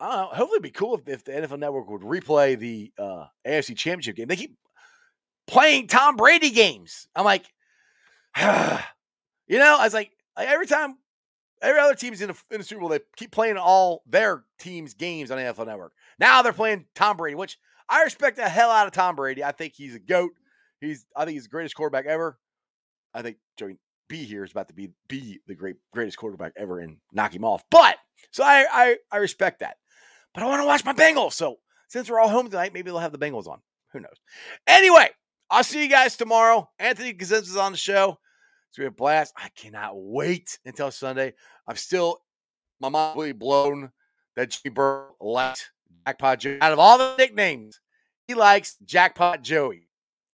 I 0.00 0.08
don't 0.08 0.16
know. 0.16 0.26
Hopefully, 0.28 0.56
it'd 0.56 0.62
be 0.62 0.70
cool 0.70 0.96
if, 0.96 1.08
if 1.08 1.24
the 1.24 1.32
NFL 1.32 1.58
Network 1.58 1.88
would 1.88 2.02
replay 2.02 2.58
the 2.58 2.92
uh, 2.98 3.26
AFC 3.46 3.76
Championship 3.76 4.16
game. 4.16 4.28
They 4.28 4.36
keep 4.36 4.56
playing 5.46 5.86
Tom 5.86 6.16
Brady 6.16 6.50
games. 6.50 7.08
I'm 7.14 7.24
like, 7.24 7.46
you 8.36 9.58
know, 9.58 9.76
I 9.78 9.84
was 9.84 9.94
like 9.94 10.10
every 10.36 10.66
time, 10.66 10.96
every 11.62 11.80
other 11.80 11.94
team's 11.94 12.20
in 12.20 12.28
the, 12.28 12.36
in 12.50 12.58
the 12.58 12.64
Super 12.64 12.80
Bowl, 12.80 12.88
they 12.88 13.00
keep 13.16 13.30
playing 13.30 13.56
all 13.56 14.02
their 14.06 14.44
team's 14.58 14.94
games 14.94 15.30
on 15.30 15.38
NFL 15.38 15.66
Network. 15.66 15.92
Now 16.18 16.42
they're 16.42 16.52
playing 16.52 16.86
Tom 16.94 17.16
Brady, 17.16 17.34
which 17.34 17.58
I 17.88 18.02
respect 18.02 18.36
the 18.36 18.48
hell 18.48 18.70
out 18.70 18.86
of 18.86 18.92
Tom 18.92 19.16
Brady. 19.16 19.44
I 19.44 19.52
think 19.52 19.74
he's 19.74 19.94
a 19.94 20.00
goat. 20.00 20.32
He's, 20.80 21.06
I 21.16 21.24
think 21.24 21.34
he's 21.34 21.44
the 21.44 21.50
greatest 21.50 21.74
quarterback 21.74 22.06
ever. 22.06 22.38
I 23.14 23.22
think 23.22 23.38
Joey 23.56 23.78
B 24.08 24.24
here 24.24 24.44
is 24.44 24.52
about 24.52 24.68
to 24.68 24.74
be 24.74 24.90
be 25.08 25.40
the 25.46 25.54
great 25.54 25.76
greatest 25.92 26.18
quarterback 26.18 26.52
ever 26.56 26.80
and 26.80 26.98
knock 27.12 27.34
him 27.34 27.44
off. 27.44 27.64
But 27.70 27.96
so 28.30 28.44
I 28.44 28.66
I, 28.70 28.96
I 29.10 29.16
respect 29.16 29.60
that. 29.60 29.78
But 30.34 30.42
I 30.42 30.46
want 30.46 30.60
to 30.60 30.66
watch 30.66 30.84
my 30.84 30.92
Bengals. 30.92 31.32
So 31.32 31.56
since 31.88 32.10
we're 32.10 32.20
all 32.20 32.28
home 32.28 32.48
tonight, 32.48 32.74
maybe 32.74 32.90
they'll 32.90 33.00
have 33.00 33.12
the 33.12 33.18
Bengals 33.18 33.46
on. 33.46 33.60
Who 33.92 34.00
knows? 34.00 34.16
Anyway, 34.66 35.08
I'll 35.50 35.64
see 35.64 35.82
you 35.82 35.88
guys 35.88 36.16
tomorrow. 36.16 36.68
Anthony 36.78 37.14
Kazenza 37.14 37.42
is 37.42 37.56
on 37.56 37.72
the 37.72 37.78
show. 37.78 38.18
It's 38.68 38.78
gonna 38.78 38.90
be 38.90 38.94
a 38.94 38.96
blast. 38.96 39.32
I 39.36 39.48
cannot 39.56 39.92
wait 39.94 40.58
until 40.64 40.90
Sunday. 40.90 41.34
I'm 41.66 41.76
still 41.76 42.20
my 42.80 42.88
mind 42.88 43.12
completely 43.12 43.32
blown 43.32 43.90
that 44.36 44.50
Jimmy 44.50 44.74
Burrow 44.74 45.14
liked 45.20 45.70
Jackpot 46.06 46.40
Joey. 46.40 46.60
Out 46.60 46.72
of 46.72 46.78
all 46.78 46.98
the 46.98 47.16
nicknames, 47.16 47.80
he 48.28 48.34
likes 48.34 48.76
Jackpot 48.84 49.42
Joey. 49.42 49.88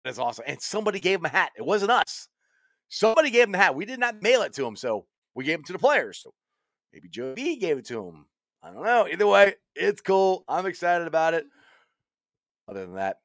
That's 0.05 0.19
awesome. 0.19 0.45
And 0.47 0.61
somebody 0.61 1.01
gave 1.01 1.19
him 1.19 1.27
a 1.27 1.31
hat. 1.31 1.53
It 1.57 1.65
wasn't 1.65 1.91
us. 1.91 2.29
Somebody 2.89 3.31
gave 3.31 3.45
him 3.45 3.53
the 3.53 3.59
hat. 3.59 3.75
We 3.75 3.85
did 3.85 4.01
not 4.01 4.23
mail 4.23 4.43
it 4.43 4.55
to 4.55 4.67
him, 4.67 4.75
so 4.75 5.07
we 5.35 5.45
gave 5.45 5.59
him 5.59 5.65
to 5.65 5.73
the 5.73 5.79
players. 5.79 6.19
So 6.23 6.33
maybe 6.93 7.09
Joe 7.09 7.35
B 7.35 7.57
gave 7.57 7.79
it 7.79 7.87
to 7.87 8.09
him. 8.09 8.27
I 8.63 8.71
don't 8.71 8.85
know. 8.85 9.07
Either 9.07 9.27
way, 9.27 9.55
it's 9.75 10.01
cool. 10.01 10.45
I'm 10.49 10.67
excited 10.67 11.07
about 11.07 11.35
it. 11.35 11.45
Other 12.69 12.87
than 12.87 12.95
that, 12.95 13.19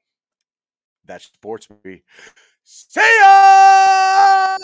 that's 1.06 1.26
sports 1.26 1.68
movie. 1.70 2.03
See 2.68 3.01
ya! 3.22 4.57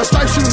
Earn 0.00 0.06
our 0.06 0.06
stripes, 0.06 0.36
you 0.38 0.49